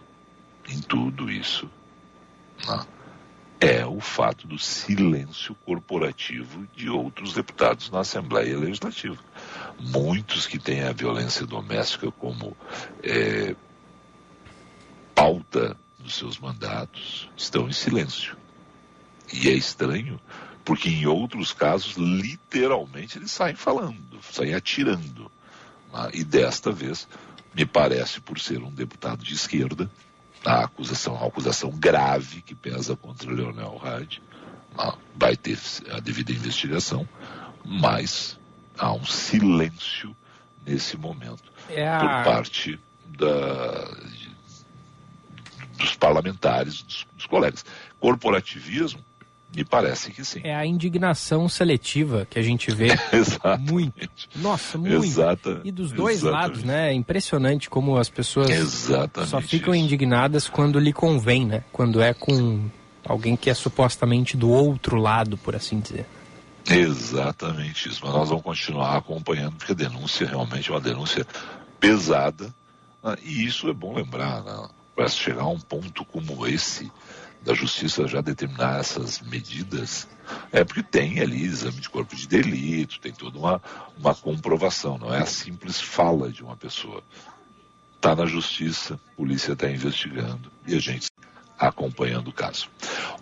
em 0.67 0.79
tudo 0.79 1.29
isso, 1.29 1.69
né, 2.67 2.85
é 3.59 3.85
o 3.85 3.99
fato 3.99 4.47
do 4.47 4.57
silêncio 4.57 5.53
corporativo 5.65 6.65
de 6.75 6.89
outros 6.89 7.33
deputados 7.33 7.89
na 7.89 7.99
Assembleia 7.99 8.57
Legislativa. 8.57 9.17
Muitos 9.79 10.47
que 10.47 10.57
têm 10.57 10.83
a 10.83 10.93
violência 10.93 11.45
doméstica 11.45 12.09
como 12.11 12.55
é, 13.03 13.55
pauta 15.13 15.75
dos 15.97 16.15
seus 16.15 16.39
mandatos 16.39 17.29
estão 17.35 17.67
em 17.67 17.73
silêncio. 17.73 18.37
E 19.33 19.49
é 19.49 19.53
estranho 19.53 20.19
porque 20.63 20.87
em 20.87 21.07
outros 21.07 21.51
casos, 21.51 21.95
literalmente, 21.97 23.17
eles 23.17 23.31
saem 23.31 23.55
falando, 23.55 24.19
saem 24.21 24.53
atirando. 24.53 25.31
Né? 25.91 26.09
E 26.13 26.23
desta 26.23 26.71
vez, 26.71 27.07
me 27.55 27.65
parece, 27.65 28.21
por 28.21 28.39
ser 28.39 28.61
um 28.61 28.71
deputado 28.71 29.23
de 29.23 29.33
esquerda, 29.33 29.89
a 30.45 30.63
acusação, 30.63 31.15
a 31.15 31.27
acusação 31.27 31.69
grave 31.71 32.41
que 32.41 32.55
pesa 32.55 32.95
contra 32.95 33.31
Leonel 33.31 33.79
Hadi, 33.83 34.21
né? 34.77 34.93
vai 35.15 35.35
ter 35.35 35.59
a 35.91 35.99
devida 35.99 36.31
investigação, 36.31 37.07
mas 37.65 38.39
há 38.77 38.93
um 38.93 39.05
silêncio 39.05 40.15
nesse 40.65 40.97
momento 40.97 41.51
é 41.69 41.87
a... 41.87 41.99
por 41.99 42.33
parte 42.33 42.79
da, 43.05 43.91
dos 45.77 45.95
parlamentares, 45.95 46.81
dos, 46.83 47.07
dos 47.15 47.25
colegas. 47.25 47.65
Corporativismo 47.99 49.03
me 49.55 49.65
parece 49.65 50.11
que 50.11 50.23
sim. 50.23 50.41
É 50.43 50.55
a 50.55 50.65
indignação 50.65 51.49
seletiva 51.49 52.27
que 52.29 52.37
a 52.37 52.41
gente 52.41 52.71
vê 52.71 52.89
muito. 53.59 54.09
Nossa, 54.35 54.77
muito. 54.77 55.03
Exata, 55.03 55.61
e 55.63 55.71
dos 55.71 55.91
dois 55.91 56.17
exatamente. 56.17 56.47
lados, 56.47 56.63
né? 56.63 56.89
É 56.91 56.93
impressionante 56.93 57.69
como 57.69 57.97
as 57.97 58.09
pessoas 58.09 58.49
exatamente 58.49 59.29
só 59.29 59.41
ficam 59.41 59.73
isso. 59.73 59.83
indignadas 59.83 60.47
quando 60.47 60.79
lhe 60.79 60.93
convém, 60.93 61.45
né? 61.45 61.63
Quando 61.71 62.01
é 62.01 62.13
com 62.13 62.69
alguém 63.03 63.35
que 63.35 63.49
é 63.49 63.53
supostamente 63.53 64.37
do 64.37 64.49
outro 64.49 64.97
lado, 64.97 65.37
por 65.37 65.55
assim 65.55 65.79
dizer. 65.79 66.05
Exatamente 66.69 67.89
isso. 67.89 68.01
Mas 68.03 68.13
nós 68.13 68.29
vamos 68.29 68.43
continuar 68.43 68.97
acompanhando, 68.97 69.55
porque 69.55 69.71
a 69.71 69.75
denúncia 69.75 70.27
realmente 70.27 70.69
é 70.69 70.73
uma 70.73 70.81
denúncia 70.81 71.25
pesada. 71.79 72.53
Né? 73.03 73.15
E 73.23 73.45
isso 73.45 73.67
é 73.69 73.73
bom 73.73 73.95
lembrar, 73.95 74.43
né? 74.43 74.69
Para 74.95 75.07
chegar 75.07 75.43
a 75.43 75.47
um 75.47 75.59
ponto 75.59 76.03
como 76.05 76.45
esse, 76.45 76.91
da 77.41 77.53
justiça 77.53 78.07
já 78.07 78.21
determinar 78.21 78.79
essas 78.79 79.21
medidas, 79.21 80.07
é 80.51 80.63
porque 80.63 80.83
tem 80.83 81.19
ali 81.19 81.43
exame 81.43 81.79
de 81.79 81.89
corpo 81.89 82.15
de 82.15 82.27
delito, 82.27 82.99
tem 82.99 83.11
toda 83.11 83.37
uma, 83.37 83.61
uma 83.97 84.13
comprovação, 84.13 84.97
não 84.97 85.13
é 85.13 85.19
a 85.19 85.25
simples 85.25 85.79
fala 85.79 86.31
de 86.31 86.43
uma 86.43 86.55
pessoa. 86.55 87.01
Está 87.95 88.15
na 88.15 88.25
justiça, 88.25 88.93
a 88.93 89.15
polícia 89.15 89.53
está 89.53 89.69
investigando 89.69 90.51
e 90.65 90.75
a 90.75 90.79
gente 90.79 91.09
acompanhando 91.57 92.29
o 92.29 92.33
caso. 92.33 92.69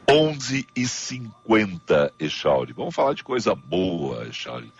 11 0.09 0.67
e 0.75 0.87
50 0.87 2.13
Echauri. 2.19 2.73
Vamos 2.73 2.93
falar 2.93 3.13
de 3.13 3.23
coisa 3.23 3.55
boa, 3.55 4.27
Echauri. 4.27 4.71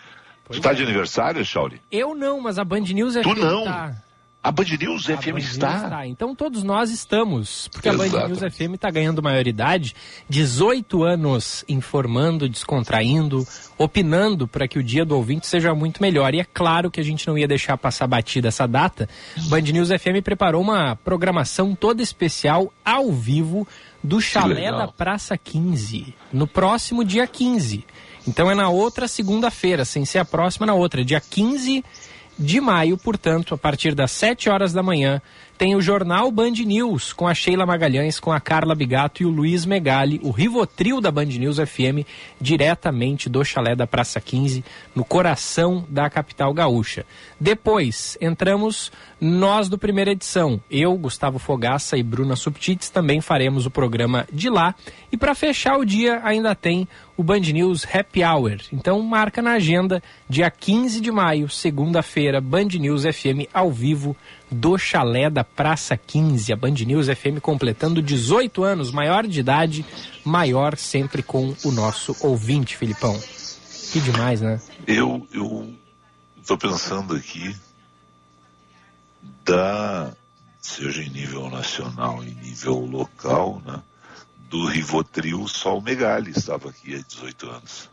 tu 0.48 0.58
está 0.58 0.70
é. 0.70 0.74
de 0.74 0.82
aniversário, 0.84 1.40
Echauri? 1.40 1.82
Eu 1.90 2.14
não, 2.14 2.40
mas 2.40 2.58
a 2.58 2.64
Band 2.64 2.80
News 2.80 3.16
é 3.16 3.22
Tu 3.22 3.34
não? 3.34 3.64
Tá... 3.64 4.02
A 4.40 4.52
Band 4.52 4.66
News 4.80 5.10
a 5.10 5.16
FM 5.16 5.32
Band 5.32 5.38
está? 5.38 5.76
Está. 5.76 6.06
Então 6.06 6.32
todos 6.34 6.62
nós 6.62 6.90
estamos, 6.90 7.66
porque 7.68 7.88
Exato. 7.88 8.16
a 8.16 8.20
Band 8.20 8.28
News 8.28 8.54
FM 8.54 8.74
está 8.74 8.88
ganhando 8.88 9.20
maioridade, 9.20 9.96
18 10.28 11.02
anos 11.02 11.64
informando, 11.68 12.48
descontraindo, 12.48 13.46
opinando 13.76 14.46
para 14.46 14.68
que 14.68 14.78
o 14.78 14.82
dia 14.82 15.04
do 15.04 15.16
ouvinte 15.16 15.46
seja 15.46 15.74
muito 15.74 16.00
melhor. 16.00 16.34
E 16.34 16.40
é 16.40 16.44
claro 16.44 16.88
que 16.88 17.00
a 17.00 17.04
gente 17.04 17.26
não 17.26 17.36
ia 17.36 17.48
deixar 17.48 17.76
passar 17.76 18.06
batida 18.06 18.46
essa 18.46 18.66
data. 18.66 19.08
Band 19.48 19.62
News 19.62 19.88
FM 19.88 20.22
preparou 20.22 20.62
uma 20.62 20.94
programação 20.94 21.74
toda 21.74 22.00
especial 22.00 22.72
ao 22.84 23.10
vivo 23.10 23.66
do 24.02 24.20
Chalé 24.20 24.70
da 24.70 24.86
Praça 24.86 25.36
15, 25.36 26.14
no 26.32 26.46
próximo 26.46 27.04
dia 27.04 27.26
15. 27.26 27.84
Então 28.26 28.48
é 28.48 28.54
na 28.54 28.68
outra 28.68 29.08
segunda-feira, 29.08 29.84
sem 29.84 30.04
ser 30.04 30.18
a 30.18 30.24
próxima 30.24 30.64
na 30.64 30.74
outra, 30.74 31.04
dia 31.04 31.20
15 31.20 31.84
de 32.38 32.60
maio, 32.60 32.96
portanto, 32.96 33.54
a 33.54 33.58
partir 33.58 33.94
das 33.94 34.12
7 34.12 34.48
horas 34.48 34.72
da 34.72 34.82
manhã, 34.82 35.20
tem 35.58 35.74
o 35.74 35.82
Jornal 35.82 36.30
Band 36.30 36.52
News 36.52 37.12
com 37.12 37.26
a 37.26 37.34
Sheila 37.34 37.66
Magalhães, 37.66 38.20
com 38.20 38.30
a 38.30 38.38
Carla 38.38 38.76
Bigato 38.76 39.24
e 39.24 39.26
o 39.26 39.28
Luiz 39.28 39.66
Megali, 39.66 40.20
o 40.22 40.30
Rivotril 40.30 41.00
da 41.00 41.10
Band 41.10 41.24
News 41.24 41.56
FM, 41.56 42.06
diretamente 42.40 43.28
do 43.28 43.44
chalé 43.44 43.74
da 43.74 43.84
Praça 43.84 44.20
15, 44.20 44.64
no 44.94 45.04
coração 45.04 45.84
da 45.88 46.08
capital 46.08 46.54
gaúcha. 46.54 47.04
Depois, 47.40 48.16
entramos 48.20 48.92
nós 49.20 49.68
do 49.68 49.76
primeira 49.76 50.12
edição. 50.12 50.60
Eu, 50.70 50.96
Gustavo 50.96 51.40
Fogaça 51.40 51.98
e 51.98 52.04
Bruna 52.04 52.36
Subtits 52.36 52.88
também 52.88 53.20
faremos 53.20 53.66
o 53.66 53.70
programa 53.70 54.28
de 54.32 54.48
lá. 54.48 54.76
E 55.10 55.16
para 55.16 55.34
fechar 55.34 55.76
o 55.76 55.84
dia, 55.84 56.20
ainda 56.22 56.54
tem 56.54 56.86
o 57.16 57.22
Band 57.24 57.40
News 57.40 57.84
Happy 57.84 58.22
Hour. 58.22 58.58
Então, 58.72 59.02
marca 59.02 59.42
na 59.42 59.54
agenda, 59.54 60.00
dia 60.28 60.48
15 60.48 61.00
de 61.00 61.10
maio, 61.10 61.48
segunda-feira, 61.48 62.40
Band 62.40 62.68
News 62.78 63.02
FM 63.02 63.50
ao 63.52 63.72
vivo 63.72 64.16
do 64.50 64.78
chalé 64.78 65.28
da 65.28 65.44
Praça 65.44 65.96
15, 65.96 66.52
a 66.52 66.56
Band 66.56 66.70
News 66.70 67.06
FM 67.06 67.40
completando 67.40 68.02
18 68.02 68.62
anos, 68.64 68.90
maior 68.90 69.26
de 69.26 69.40
idade, 69.40 69.84
maior 70.24 70.76
sempre 70.76 71.22
com 71.22 71.54
o 71.64 71.70
nosso 71.70 72.16
ouvinte, 72.20 72.76
Filipão. 72.76 73.18
Que 73.92 74.00
demais, 74.00 74.40
né? 74.40 74.60
Eu, 74.86 75.26
eu 75.32 75.74
tô 76.46 76.56
pensando 76.56 77.14
aqui 77.14 77.54
da 79.44 80.12
seja 80.60 81.02
em 81.02 81.08
nível 81.08 81.48
nacional, 81.48 82.22
em 82.22 82.34
nível 82.34 82.80
local, 82.80 83.62
né, 83.64 83.80
do 84.50 84.66
Rivotril, 84.66 85.46
só 85.48 85.78
o 85.78 85.82
Megali 85.82 86.30
estava 86.30 86.68
aqui 86.68 86.94
há 86.94 86.98
18 86.98 87.50
anos. 87.50 87.90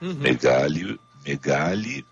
Uhum. 0.00 0.14
Megali, 0.14 0.98
Megali 1.26 2.06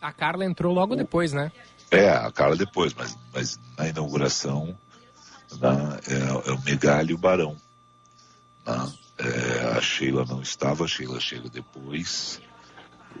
A 0.00 0.12
Carla 0.12 0.44
entrou 0.44 0.74
logo 0.74 0.94
depois, 0.94 1.32
né? 1.32 1.50
É, 1.92 2.08
a 2.08 2.32
Carla 2.32 2.56
depois, 2.56 2.94
mas, 2.94 3.16
mas 3.34 3.60
na 3.76 3.86
inauguração 3.86 4.76
é, 6.08 6.48
é 6.48 6.52
o 6.52 6.62
Megali 6.62 7.10
e 7.10 7.14
o 7.14 7.18
Barão. 7.18 7.56
É, 9.18 9.76
a 9.76 9.80
Sheila 9.80 10.24
não 10.24 10.40
estava, 10.40 10.84
a 10.84 10.88
Sheila 10.88 11.20
chega 11.20 11.48
depois. 11.50 12.40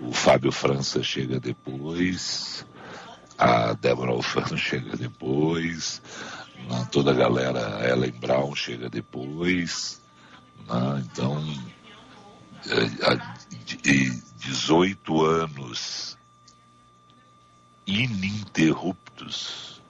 O 0.00 0.12
Fábio 0.12 0.50
França 0.50 1.02
chega 1.02 1.38
depois. 1.38 2.66
A 3.36 3.74
Débora 3.74 4.12
Alfano 4.12 4.56
chega 4.58 4.96
depois. 4.96 6.00
Toda 6.90 7.10
a 7.10 7.14
galera, 7.14 7.86
Ellen 7.86 8.12
Brown 8.12 8.54
chega 8.54 8.88
depois. 8.88 10.00
Então, 11.04 11.44
é, 12.68 13.06
a- 13.12 13.34
de- 13.64 14.22
18 14.38 15.24
anos 15.24 16.16
ininterruptos, 17.92 19.80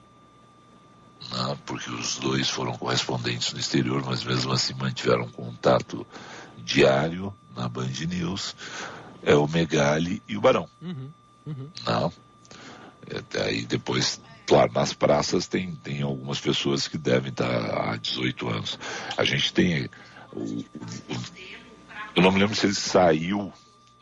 né? 1.31 1.57
porque 1.65 1.89
os 1.89 2.17
dois 2.17 2.49
foram 2.49 2.77
correspondentes 2.77 3.53
no 3.53 3.59
exterior, 3.59 4.03
mas 4.05 4.23
mesmo 4.23 4.51
assim 4.51 4.73
mantiveram 4.73 5.27
contato 5.29 6.05
diário 6.57 7.33
na 7.55 7.67
Band 7.67 7.91
News, 8.07 8.55
é 9.23 9.35
o 9.35 9.47
Megali 9.47 10.21
e 10.27 10.35
o 10.37 10.41
Barão. 10.41 10.67
Não. 11.85 12.11
É, 13.07 13.41
aí 13.43 13.65
depois, 13.65 14.21
claro, 14.47 14.71
nas 14.73 14.93
praças 14.93 15.47
tem, 15.47 15.75
tem 15.75 16.01
algumas 16.01 16.39
pessoas 16.39 16.87
que 16.87 16.97
devem 16.97 17.31
estar 17.31 17.91
há 17.91 17.97
18 17.97 18.49
anos. 18.49 18.79
A 19.17 19.23
gente 19.23 19.53
tem. 19.53 19.89
o- 20.31 20.39
o- 20.39 20.65
o- 21.09 21.23
eu 22.15 22.21
não 22.21 22.31
me 22.31 22.39
lembro 22.39 22.55
se 22.55 22.65
ele 22.65 22.73
saiu 22.75 23.51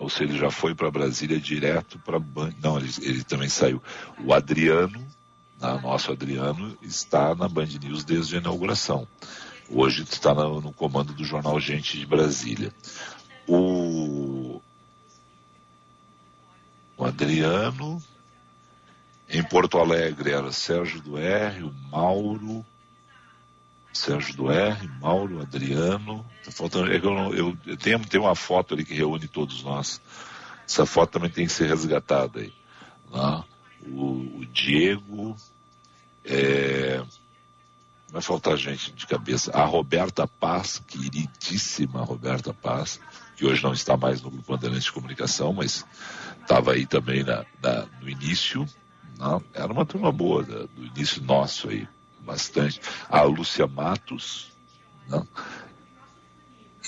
ou 0.01 0.09
se 0.09 0.23
ele 0.23 0.35
já 0.35 0.49
foi 0.49 0.73
para 0.73 0.89
Brasília 0.89 1.39
direto 1.39 1.99
para. 1.99 2.19
Não, 2.59 2.79
ele, 2.79 2.91
ele 3.03 3.23
também 3.23 3.47
saiu. 3.47 3.81
O 4.25 4.33
Adriano, 4.33 5.07
nosso 5.83 6.11
Adriano, 6.11 6.75
está 6.81 7.35
na 7.35 7.47
Band 7.47 7.67
News 7.79 8.03
desde 8.03 8.35
a 8.35 8.39
inauguração. 8.39 9.07
Hoje 9.69 10.01
está 10.01 10.33
no, 10.33 10.59
no 10.59 10.73
comando 10.73 11.13
do 11.13 11.23
jornal 11.23 11.59
Gente 11.59 11.99
de 11.99 12.05
Brasília. 12.07 12.73
O, 13.47 14.59
o 16.97 17.05
Adriano, 17.05 18.01
em 19.29 19.43
Porto 19.43 19.77
Alegre 19.77 20.31
era 20.31 20.51
Sérgio 20.51 20.99
do 20.99 21.15
R, 21.15 21.63
o 21.63 21.73
Mauro, 21.91 22.65
Sérgio 23.93 24.35
do 24.35 24.51
R, 24.51 24.87
Mauro, 24.99 25.41
Adriano. 25.41 26.25
Tá 26.43 26.51
faltando, 26.51 26.91
é 26.91 26.99
que 26.99 27.05
eu, 27.05 27.13
eu- 27.35 27.57
eu 27.65 27.77
tenho, 27.77 27.99
tem 28.05 28.19
uma 28.19 28.35
foto 28.35 28.73
ali 28.73 28.85
que 28.85 28.93
reúne 28.93 29.27
todos 29.27 29.63
nós. 29.63 30.01
Essa 30.67 30.85
foto 30.85 31.11
também 31.11 31.29
tem 31.29 31.45
que 31.45 31.51
ser 31.51 31.67
resgatada 31.67 32.39
aí. 32.39 32.53
né? 33.11 33.43
O, 33.87 34.39
o 34.39 34.45
Diego, 34.45 35.35
é, 36.23 37.03
vai 38.11 38.21
faltar 38.21 38.55
gente 38.57 38.91
de 38.93 39.05
cabeça. 39.07 39.51
A 39.51 39.65
Roberta 39.65 40.27
Paz, 40.27 40.81
queridíssima 40.87 42.01
Roberta 42.03 42.53
Paz, 42.53 42.99
que 43.35 43.45
hoje 43.45 43.63
não 43.63 43.73
está 43.73 43.97
mais 43.97 44.21
no 44.21 44.29
Grupo 44.29 44.51
Bandeirantes 44.53 44.85
de 44.85 44.91
Comunicação, 44.91 45.51
mas 45.51 45.85
estava 46.41 46.73
aí 46.73 46.85
também 46.85 47.23
na, 47.23 47.45
na- 47.61 47.87
no 48.01 48.09
início. 48.09 48.65
né? 49.17 49.41
Era 49.53 49.71
uma 49.73 49.85
turma 49.85 50.11
boa 50.11 50.43
da- 50.43 50.65
do 50.67 50.85
início 50.85 51.21
nosso 51.23 51.69
aí, 51.69 51.87
bastante. 52.26 52.80
A 53.09 53.22
Lúcia 53.24 53.67
Matos, 53.67 54.51
né? 55.07 55.22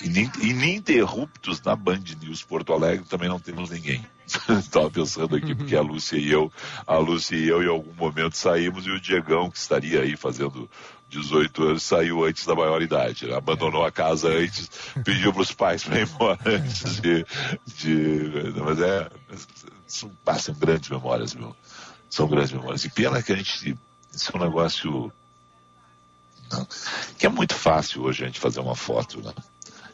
Inin- 0.04 0.32
Ininterruptos 0.42 1.62
na 1.62 1.76
Band 1.76 2.02
News 2.22 2.42
Porto 2.44 2.74
Alegre 2.74 3.06
também 3.06 3.30
não 3.30 3.40
temos 3.40 3.70
ninguém. 3.70 4.06
Estava 4.50 4.90
pensando 4.90 5.36
aqui 5.36 5.54
porque 5.54 5.76
a 5.76 5.82
Lúcia 5.82 6.18
e 6.18 6.32
eu, 6.32 6.52
a 6.88 6.98
Lúcia 6.98 7.36
e 7.36 7.48
eu 7.48 7.62
em 7.64 7.68
algum 7.68 7.94
momento 7.94 8.36
saímos 8.36 8.86
e 8.88 8.90
o 8.90 9.00
Diegão, 9.00 9.52
que 9.52 9.58
estaria 9.58 10.02
aí 10.02 10.16
fazendo 10.18 10.70
18 11.10 11.64
anos, 11.64 11.84
saiu 11.84 12.24
antes 12.26 12.46
da 12.46 12.56
maioridade. 12.56 13.28
né? 13.28 13.36
Abandonou 13.36 13.86
a 13.86 13.92
casa 13.92 14.30
antes, 14.30 14.70
pediu 15.06 15.32
para 15.32 15.42
os 15.44 15.52
pais 15.52 15.84
para 15.84 16.00
ir 16.00 16.08
embora 16.08 16.40
antes 16.46 17.00
de. 17.00 17.26
de 17.78 18.54
mas 18.64 18.80
é. 18.82 19.10
São, 19.86 20.12
ah, 20.26 20.40
são 20.40 20.56
grandes 20.56 20.90
memórias, 20.90 21.36
meu. 21.36 21.56
São 22.10 22.28
grandes 22.28 22.52
memórias. 22.52 22.84
E 22.84 22.90
pena 22.90 23.22
que 23.22 23.32
a 23.32 23.36
gente. 23.36 23.78
Isso 24.12 24.32
é 24.34 24.38
um 24.38 24.44
negócio. 24.44 25.14
que 27.18 27.26
é 27.26 27.30
muito 27.30 27.54
fácil 27.56 28.04
hoje 28.04 28.24
a 28.24 28.28
gente 28.28 28.40
fazer 28.40 28.60
uma 28.60 28.76
foto, 28.76 29.22
né? 29.22 29.34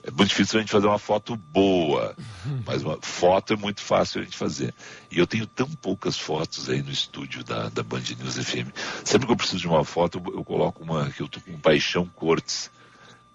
É 0.01 0.11
muito 0.11 0.29
difícil 0.29 0.57
a 0.57 0.61
gente 0.61 0.71
fazer 0.71 0.87
uma 0.87 0.97
foto 0.97 1.35
boa, 1.35 2.15
mas 2.65 2.81
uma 2.81 2.97
foto 3.01 3.53
é 3.53 3.55
muito 3.57 3.81
fácil 3.81 4.21
a 4.21 4.23
gente 4.23 4.37
fazer. 4.37 4.73
E 5.11 5.19
eu 5.19 5.27
tenho 5.27 5.45
tão 5.45 5.69
poucas 5.69 6.17
fotos 6.17 6.69
aí 6.69 6.81
no 6.81 6.89
estúdio 6.91 7.43
da, 7.43 7.67
da 7.69 7.83
Band 7.83 8.01
News 8.17 8.35
FM. 8.37 8.69
Sempre 9.03 9.27
que 9.27 9.33
eu 9.33 9.37
preciso 9.37 9.59
de 9.59 9.67
uma 9.67 9.83
foto, 9.83 10.21
eu, 10.25 10.35
eu 10.35 10.43
coloco 10.45 10.81
uma 10.83 11.09
que 11.11 11.21
eu 11.21 11.27
tô 11.27 11.41
com 11.41 11.59
Paixão 11.59 12.05
Cortes. 12.05 12.71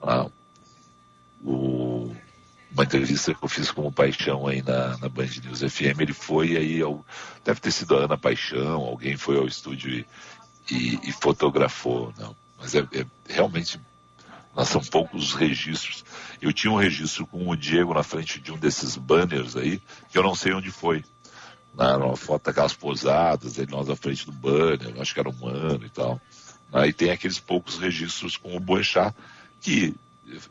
lá. 0.01 0.27
O- 1.45 2.15
uma 2.73 2.83
entrevista 2.83 3.33
que 3.33 3.45
eu 3.45 3.49
fiz 3.49 3.71
com 3.71 3.87
o 3.87 3.93
Paixão 3.93 4.49
aí 4.49 4.61
na, 4.61 4.97
na 4.99 5.09
Band 5.09 5.29
News 5.45 5.61
FM, 5.61 6.01
ele 6.01 6.13
foi 6.13 6.57
aí, 6.57 6.81
ao, 6.83 7.05
deve 7.45 7.61
ter 7.61 7.71
sido 7.71 7.95
a 7.95 8.05
Ana 8.07 8.19
Paixão, 8.19 8.81
alguém 8.81 9.17
foi 9.17 9.37
ao 9.39 9.47
estúdio 9.47 9.91
e, 9.93 10.07
e- 10.75 10.99
e 11.05 11.13
fotografou, 11.13 12.13
não. 12.19 12.35
Mas 12.65 12.75
é, 12.75 12.81
é 12.95 13.05
realmente 13.29 13.79
nós 14.57 14.69
são 14.69 14.81
poucos 14.81 15.23
os 15.23 15.35
registros. 15.35 16.03
Eu 16.41 16.51
tinha 16.51 16.73
um 16.73 16.79
registro 16.79 17.27
com 17.27 17.47
o 17.47 17.57
Diego 17.57 17.93
na 17.93 18.03
frente 18.03 18.41
de 18.41 18.51
um 18.51 18.57
desses 18.57 18.97
banners 18.97 19.55
aí, 19.55 19.83
que 20.11 20.17
eu 20.17 20.23
não 20.23 20.35
sei 20.35 20.55
onde 20.55 20.71
foi. 20.71 21.05
Na, 21.75 21.99
uma 21.99 22.17
foto 22.17 22.45
daquelas 22.45 22.73
posadas, 22.73 23.59
aí 23.59 23.67
nós 23.67 23.89
na 23.89 23.97
frente 23.97 24.25
do 24.25 24.33
banner, 24.33 24.95
acho 24.99 25.13
que 25.13 25.21
era 25.21 25.29
um 25.29 25.47
ano 25.47 25.85
e 25.85 25.91
tal. 25.91 26.19
Aí 26.73 26.91
tem 26.91 27.11
aqueles 27.11 27.39
poucos 27.39 27.79
registros 27.79 28.39
com 28.39 28.57
o 28.57 28.61
Boechat, 28.61 29.15
que 29.61 29.95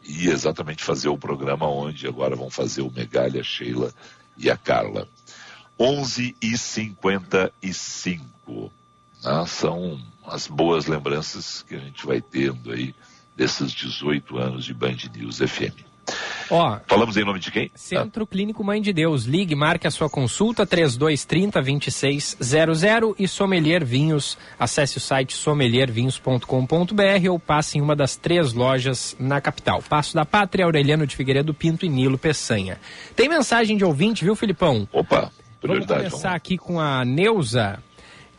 ia 0.03 0.33
exatamente 0.33 0.83
fazer 0.83 1.09
o 1.09 1.17
programa 1.17 1.67
onde 1.67 2.05
agora 2.05 2.35
vão 2.35 2.51
fazer 2.51 2.83
o 2.83 2.91
Megalha, 2.91 3.41
a 3.41 3.43
Sheila 3.43 3.91
e 4.37 4.51
a 4.51 4.57
Carla. 4.57 5.07
11 5.79 6.35
e 6.39 6.57
55 6.57 8.71
né? 9.23 9.45
São 9.47 9.99
as 10.25 10.47
boas 10.47 10.85
lembranças 10.87 11.63
que 11.67 11.75
a 11.75 11.79
gente 11.79 12.05
vai 12.05 12.21
tendo 12.21 12.71
aí 12.71 12.93
desses 13.35 13.71
18 13.71 14.37
anos 14.37 14.65
de 14.65 14.73
Band 14.73 14.97
News 15.15 15.39
FM. 15.39 15.83
Ó, 16.49 16.77
Falamos 16.85 17.15
em 17.15 17.23
nome 17.23 17.39
de 17.39 17.49
quem? 17.49 17.71
Centro 17.73 18.27
Clínico 18.27 18.61
Mãe 18.63 18.81
de 18.81 18.91
Deus. 18.91 19.23
Ligue, 19.23 19.55
marque 19.55 19.87
a 19.87 19.91
sua 19.91 20.09
consulta 20.09 20.65
3230 20.65 21.61
2600 21.61 23.15
e 23.17 23.27
Sommelier 23.27 23.85
Vinhos. 23.85 24.37
Acesse 24.59 24.97
o 24.97 24.99
site 24.99 25.33
sommeliervinhos.com.br 25.33 27.29
ou 27.31 27.39
passe 27.39 27.77
em 27.77 27.81
uma 27.81 27.95
das 27.95 28.17
três 28.17 28.53
lojas 28.53 29.15
na 29.17 29.39
capital. 29.39 29.81
Passo 29.81 30.13
da 30.13 30.25
Pátria, 30.25 30.65
Aureliano 30.65 31.07
de 31.07 31.15
Figueiredo 31.15 31.53
Pinto 31.53 31.85
e 31.85 31.89
Nilo 31.89 32.17
Peçanha. 32.17 32.79
Tem 33.15 33.29
mensagem 33.29 33.77
de 33.77 33.85
ouvinte, 33.85 34.25
viu, 34.25 34.35
Filipão? 34.35 34.87
Opa, 34.91 35.19
Vamos 35.21 35.33
prioridade. 35.61 36.09
começar 36.09 36.35
aqui 36.35 36.57
com 36.57 36.79
a 36.79 37.05
Neuza, 37.05 37.79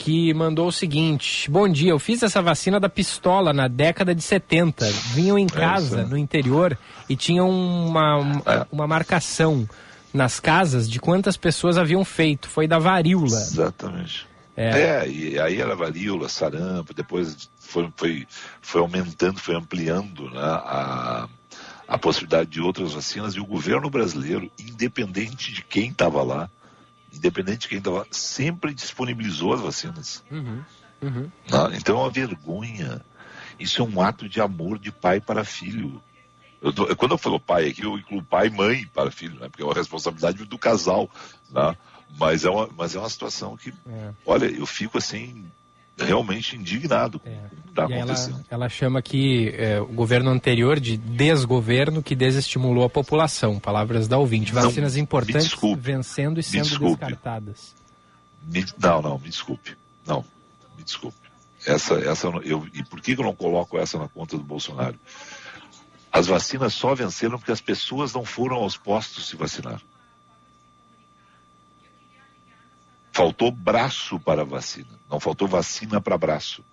que 0.05 0.35
mandou 0.35 0.69
o 0.69 0.73
seguinte: 0.73 1.51
Bom 1.51 1.67
dia, 1.67 1.93
eu 1.93 1.99
fiz 1.99 2.23
essa 2.23 2.43
vacina 2.43 2.79
da 2.79 2.91
pistola 2.91 3.55
na 3.55 3.69
década 3.69 4.15
de 4.15 4.23
70. 4.23 4.85
Vinham 5.15 5.39
em 5.39 5.47
casa, 5.47 6.03
isso. 6.03 6.11
no 6.11 6.19
interior, 6.19 6.79
e 7.09 7.17
tinham 7.17 7.49
uma, 7.49 8.19
uma, 8.19 8.43
É. 8.45 8.67
uma 8.71 8.87
marcação 8.87 9.67
nas 10.13 10.39
casas 10.39 10.91
de 10.91 11.01
quantas 11.01 11.39
pessoas 11.39 11.79
haviam 11.79 12.05
feito. 12.05 12.51
Foi 12.51 12.69
da 12.69 12.79
varíola. 12.79 13.29
Exatamente. 13.29 14.27
É. 14.55 14.69
É, 15.05 15.09
e 15.09 15.41
aí 15.41 15.59
era 15.59 15.75
varíola, 15.75 16.29
sarampo, 16.29 16.93
depois 16.93 17.49
foi, 17.59 17.91
foi, 17.97 18.27
foi 18.61 18.81
aumentando, 18.83 19.41
foi 19.41 19.57
ampliando 19.57 20.31
né, 20.31 20.39
a, 20.39 21.27
a 21.89 21.99
possibilidade 21.99 22.51
de 22.51 22.61
outras 22.61 22.93
vacinas 22.93 23.35
e 23.35 23.41
o 23.41 23.47
governo 23.47 23.89
brasileiro, 23.89 24.51
independente 24.61 25.51
de 25.51 25.65
quem 25.65 25.89
estava 25.91 26.23
lá, 26.23 26.51
independente 27.15 27.63
de 27.63 27.69
quem 27.69 27.79
estava 27.79 27.99
lá, 28.01 28.07
sempre 28.11 28.75
disponibilizou 28.75 29.55
as 29.55 29.61
vacinas. 29.61 30.25
Uhum, 30.31 30.63
uhum. 31.03 31.23
né? 31.23 31.77
Então 31.77 31.97
é 31.99 32.01
uma 32.03 32.11
vergonha. 32.11 33.01
Isso 33.59 33.81
é 33.81 33.85
um 33.85 34.01
ato 34.01 34.29
de 34.29 34.41
amor 34.41 34.79
de 34.79 34.91
pai 34.91 35.21
para 35.21 35.45
filho. 35.45 36.03
Eu 36.61 36.73
tô- 36.73 36.97
quando 36.97 37.13
eu 37.13 37.19
falo 37.19 37.39
pai 37.39 37.69
aqui, 37.69 37.83
eu 37.83 37.97
incluo 37.97 38.23
pai 38.23 38.47
e 38.47 38.51
mãe 38.51 38.87
para 38.93 39.11
filho, 39.11 39.39
né? 39.39 39.49
porque 39.49 39.63
é 39.63 39.67
uma 39.67 39.75
responsabilidade 39.75 40.45
do 40.45 40.59
casal. 40.59 41.11
Né? 41.51 41.77
Mas, 42.19 42.45
é 42.45 42.51
uma, 42.51 42.69
mas 42.77 42.95
é 42.95 42.99
uma 42.99 43.09
situação 43.11 43.57
que, 43.57 43.73
É. 43.87 44.11
olha, 44.25 44.47
eu 44.47 44.67
fico 44.67 44.99
assim, 44.99 45.45
realmente 45.99 46.57
indignado 46.57 47.19
com 47.21 47.29
o 47.31 47.33
que 47.33 47.69
está 47.71 47.87
aí 47.87 47.93
ela, 47.93 48.13
acontecendo. 48.13 48.45
ela 48.51 48.69
chama 48.69 48.99
aqui 48.99 49.51
é, 49.57 49.81
o 49.81 49.87
governo 49.87 50.31
anterior 50.31 50.81
de 50.81 50.97
desgoverno 50.97 52.03
que 52.03 52.15
desestimulou 52.17 52.85
a 52.85 52.91
população. 52.91 53.59
Palavras 53.61 54.09
da 54.09 54.19
ouvinte. 54.19 54.53
Não, 54.55 54.63
Vacinas 54.63 54.95
me 54.97 55.03
importantes 55.03 55.45
desculpe. 55.45 55.83
vencendo 55.83 56.41
e 56.41 56.43
sendo 56.43 56.79
descartadas. 56.79 57.75
Me- 58.43 58.65
não, 58.79 59.01
não, 59.03 59.19
me 59.19 59.29
desculpe. 59.29 59.77
Não, 60.07 60.25
me 60.77 60.85
desculpe. 60.85 61.17
Essa, 61.67 61.95
essa 61.95 62.27
eu 62.27 62.33
não- 62.33 62.67
e 62.75 62.85
por 62.85 63.01
que 63.01 63.15
que 63.15 63.21
eu 63.21 63.25
não 63.25 63.35
coloco 63.35 63.79
essa 63.79 63.99
na 63.99 64.09
conta 64.09 64.37
do 64.37 64.43
Bolsonaro? 64.43 64.97
As 66.13 66.27
vacinas 66.27 66.75
só 66.75 66.95
venceram 66.95 67.39
porque 67.39 67.51
as 67.53 67.61
pessoas 67.61 68.13
não 68.13 68.25
foram 68.25 68.57
aos 68.57 68.77
postos 68.77 69.29
se 69.29 69.37
vacinar. 69.37 69.81
Faltou 73.15 73.53
braço 73.53 74.19
para 74.19 74.43
a 74.43 74.45
vacina, 74.45 74.99
não 75.09 75.21
faltou 75.21 75.47
vacina 75.47 76.01
para 76.01 76.19
braço. 76.19 76.65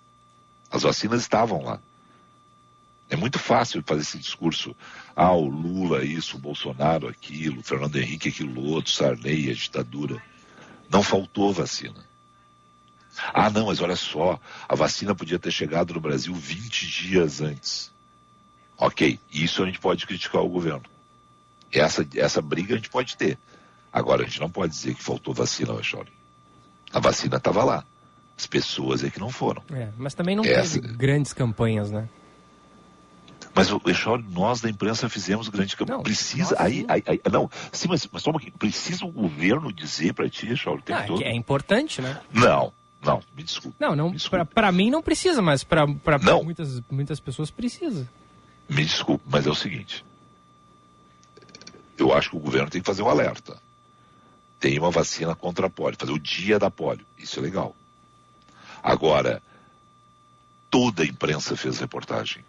As 0.68 0.82
vacinas 0.82 1.20
estavam 1.20 1.62
lá. 1.62 1.80
É 3.08 3.14
muito 3.14 3.38
fácil 3.38 3.80
fazer 3.86 4.00
esse 4.00 4.18
discurso. 4.18 4.74
Ah, 5.14 5.30
o 5.30 5.46
Lula 5.46 6.04
isso, 6.04 6.36
o 6.36 6.40
Bolsonaro 6.40 7.06
aquilo, 7.06 7.60
o 7.60 7.62
Fernando 7.62 7.94
Henrique 7.94 8.30
aquilo 8.30 8.60
outro, 8.60 8.90
Sarney, 8.90 9.52
a 9.52 9.54
ditadura. 9.54 10.20
Não 10.90 11.00
faltou 11.00 11.52
vacina. 11.52 12.04
Ah, 13.32 13.48
não, 13.48 13.66
mas 13.66 13.80
olha 13.80 13.94
só, 13.94 14.40
a 14.68 14.74
vacina 14.74 15.14
podia 15.14 15.38
ter 15.38 15.52
chegado 15.52 15.94
no 15.94 16.00
Brasil 16.00 16.34
20 16.34 16.86
dias 16.88 17.40
antes. 17.40 17.92
Ok, 18.76 19.20
isso 19.30 19.62
a 19.62 19.66
gente 19.66 19.78
pode 19.78 20.08
criticar 20.08 20.42
o 20.42 20.48
governo. 20.48 20.82
Essa, 21.70 22.04
essa 22.16 22.42
briga 22.42 22.74
a 22.74 22.78
gente 22.78 22.90
pode 22.90 23.16
ter. 23.16 23.38
Agora, 23.92 24.22
a 24.22 24.26
gente 24.26 24.40
não 24.40 24.50
pode 24.50 24.72
dizer 24.72 24.96
que 24.96 25.04
faltou 25.04 25.32
vacina, 25.32 25.70
Alexandre. 25.70 26.21
A 26.92 27.00
vacina 27.00 27.36
estava 27.36 27.64
lá. 27.64 27.84
As 28.36 28.46
pessoas 28.46 29.04
é 29.04 29.10
que 29.10 29.20
não 29.20 29.30
foram. 29.30 29.62
É, 29.72 29.88
mas 29.96 30.14
também 30.14 30.34
não 30.36 30.44
Essa- 30.44 30.80
teve 30.80 30.94
grandes 30.94 31.32
campanhas, 31.32 31.90
né? 31.90 32.08
Mas, 33.54 33.68
Eixor, 33.86 34.22
nós 34.30 34.62
da 34.62 34.70
imprensa 34.70 35.08
fizemos 35.10 35.48
grande 35.48 35.76
campanha. 35.76 36.00
Precisa. 36.00 36.56
Aí, 36.58 36.86
aí, 36.88 37.02
aí- 37.06 37.20
não, 37.30 37.50
sim, 37.70 37.86
mas, 37.86 38.08
mas 38.10 38.22
toma 38.22 38.38
aqui. 38.38 38.50
Precisa 38.50 39.04
o 39.04 39.12
governo 39.12 39.70
dizer 39.70 40.14
para 40.14 40.28
ti, 40.28 40.48
Eixor, 40.48 40.78
o 40.78 40.82
tempo 40.82 40.98
Ah, 40.98 41.04
é 41.04 41.06
todo? 41.06 41.18
que 41.18 41.24
é 41.24 41.34
importante, 41.36 42.00
né? 42.00 42.18
Não, 42.32 42.72
não, 43.04 43.22
me 43.36 43.42
desculpe. 43.42 43.76
Não, 43.78 43.94
não, 43.94 44.14
pra 44.54 44.72
mim 44.72 44.90
não 44.90 45.02
precisa, 45.02 45.42
mas 45.42 45.62
Não. 46.22 46.42
muitas, 46.42 46.80
muitas 46.90 47.20
pessoas 47.20 47.50
precisa. 47.50 48.08
Me 48.68 48.82
desculpe, 48.84 49.22
mas 49.28 49.46
é 49.46 49.50
o 49.50 49.54
seguinte. 49.54 50.02
Eu 51.98 52.14
acho 52.14 52.30
que 52.30 52.36
o 52.36 52.40
governo 52.40 52.70
tem 52.70 52.80
que 52.80 52.86
fazer 52.86 53.02
um 53.02 53.08
alerta. 53.08 53.58
Tem 54.62 54.78
uma 54.78 54.92
vacina 54.92 55.34
contra 55.34 55.66
a 55.66 55.68
polio, 55.68 55.98
fazer 55.98 56.12
o 56.12 56.20
dia 56.20 56.56
da 56.56 56.70
polio. 56.70 57.04
Isso 57.18 57.40
é 57.40 57.42
legal. 57.42 57.74
Agora, 58.80 59.42
toda 60.70 61.02
a 61.02 61.06
imprensa 61.06 61.56
fez 61.56 61.80
reportagem. 61.80 62.44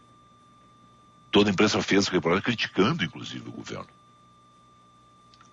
Toda 1.31 1.49
a 1.49 1.51
imprensa 1.51 1.81
fez 1.81 2.07
reportagem 2.07 2.43
criticando, 2.43 3.03
inclusive, 3.03 3.49
o 3.49 3.51
governo. 3.51 3.87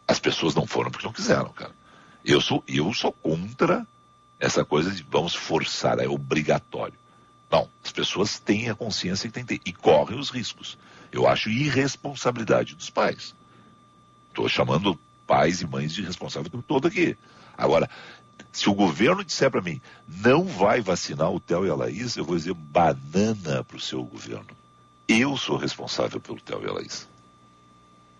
As 0.06 0.18
pessoas 0.18 0.54
não 0.54 0.66
foram 0.66 0.90
porque 0.90 1.06
não 1.06 1.14
quiseram, 1.14 1.48
cara. 1.48 1.74
Eu 2.22 2.42
sou, 2.42 2.62
eu 2.68 2.92
sou 2.92 3.10
contra 3.10 3.86
essa 4.38 4.62
coisa 4.62 4.90
de 4.90 5.02
vamos 5.02 5.34
forçar, 5.34 5.98
é 5.98 6.06
obrigatório. 6.06 6.98
Não, 7.50 7.70
as 7.82 7.90
pessoas 7.90 8.38
têm 8.38 8.68
a 8.68 8.74
consciência 8.74 9.30
que 9.30 9.34
tem 9.34 9.46
que 9.46 9.58
ter 9.58 9.70
e 9.70 9.72
correm 9.72 10.18
os 10.18 10.28
riscos. 10.28 10.76
Eu 11.10 11.26
acho 11.26 11.48
irresponsabilidade 11.48 12.74
dos 12.74 12.90
pais. 12.90 13.34
Estou 14.28 14.46
chamando 14.46 15.00
pais 15.30 15.60
e 15.60 15.66
mães 15.66 15.92
de 15.92 16.02
responsável 16.02 16.48
o 16.48 16.50
tempo 16.50 16.64
todo 16.66 16.88
aqui. 16.88 17.16
Agora, 17.56 17.88
se 18.50 18.68
o 18.68 18.74
governo 18.74 19.24
disser 19.24 19.48
para 19.48 19.62
mim, 19.62 19.80
não 20.08 20.44
vai 20.44 20.80
vacinar 20.80 21.30
o 21.30 21.38
Theo 21.38 21.64
e 21.64 21.70
a 21.70 21.74
Laís, 21.76 22.16
eu 22.16 22.24
vou 22.24 22.36
dizer 22.36 22.52
banana 22.52 23.62
para 23.62 23.76
o 23.76 23.80
seu 23.80 24.02
governo. 24.02 24.48
Eu 25.06 25.36
sou 25.36 25.56
responsável 25.56 26.20
pelo 26.20 26.40
Theo 26.40 26.64
e 26.64 26.68
a 26.68 26.72
Laís. 26.72 27.08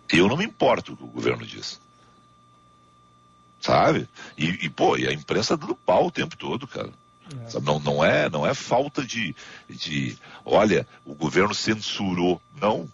Eu 0.09 0.29
não 0.29 0.37
me 0.37 0.45
importo 0.45 0.93
o 0.93 0.97
que 0.97 1.03
o 1.03 1.07
governo 1.07 1.45
diz. 1.45 1.81
Sabe? 3.59 4.07
E, 4.37 4.65
e, 4.65 4.69
pô, 4.69 4.95
e 4.95 5.05
a 5.05 5.11
imprensa 5.11 5.57
dando 5.57 5.75
pau 5.75 6.07
o 6.07 6.11
tempo 6.11 6.37
todo, 6.37 6.65
cara. 6.65 6.91
Sabe, 7.49 7.65
Não, 7.65 7.77
não, 7.77 8.03
é, 8.03 8.29
não 8.29 8.47
é 8.47 8.53
falta 8.53 9.03
de, 9.03 9.35
de. 9.69 10.17
Olha, 10.45 10.87
o 11.05 11.13
governo 11.13 11.53
censurou. 11.53 12.41
Não. 12.55 12.89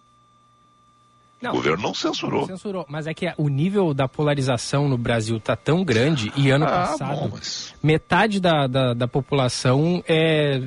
Não. 1.41 1.51
O 1.51 1.53
governo 1.55 1.83
não 1.83 1.93
censurou. 1.93 2.41
Não 2.41 2.47
censurou. 2.47 2.85
Mas 2.89 3.05
é 3.05 3.13
que 3.13 3.31
o 3.37 3.47
nível 3.47 3.93
da 3.93 4.07
polarização 4.07 4.89
no 4.89 4.97
Brasil 4.97 5.39
tá 5.39 5.55
tão 5.55 5.83
grande 5.83 6.31
e 6.35 6.49
ano 6.49 6.65
Ah, 6.65 6.69
passado 6.69 7.15
bom, 7.15 7.29
mas- 7.33 7.73
metade 7.83 8.39
da, 8.39 8.65
da, 8.65 8.93
da 8.95 9.07
população 9.07 10.03
é, 10.07 10.59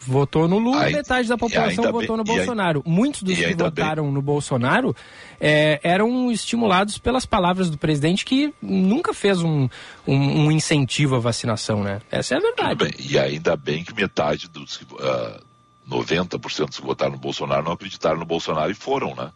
votou 0.00 0.46
no 0.48 0.58
Lula, 0.58 0.84
Ai- 0.84 0.92
metade 0.92 1.28
da 1.28 1.36
população 1.36 1.84
votou 1.84 2.00
bem- 2.00 2.16
no 2.16 2.24
Bolsonaro. 2.24 2.82
Muitos 2.86 3.22
dos 3.24 3.36
que 3.36 3.54
votaram 3.54 4.10
no 4.10 4.22
Bolsonaro 4.22 4.94
é, 5.40 5.80
eram 5.82 6.30
estimulados 6.30 6.96
pelas 6.96 7.26
palavras 7.26 7.68
do 7.68 7.76
presidente 7.76 8.24
que 8.24 8.54
nunca 8.62 9.12
fez 9.12 9.42
um, 9.42 9.68
um, 10.06 10.46
um 10.46 10.50
incentivo 10.52 11.16
à 11.16 11.18
vacinação, 11.18 11.82
né? 11.82 12.00
Essa 12.10 12.34
é 12.34 12.38
a 12.38 12.40
verdade. 12.40 12.84
Bem. 12.84 12.92
E 12.98 13.18
ainda 13.18 13.56
bem 13.56 13.84
que 13.84 13.92
metade 13.94 14.48
dos 14.48 14.78
que. 14.78 14.86
ah, 15.00 15.40
90% 15.88 16.66
dos 16.66 16.80
que 16.80 16.86
votaram 16.86 17.12
no 17.12 17.18
Bolsonaro 17.18 17.64
não 17.64 17.72
acreditaram 17.72 18.18
no 18.18 18.24
Bolsonaro 18.26 18.70
e 18.70 18.74
foram, 18.74 19.14
né? 19.14 19.30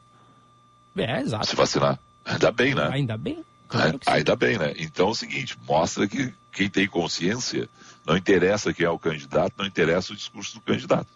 É, 0.97 1.21
exato. 1.21 1.47
Se 1.47 1.57
vacinar. 1.57 1.99
Ainda 2.25 2.51
bem, 2.51 2.75
né? 2.75 2.89
Ainda 2.93 3.17
bem. 3.17 3.45
É, 3.73 4.13
Ainda 4.13 4.35
bem, 4.35 4.59
né? 4.59 4.75
Então 4.79 5.09
é 5.09 5.11
o 5.11 5.15
seguinte, 5.15 5.57
mostra 5.67 6.07
que 6.09 6.33
quem 6.53 6.69
tem 6.69 6.87
consciência, 6.89 7.69
não 8.05 8.17
interessa 8.17 8.73
quem 8.73 8.85
é 8.85 8.91
o 8.91 8.99
candidato, 8.99 9.55
não 9.57 9.67
interessa 9.67 10.13
o 10.13 10.17
discurso 10.17 10.55
do 10.55 10.61
candidato. 10.61 11.07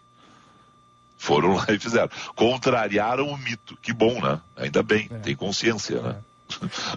Foram 1.19 1.55
lá 1.55 1.67
e 1.71 1.79
fizeram. 1.79 2.11
Contrariaram 2.37 3.27
o 3.29 3.37
mito. 3.37 3.77
Que 3.83 3.93
bom, 3.93 4.21
né? 4.21 4.41
Ainda 4.57 4.83
bem, 4.83 5.09
tem 5.23 5.35
consciência, 5.35 6.01
né? 6.01 6.17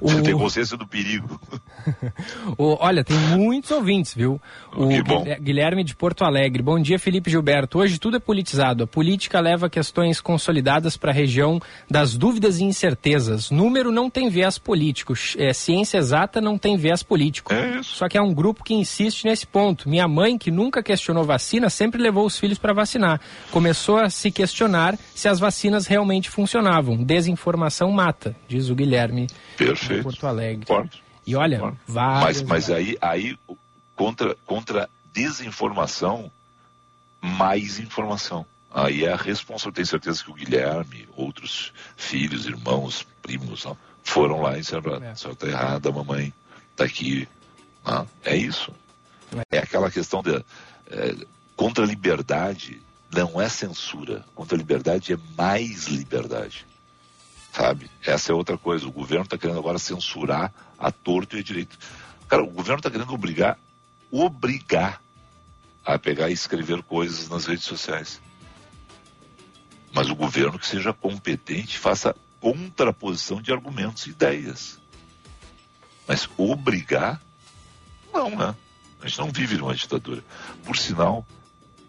O- 0.01 0.21
tem 0.21 0.33
consciência 0.37 0.77
do 0.77 0.87
perigo. 0.87 1.39
O- 2.57 2.77
olha, 2.81 3.01
tem 3.03 3.17
muitos 3.17 3.71
ouvintes, 3.71 4.13
viu? 4.13 4.41
O 4.75 4.89
Que 4.89 5.01
bom. 5.01 5.23
Guilher- 5.23 5.41
Guilherme 5.41 5.83
de 5.85 5.95
Porto 5.95 6.23
Alegre. 6.25 6.61
Bom 6.61 6.77
dia, 6.79 6.99
Felipe 6.99 7.29
Gilberto. 7.31 7.79
Hoje 7.79 7.97
tudo 7.97 8.17
é 8.17 8.19
politizado. 8.19 8.83
A 8.83 8.87
política 8.87 9.39
leva 9.39 9.69
questões 9.69 10.19
consolidadas 10.19 10.97
para 10.97 11.11
a 11.11 11.13
região 11.13 11.61
das 11.89 12.17
dúvidas 12.17 12.59
e 12.59 12.65
incertezas. 12.65 13.49
Número 13.49 13.89
não 13.91 14.09
tem 14.09 14.29
viés 14.29 14.57
político. 14.57 15.13
É, 15.37 15.53
ciência 15.53 15.97
exata 15.97 16.41
não 16.41 16.57
tem 16.57 16.75
viés 16.75 17.01
político. 17.03 17.53
Só 17.83 18.09
que 18.09 18.17
há 18.17 18.21
um 18.21 18.33
grupo 18.33 18.63
que 18.65 18.73
insiste 18.73 19.23
nesse 19.25 19.47
ponto. 19.47 19.87
Minha 19.89 20.07
mãe, 20.09 20.37
que 20.37 20.51
nunca 20.51 20.83
questionou 20.83 21.23
vacina, 21.23 21.69
sempre 21.69 22.01
levou 22.01 22.25
os 22.25 22.37
filhos 22.37 22.57
para 22.57 22.73
vacinar. 22.73 23.21
Começou 23.49 23.97
a 23.97 24.09
se 24.09 24.29
questionar 24.29 24.97
se 25.15 25.29
as 25.29 25.39
vacinas 25.39 25.87
realmente 25.87 26.29
funcionavam. 26.29 27.01
Desinformação 27.01 27.91
mata, 27.91 28.35
diz 28.47 28.69
o 28.69 28.75
Guilherme 28.75 29.27
Perfeito. 29.57 30.03
Porto 30.03 30.27
Alegre. 30.27 30.65
E 31.25 31.35
olha, 31.35 31.59
Mas, 31.59 31.75
várias... 31.87 32.41
mas 32.43 32.69
aí, 32.69 32.97
aí 33.01 33.37
o- 33.47 33.57
contra, 33.95 34.35
contra 34.45 34.89
desinformação, 35.13 36.31
mais 37.21 37.79
informação. 37.79 38.45
Aí 38.71 39.05
é 39.05 39.13
a 39.13 39.15
responsabilidade. 39.15 39.75
Tenho 39.75 39.85
certeza 39.87 40.23
que 40.23 40.29
o 40.29 40.33
Guilherme, 40.33 41.07
outros 41.15 41.73
filhos, 41.95 42.45
irmãos, 42.45 43.05
primos, 43.21 43.65
não, 43.65 43.77
foram 44.03 44.41
lá 44.41 44.57
e 44.57 44.61
disseram: 44.61 44.93
"Ah, 44.93 45.11
a 45.11 45.15
senhora 45.15 45.33
está 45.33 45.47
errada, 45.47 45.89
a 45.89 45.91
mamãe 45.91 46.33
está 46.71 46.83
aqui. 46.83 47.27
Não, 47.85 48.07
é 48.23 48.35
isso. 48.35 48.71
É 49.51 49.57
aquela 49.59 49.89
questão 49.89 50.21
de. 50.21 50.35
é, 50.91 51.15
contra 51.55 51.83
a 51.83 51.87
liberdade 51.87 52.81
não 53.11 53.41
é 53.41 53.49
censura. 53.49 54.23
Contra 54.35 54.55
a 54.55 54.59
liberdade 54.59 55.13
é 55.13 55.17
mais 55.37 55.87
liberdade. 55.87 56.65
Sabe? 57.51 57.89
Essa 58.05 58.31
é 58.31 58.35
outra 58.35 58.57
coisa. 58.57 58.87
O 58.87 58.91
governo 58.91 59.23
está 59.23 59.37
querendo 59.37 59.59
agora 59.59 59.79
censurar 59.79 60.53
a 60.77 60.91
torto 60.91 61.35
e 61.35 61.39
a 61.39 61.43
direito. 61.43 61.77
Cara, 62.27 62.43
o 62.43 62.47
governo 62.47 62.79
está 62.79 62.91
querendo 62.91 63.13
obrigar, 63.13 63.57
obrigar 64.11 65.01
a 65.85 65.97
pegar 65.97 66.29
e 66.29 66.33
escrever 66.33 66.83
coisas 66.83 67.29
nas 67.29 67.45
redes 67.45 67.63
sociais. 67.63 68.21
Mas 69.93 70.09
o 70.09 70.15
governo 70.15 70.59
que 70.59 70.67
seja 70.67 70.93
competente 70.93 71.79
faça 71.79 72.15
contraposição 72.39 73.41
de 73.41 73.51
argumentos 73.51 74.05
e 74.05 74.09
ideias. 74.11 74.79
Mas 76.07 76.29
obrigar, 76.37 77.21
não, 78.13 78.29
né? 78.29 78.55
A 79.01 79.07
gente 79.07 79.19
não 79.19 79.31
vive 79.31 79.57
numa 79.57 79.73
ditadura. 79.73 80.23
Por 80.65 80.77
sinal, 80.77 81.25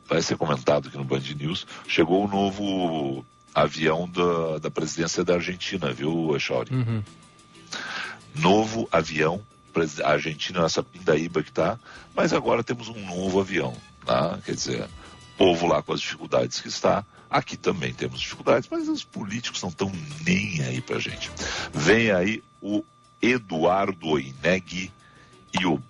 vai 0.06 0.22
ser 0.22 0.36
comentado 0.36 0.88
aqui 0.88 0.96
no 0.96 1.04
Band 1.04 1.20
News, 1.36 1.66
chegou 1.86 2.24
o 2.24 2.28
novo 2.28 3.24
avião 3.62 4.08
da, 4.08 4.58
da 4.58 4.70
presidência 4.70 5.24
da 5.24 5.34
Argentina, 5.34 5.92
viu, 5.92 6.34
Echauri? 6.36 6.74
Uhum. 6.74 7.02
Novo 8.34 8.88
avião, 8.90 9.42
a 10.02 10.10
Argentina 10.10 10.62
nessa 10.62 10.82
pindaíba 10.82 11.42
que 11.42 11.52
tá, 11.52 11.78
mas 12.14 12.32
agora 12.32 12.64
temos 12.64 12.88
um 12.88 13.04
novo 13.06 13.40
avião, 13.40 13.74
tá? 14.04 14.38
Quer 14.44 14.54
dizer, 14.54 14.88
povo 15.36 15.66
lá 15.66 15.82
com 15.82 15.92
as 15.92 16.00
dificuldades 16.00 16.60
que 16.60 16.68
está, 16.68 17.04
aqui 17.30 17.56
também 17.56 17.92
temos 17.92 18.20
dificuldades, 18.20 18.68
mas 18.70 18.88
os 18.88 19.04
políticos 19.04 19.62
não 19.62 19.68
estão 19.68 19.92
nem 20.24 20.62
aí 20.62 20.80
pra 20.80 20.98
gente. 20.98 21.30
Vem 21.72 22.10
aí 22.10 22.42
o 22.60 22.84
Eduardo 23.20 24.08
Oineg 24.08 24.90
e 25.58 25.66
o 25.66 25.80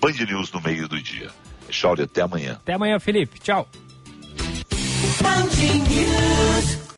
Band 0.00 0.12
News 0.26 0.50
no 0.52 0.60
meio 0.60 0.88
do 0.88 1.00
dia. 1.00 1.30
Echauri, 1.68 2.02
até 2.02 2.22
amanhã. 2.22 2.54
Até 2.54 2.74
amanhã, 2.74 2.98
Felipe. 2.98 3.38
Tchau. 3.38 3.68
Band 5.22 5.46
News. 5.88 6.79